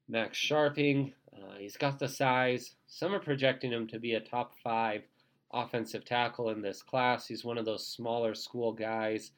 Max 0.08 0.38
Scharping. 0.38 1.14
Uh, 1.34 1.58
he's 1.58 1.78
got 1.78 2.00
the 2.00 2.08
size. 2.08 2.76
Some 2.88 3.14
are 3.14 3.20
projecting 3.20 3.72
him 3.72 3.88
to 3.88 4.00
be 4.00 4.14
a 4.14 4.20
top 4.20 4.54
five 4.64 5.04
offensive 5.52 6.06
tackle 6.06 6.50
in 6.50 6.62
this 6.62 6.82
class. 6.82 7.28
He's 7.28 7.46
one 7.46 7.58
of 7.58 7.66
those 7.66 7.86
smaller 7.86 8.36
school 8.36 8.74
guys 8.74 9.32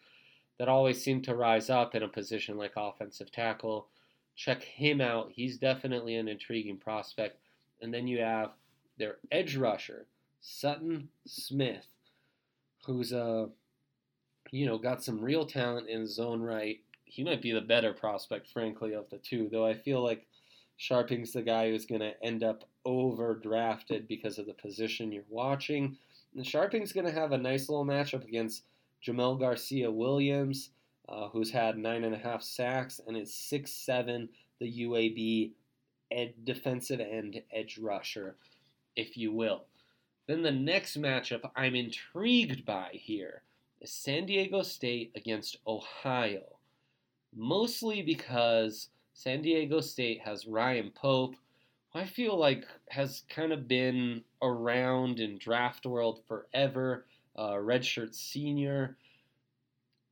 that 0.57 0.69
always 0.69 1.01
seem 1.01 1.21
to 1.23 1.35
rise 1.35 1.69
up 1.69 1.95
in 1.95 2.03
a 2.03 2.07
position 2.07 2.57
like 2.57 2.73
offensive 2.75 3.31
tackle. 3.31 3.87
Check 4.35 4.63
him 4.63 5.01
out. 5.01 5.31
He's 5.33 5.57
definitely 5.57 6.15
an 6.15 6.27
intriguing 6.27 6.77
prospect. 6.77 7.37
And 7.81 7.93
then 7.93 8.07
you 8.07 8.19
have 8.19 8.51
their 8.97 9.17
edge 9.31 9.55
rusher, 9.55 10.05
Sutton 10.41 11.09
Smith, 11.25 11.87
who's 12.85 13.11
a 13.11 13.49
you 14.51 14.65
know 14.65 14.77
got 14.77 15.03
some 15.03 15.21
real 15.21 15.45
talent 15.45 15.89
in 15.89 16.01
his 16.01 16.19
own 16.19 16.41
right. 16.41 16.79
He 17.05 17.23
might 17.23 17.41
be 17.41 17.51
the 17.51 17.61
better 17.61 17.93
prospect, 17.93 18.47
frankly, 18.47 18.93
of 18.93 19.09
the 19.09 19.17
two. 19.17 19.49
Though 19.51 19.65
I 19.65 19.73
feel 19.73 20.03
like 20.03 20.25
Scharping's 20.79 21.33
the 21.33 21.41
guy 21.41 21.69
who's 21.69 21.85
going 21.85 22.01
to 22.01 22.23
end 22.23 22.43
up 22.43 22.63
overdrafted 22.85 24.07
because 24.07 24.39
of 24.39 24.45
the 24.45 24.53
position 24.53 25.11
you're 25.11 25.23
watching. 25.29 25.97
And 26.35 26.45
Scharping's 26.45 26.93
going 26.93 27.05
to 27.05 27.11
have 27.11 27.31
a 27.31 27.37
nice 27.37 27.67
little 27.67 27.85
matchup 27.85 28.25
against 28.25 28.63
Jamell 29.05 29.39
Garcia 29.39 29.91
Williams, 29.91 30.69
uh, 31.09 31.27
who's 31.29 31.51
had 31.51 31.77
nine 31.77 32.03
and 32.03 32.15
a 32.15 32.19
half 32.19 32.41
sacks 32.43 33.01
and 33.05 33.17
is 33.17 33.33
six 33.33 33.71
seven, 33.71 34.29
the 34.59 34.85
UAB 34.85 35.51
ed- 36.11 36.33
defensive 36.43 36.99
end 36.99 37.41
edge 37.51 37.77
rusher, 37.77 38.35
if 38.95 39.17
you 39.17 39.33
will. 39.33 39.65
Then 40.27 40.43
the 40.43 40.51
next 40.51 40.99
matchup 40.99 41.49
I'm 41.55 41.75
intrigued 41.75 42.65
by 42.65 42.89
here 42.93 43.41
San 43.85 44.25
Diego 44.25 44.61
State 44.61 45.11
against 45.15 45.57
Ohio. 45.67 46.43
Mostly 47.35 48.01
because 48.01 48.89
San 49.13 49.41
Diego 49.41 49.81
State 49.81 50.21
has 50.21 50.47
Ryan 50.47 50.91
Pope, 50.95 51.35
who 51.93 51.99
I 51.99 52.05
feel 52.05 52.37
like 52.37 52.65
has 52.89 53.23
kind 53.29 53.51
of 53.51 53.67
been 53.67 54.23
around 54.41 55.19
in 55.19 55.37
draft 55.37 55.85
world 55.85 56.21
forever 56.27 57.05
uh, 57.35 57.53
redshirt 57.53 58.13
senior, 58.13 58.97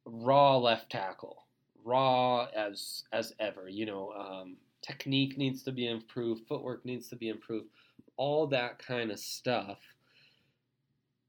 raw 0.05 0.57
left 0.57 0.89
tackle, 0.89 1.45
raw 1.83 2.47
as 2.55 3.03
as 3.11 3.33
ever. 3.39 3.67
You 3.67 3.85
know, 3.85 4.13
um, 4.13 4.57
technique 4.81 5.37
needs 5.37 5.63
to 5.63 5.71
be 5.71 5.87
improved, 5.87 6.47
footwork 6.47 6.85
needs 6.85 7.09
to 7.09 7.15
be 7.15 7.29
improved, 7.29 7.67
all 8.15 8.47
that 8.47 8.79
kind 8.79 9.11
of 9.11 9.19
stuff. 9.19 9.79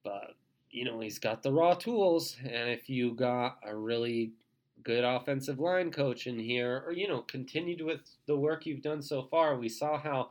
But 0.04 0.36
you 0.70 0.84
know, 0.84 1.00
he's 1.00 1.18
got 1.18 1.42
the 1.42 1.52
raw 1.52 1.74
tools, 1.74 2.36
and 2.42 2.70
if 2.70 2.88
you 2.88 3.14
got 3.14 3.58
a 3.66 3.74
really 3.74 4.32
good 4.84 5.04
offensive 5.04 5.58
line 5.58 5.90
coach 5.90 6.26
in 6.26 6.38
here, 6.38 6.82
or 6.86 6.92
you 6.92 7.08
know, 7.08 7.22
continued 7.22 7.80
with 7.80 8.00
the 8.26 8.36
work 8.36 8.66
you've 8.66 8.82
done 8.82 9.02
so 9.02 9.22
far, 9.22 9.56
we 9.56 9.68
saw 9.68 9.98
how 9.98 10.30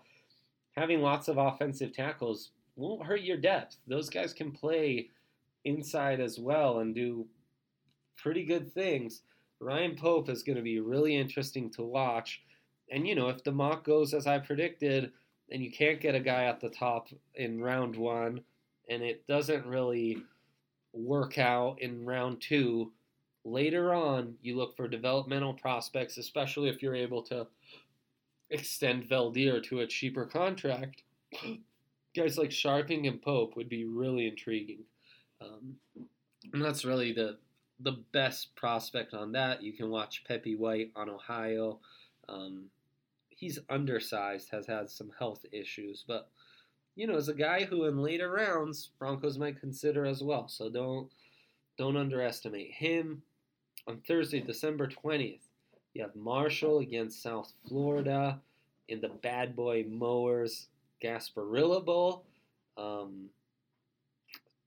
having 0.75 1.01
lots 1.01 1.27
of 1.27 1.37
offensive 1.37 1.91
tackles 1.91 2.51
won't 2.75 3.05
hurt 3.05 3.21
your 3.21 3.37
depth. 3.37 3.77
Those 3.87 4.09
guys 4.09 4.33
can 4.33 4.51
play 4.51 5.09
inside 5.65 6.19
as 6.19 6.39
well 6.39 6.79
and 6.79 6.93
do 6.93 7.25
pretty 8.15 8.45
good 8.45 8.71
things. 8.73 9.21
Ryan 9.59 9.95
Pope 9.95 10.29
is 10.29 10.43
going 10.43 10.55
to 10.55 10.61
be 10.61 10.79
really 10.79 11.15
interesting 11.15 11.69
to 11.71 11.81
watch. 11.81 12.41
And, 12.91 13.07
you 13.07 13.15
know, 13.15 13.29
if 13.29 13.43
the 13.43 13.51
mock 13.51 13.83
goes 13.83 14.13
as 14.13 14.27
I 14.27 14.37
predicted, 14.37 15.11
and 15.49 15.63
you 15.63 15.71
can't 15.71 16.01
get 16.01 16.15
a 16.15 16.19
guy 16.19 16.43
at 16.43 16.59
the 16.59 16.69
top 16.69 17.07
in 17.35 17.59
round 17.59 17.95
one, 17.95 18.41
and 18.89 19.03
it 19.03 19.25
doesn't 19.27 19.65
really 19.65 20.23
work 20.93 21.37
out 21.37 21.81
in 21.81 22.05
round 22.05 22.41
two, 22.41 22.91
later 23.43 23.93
on, 23.93 24.35
you 24.41 24.55
look 24.55 24.75
for 24.75 24.87
developmental 24.87 25.53
prospects, 25.53 26.17
especially 26.17 26.69
if 26.69 26.81
you're 26.81 26.95
able 26.95 27.21
to 27.23 27.47
extend 28.49 29.09
Veldheer 29.09 29.63
to 29.63 29.81
a 29.81 29.87
cheaper 29.87 30.25
contract. 30.25 31.03
Guys 32.15 32.37
like 32.37 32.49
Scharping 32.49 33.07
and 33.07 33.21
Pope 33.21 33.55
would 33.55 33.69
be 33.69 33.85
really 33.85 34.27
intriguing. 34.27 34.83
Um, 35.41 35.75
and 36.53 36.61
that's 36.61 36.85
really 36.85 37.13
the 37.13 37.37
the 37.79 38.03
best 38.11 38.55
prospect 38.55 39.13
on 39.13 39.31
that. 39.33 39.61
You 39.61 39.71
can 39.71 39.91
watch 39.91 40.23
Pepe 40.27 40.55
White 40.55 40.91
on 40.95 41.11
Ohio. 41.11 41.79
Um, 42.27 42.65
he's 43.29 43.59
undersized, 43.69 44.49
has 44.51 44.65
had 44.65 44.89
some 44.89 45.11
health 45.19 45.45
issues, 45.51 46.03
but 46.07 46.29
you 46.97 47.05
know, 47.05 47.15
is 47.15 47.29
a 47.29 47.33
guy 47.33 47.63
who 47.63 47.85
in 47.85 48.01
later 48.01 48.31
rounds 48.31 48.89
Broncos 48.97 49.37
might 49.37 49.59
consider 49.59 50.05
as 50.05 50.23
well. 50.23 50.47
So 50.49 50.69
don't 50.69 51.09
don't 51.77 51.95
underestimate 51.95 52.71
him. 52.71 53.21
On 53.87 54.01
Thursday, 54.05 54.41
December 54.41 54.87
20th, 54.87 55.39
you 55.93 56.01
have 56.01 56.15
Marshall 56.15 56.79
against 56.79 57.21
South 57.21 57.53
Florida 57.69 58.41
in 58.89 58.99
the 58.99 59.09
Bad 59.09 59.55
Boy 59.55 59.85
Mowers 59.87 60.67
Gasparilla 61.01 61.85
Bowl. 61.85 62.25
Um, 62.77 63.29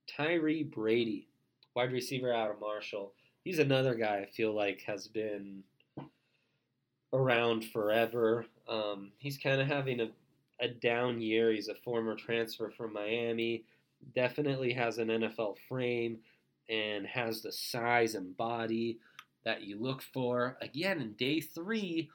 Tyre 0.07 0.63
Brady, 0.63 1.27
wide 1.75 1.91
receiver 1.91 2.33
out 2.33 2.51
of 2.51 2.59
Marshall. 2.61 3.13
He's 3.43 3.59
another 3.59 3.93
guy 3.93 4.19
I 4.19 4.25
feel 4.25 4.53
like 4.53 4.81
has 4.87 5.07
been 5.07 5.63
around 7.13 7.65
forever. 7.65 8.45
Um, 8.67 9.11
he's 9.17 9.37
kind 9.37 9.59
of 9.61 9.67
having 9.67 9.99
a, 9.99 10.09
a 10.61 10.67
down 10.67 11.21
year. 11.21 11.51
He's 11.51 11.67
a 11.67 11.75
former 11.75 12.15
transfer 12.15 12.69
from 12.69 12.93
Miami. 12.93 13.65
Definitely 14.15 14.73
has 14.73 14.97
an 14.97 15.09
NFL 15.09 15.57
frame 15.67 16.19
and 16.69 17.05
has 17.05 17.41
the 17.41 17.51
size 17.51 18.15
and 18.15 18.35
body 18.37 18.99
that 19.43 19.63
you 19.63 19.79
look 19.79 20.01
for. 20.01 20.57
Again, 20.61 21.01
in 21.01 21.13
day 21.13 21.41
three, 21.41 22.09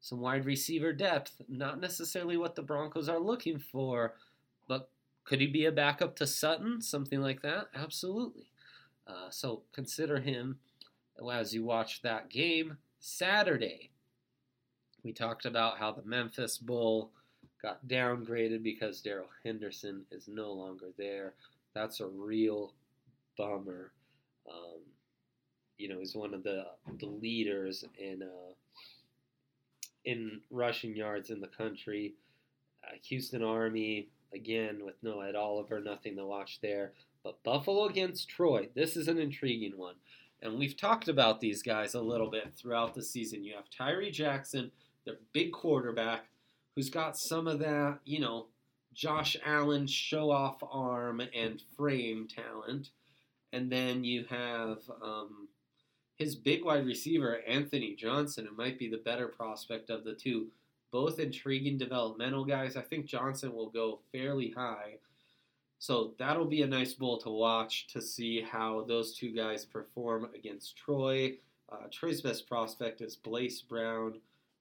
some 0.00 0.20
wide 0.20 0.46
receiver 0.46 0.92
depth. 0.92 1.40
Not 1.48 1.80
necessarily 1.80 2.36
what 2.36 2.54
the 2.54 2.62
Broncos 2.62 3.08
are 3.08 3.20
looking 3.20 3.58
for, 3.58 4.14
but 4.66 4.90
could 5.24 5.40
he 5.40 5.46
be 5.46 5.66
a 5.66 5.72
backup 5.72 6.16
to 6.16 6.26
Sutton? 6.26 6.80
Something 6.80 7.20
like 7.20 7.42
that? 7.42 7.68
Absolutely. 7.74 8.46
Uh, 9.06 9.30
so 9.30 9.62
consider 9.72 10.20
him 10.20 10.58
as 11.30 11.54
you 11.54 11.64
watch 11.64 12.02
that 12.02 12.30
game 12.30 12.78
Saturday. 12.98 13.90
We 15.02 15.12
talked 15.12 15.44
about 15.44 15.78
how 15.78 15.92
the 15.92 16.04
Memphis 16.04 16.58
Bull 16.58 17.10
got 17.62 17.86
downgraded 17.88 18.62
because 18.62 19.00
Darrell 19.00 19.28
Henderson 19.44 20.04
is 20.10 20.28
no 20.28 20.52
longer 20.52 20.86
there. 20.96 21.34
That's 21.74 22.00
a 22.00 22.06
real 22.06 22.72
bummer. 23.36 23.92
Um, 24.50 24.80
you 25.78 25.88
know, 25.88 25.98
he's 25.98 26.14
one 26.14 26.34
of 26.34 26.42
the 26.42 26.66
the 26.98 27.06
leaders 27.06 27.84
in 27.98 28.22
uh, 28.22 28.54
in 30.04 30.40
rushing 30.50 30.94
yards 30.94 31.30
in 31.30 31.40
the 31.40 31.48
country. 31.48 32.14
Uh, 32.84 32.96
Houston 33.08 33.42
Army 33.42 34.08
again 34.34 34.84
with 34.84 34.94
no 35.02 35.20
Ed 35.20 35.34
Oliver, 35.34 35.80
nothing 35.80 36.16
to 36.16 36.24
watch 36.24 36.60
there. 36.60 36.92
But 37.22 37.42
Buffalo 37.42 37.86
against 37.86 38.28
Troy, 38.28 38.68
this 38.74 38.96
is 38.96 39.08
an 39.08 39.18
intriguing 39.18 39.76
one. 39.76 39.96
And 40.42 40.58
we've 40.58 40.76
talked 40.76 41.08
about 41.08 41.40
these 41.40 41.62
guys 41.62 41.94
a 41.94 42.00
little 42.00 42.30
bit 42.30 42.54
throughout 42.56 42.94
the 42.94 43.02
season. 43.02 43.44
You 43.44 43.54
have 43.56 43.68
Tyree 43.68 44.10
Jackson, 44.10 44.70
their 45.04 45.18
big 45.32 45.52
quarterback, 45.52 46.24
who's 46.80 46.88
got 46.88 47.14
some 47.14 47.46
of 47.46 47.58
that, 47.58 47.98
you 48.06 48.18
know, 48.18 48.46
Josh 48.94 49.36
Allen 49.44 49.86
show 49.86 50.30
off 50.30 50.62
arm 50.62 51.20
and 51.36 51.62
frame 51.76 52.26
talent. 52.26 52.88
And 53.52 53.70
then 53.70 54.02
you 54.02 54.24
have 54.30 54.78
um, 55.04 55.48
his 56.16 56.34
big 56.34 56.64
wide 56.64 56.86
receiver, 56.86 57.40
Anthony 57.46 57.94
Johnson, 57.94 58.46
who 58.46 58.56
might 58.56 58.78
be 58.78 58.88
the 58.88 58.96
better 58.96 59.28
prospect 59.28 59.90
of 59.90 60.04
the 60.04 60.14
two. 60.14 60.46
Both 60.90 61.18
intriguing 61.18 61.76
developmental 61.76 62.46
guys. 62.46 62.78
I 62.78 62.80
think 62.80 63.04
Johnson 63.04 63.54
will 63.54 63.68
go 63.68 64.00
fairly 64.10 64.48
high. 64.56 64.94
So 65.80 66.14
that'll 66.18 66.46
be 66.46 66.62
a 66.62 66.66
nice 66.66 66.94
bowl 66.94 67.18
to 67.18 67.28
watch 67.28 67.88
to 67.88 68.00
see 68.00 68.40
how 68.40 68.86
those 68.88 69.14
two 69.14 69.34
guys 69.36 69.66
perform 69.66 70.30
against 70.34 70.78
Troy. 70.78 71.34
Uh, 71.70 71.88
Troy's 71.90 72.22
best 72.22 72.48
prospect 72.48 73.02
is 73.02 73.16
Blace 73.16 73.60
Brown, 73.60 74.14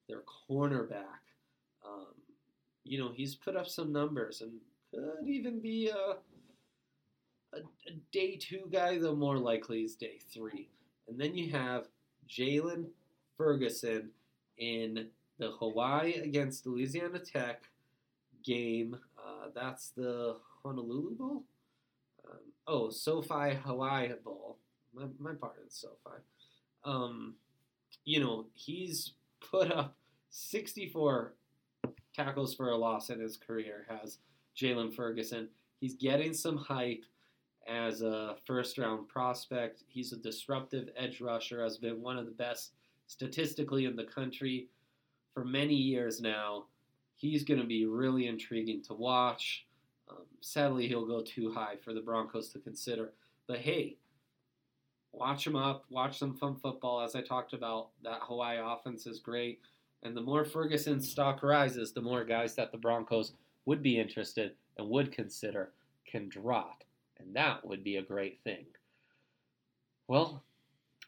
their 0.10 0.24
cornerback. 0.50 1.29
Um, 1.90 2.08
you 2.84 3.00
know, 3.00 3.12
he's 3.14 3.36
put 3.36 3.56
up 3.56 3.68
some 3.68 3.92
numbers 3.92 4.42
and 4.42 4.52
could 4.92 5.28
even 5.28 5.60
be 5.60 5.90
a, 5.90 6.18
a, 7.56 7.58
a 7.58 7.92
day 8.12 8.36
two 8.36 8.70
guy, 8.72 8.98
though 8.98 9.16
more 9.16 9.38
likely 9.38 9.82
is 9.82 9.96
day 9.96 10.20
three. 10.34 10.70
And 11.08 11.20
then 11.20 11.36
you 11.36 11.52
have 11.52 11.88
Jaylon 12.30 12.86
Ferguson 13.38 14.10
in 14.58 15.08
the 15.38 15.52
Hawaii 15.60 16.14
against 16.16 16.66
Louisiana 16.66 17.20
Tech 17.20 17.64
game. 18.44 18.98
Uh, 19.18 19.48
that's 19.56 19.90
the 19.90 20.38
Honolulu 20.64 21.16
Bowl? 21.16 21.44
Um, 22.30 22.40
oh, 22.68 22.90
SoFi 22.90 23.56
Hawaii 23.64 24.12
Bowl. 24.24 24.58
My, 24.94 25.04
my 25.20 25.34
pardon, 25.34 25.70
SoFi. 25.70 26.22
Um, 26.84 27.36
you 28.06 28.20
know, 28.20 28.48
he's 28.54 29.14
put 29.40 29.72
up 29.72 29.96
64 30.30 31.34
tackles 32.20 32.54
for 32.54 32.72
a 32.72 32.78
loss 32.78 33.10
in 33.10 33.20
his 33.20 33.38
career, 33.38 33.86
has 33.90 34.18
Jaylon 34.56 34.94
Ferguson. 34.94 35.48
He's 35.80 35.96
getting 35.96 36.34
some 36.34 36.58
hype 36.58 37.06
as 37.68 38.02
a 38.02 38.36
first 38.46 38.78
round 38.78 39.08
prospect. 39.08 39.84
He's 39.88 40.12
a 40.12 40.18
disruptive 40.18 40.90
edge 40.98 41.22
rusher, 41.22 41.64
has 41.64 41.78
been 41.78 42.02
one 42.02 42.18
of 42.18 42.26
the 42.26 42.32
best 42.32 42.74
statistically 43.08 43.86
in 43.86 43.96
the 43.96 44.04
country 44.04 44.68
for 45.34 45.46
many 45.46 45.76
years 45.76 46.20
now. 46.20 46.66
He's 47.16 47.44
going 47.44 47.60
to 47.60 47.66
be 47.66 47.86
really 47.86 48.28
intriguing 48.28 48.82
to 48.84 48.94
watch. 48.94 49.66
Um, 50.10 50.26
sadly, 50.42 50.88
he'll 50.88 51.06
go 51.06 51.22
too 51.22 51.52
high 51.52 51.76
for 51.84 51.94
the 51.94 52.02
Broncos 52.02 52.50
to 52.50 52.60
consider. 52.60 53.12
But 53.48 53.60
hey, 53.60 53.98
watch 55.12 55.46
him 55.46 55.56
up, 55.56 55.86
watch 55.90 56.18
some 56.18 56.36
fun 56.36 56.56
football. 56.56 57.02
As 57.02 57.16
I 57.16 57.22
talked 57.22 57.54
about, 57.54 57.90
that 58.04 58.20
Hawaii 58.22 58.60
offense 58.62 59.06
is 59.06 59.20
great. 59.20 59.60
And 60.04 60.16
the 60.16 60.22
more 60.22 60.46
Ferguson's 60.46 61.10
stock 61.10 61.44
rises, 61.44 61.92
the 61.92 62.02
more 62.02 62.24
guys 62.24 62.56
that 62.56 62.72
the 62.72 62.78
Broncos 62.78 63.34
would 63.66 63.84
be 63.84 64.00
interested 64.00 64.54
and 64.78 64.90
would 64.90 65.12
consider 65.12 65.72
can 66.06 66.30
drop. 66.30 66.84
And 67.20 67.36
that 67.36 67.66
would 67.66 67.84
be 67.84 67.98
a 67.98 68.02
great 68.02 68.40
thing. 68.44 68.66
Well, 70.08 70.44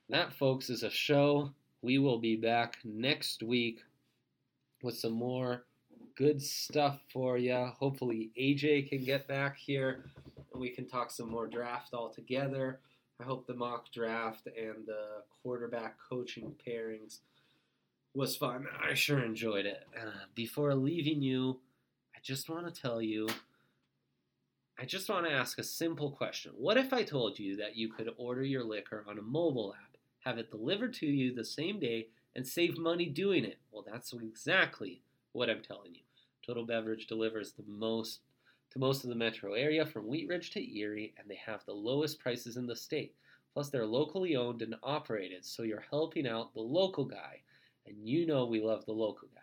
that, 0.09 0.33
folks, 0.33 0.69
is 0.69 0.83
a 0.83 0.89
show. 0.89 1.51
We 1.81 1.97
will 1.97 2.19
be 2.19 2.35
back 2.35 2.77
next 2.83 3.41
week 3.41 3.81
with 4.83 4.97
some 4.97 5.13
more 5.13 5.63
good 6.15 6.41
stuff 6.41 6.99
for 7.11 7.37
you. 7.37 7.71
Hopefully, 7.79 8.31
AJ 8.39 8.89
can 8.89 9.03
get 9.03 9.27
back 9.27 9.57
here 9.57 10.03
and 10.51 10.61
we 10.61 10.69
can 10.69 10.87
talk 10.87 11.11
some 11.11 11.29
more 11.29 11.47
draft 11.47 11.93
all 11.93 12.09
together. 12.09 12.79
I 13.19 13.23
hope 13.23 13.47
the 13.47 13.53
mock 13.53 13.91
draft 13.91 14.47
and 14.47 14.85
the 14.85 15.23
quarterback 15.41 15.95
coaching 16.09 16.53
pairings 16.67 17.19
was 18.13 18.35
fun. 18.35 18.67
I 18.81 18.93
sure 18.93 19.23
enjoyed 19.23 19.65
it. 19.65 19.85
Uh, 19.97 20.25
before 20.35 20.73
leaving 20.75 21.21
you, 21.21 21.59
I 22.15 22.19
just 22.21 22.49
want 22.49 22.73
to 22.73 22.81
tell 22.81 23.01
you 23.01 23.27
I 24.81 24.85
just 24.85 25.09
want 25.09 25.27
to 25.27 25.31
ask 25.31 25.59
a 25.59 25.63
simple 25.63 26.09
question. 26.09 26.53
What 26.57 26.75
if 26.75 26.91
I 26.91 27.03
told 27.03 27.37
you 27.37 27.55
that 27.57 27.75
you 27.75 27.89
could 27.89 28.09
order 28.17 28.41
your 28.41 28.63
liquor 28.63 29.05
on 29.07 29.19
a 29.19 29.21
mobile 29.21 29.75
app, 29.79 29.95
have 30.21 30.39
it 30.39 30.49
delivered 30.49 30.95
to 30.95 31.05
you 31.05 31.35
the 31.35 31.45
same 31.45 31.79
day, 31.79 32.07
and 32.35 32.47
save 32.47 32.79
money 32.79 33.05
doing 33.05 33.45
it? 33.45 33.59
Well, 33.71 33.85
that's 33.87 34.11
exactly 34.11 35.03
what 35.33 35.51
I'm 35.51 35.61
telling 35.61 35.93
you. 35.93 36.01
Total 36.43 36.65
Beverage 36.65 37.05
delivers 37.05 37.51
the 37.51 37.63
most 37.67 38.21
to 38.71 38.79
most 38.79 39.03
of 39.03 39.11
the 39.11 39.15
metro 39.15 39.53
area 39.53 39.85
from 39.85 40.07
Wheat 40.07 40.27
Ridge 40.27 40.49
to 40.51 40.77
Erie, 40.77 41.13
and 41.19 41.29
they 41.29 41.39
have 41.45 41.63
the 41.65 41.73
lowest 41.73 42.19
prices 42.19 42.57
in 42.57 42.65
the 42.65 42.75
state. 42.75 43.13
Plus, 43.53 43.69
they're 43.69 43.85
locally 43.85 44.35
owned 44.35 44.63
and 44.63 44.75
operated, 44.81 45.45
so 45.45 45.61
you're 45.61 45.85
helping 45.91 46.25
out 46.25 46.55
the 46.55 46.61
local 46.61 47.05
guy, 47.05 47.41
and 47.85 47.95
you 48.07 48.25
know 48.25 48.45
we 48.45 48.61
love 48.61 48.85
the 48.85 48.91
local 48.91 49.27
guy. 49.33 49.41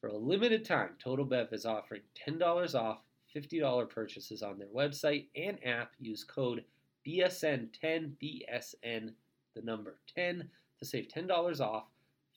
For 0.00 0.08
a 0.08 0.16
limited 0.16 0.64
time, 0.64 0.90
Total 0.98 1.24
Bev 1.24 1.52
is 1.52 1.64
offering 1.64 2.02
$10 2.28 2.74
off 2.74 3.02
$50 3.34 3.88
purchases 3.88 4.42
on 4.42 4.58
their 4.58 4.68
website 4.68 5.26
and 5.36 5.58
app. 5.64 5.92
Use 6.00 6.24
code 6.24 6.64
BSN10, 7.06 8.12
BSN, 8.22 9.12
the 9.54 9.62
number 9.62 9.96
10, 10.14 10.48
to 10.78 10.84
save 10.84 11.08
$10 11.08 11.60
off, 11.60 11.84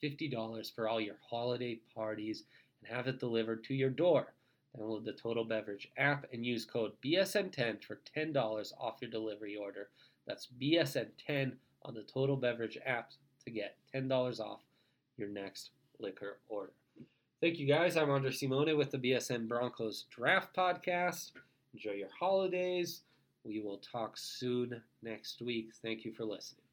$50 0.02 0.74
for 0.74 0.88
all 0.88 1.00
your 1.00 1.16
holiday 1.28 1.80
parties, 1.94 2.44
and 2.80 2.94
have 2.96 3.06
it 3.06 3.20
delivered 3.20 3.64
to 3.64 3.74
your 3.74 3.90
door. 3.90 4.32
Download 4.78 5.04
the 5.04 5.12
Total 5.12 5.44
Beverage 5.44 5.90
app 5.96 6.26
and 6.32 6.44
use 6.44 6.64
code 6.64 6.92
BSN10 7.04 7.82
for 7.82 8.00
$10 8.16 8.72
off 8.78 8.98
your 9.00 9.10
delivery 9.10 9.56
order. 9.56 9.88
That's 10.26 10.48
BSN10 10.60 11.52
on 11.82 11.94
the 11.94 12.02
Total 12.02 12.36
Beverage 12.36 12.78
app 12.84 13.10
to 13.44 13.50
get 13.50 13.76
$10 13.94 14.40
off 14.40 14.60
your 15.16 15.28
next 15.28 15.70
liquor 15.98 16.38
order. 16.48 16.72
Thank 17.40 17.58
you 17.58 17.66
guys. 17.66 17.96
I'm 17.96 18.10
Andre 18.10 18.30
Simone 18.30 18.76
with 18.76 18.90
the 18.90 18.98
BSN 18.98 19.48
Broncos 19.48 20.04
Draft 20.10 20.54
Podcast. 20.56 21.32
Enjoy 21.74 21.92
your 21.92 22.08
holidays. 22.18 23.02
We 23.44 23.60
will 23.60 23.78
talk 23.78 24.16
soon 24.16 24.80
next 25.02 25.42
week. 25.42 25.70
Thank 25.82 26.04
you 26.04 26.12
for 26.12 26.24
listening. 26.24 26.65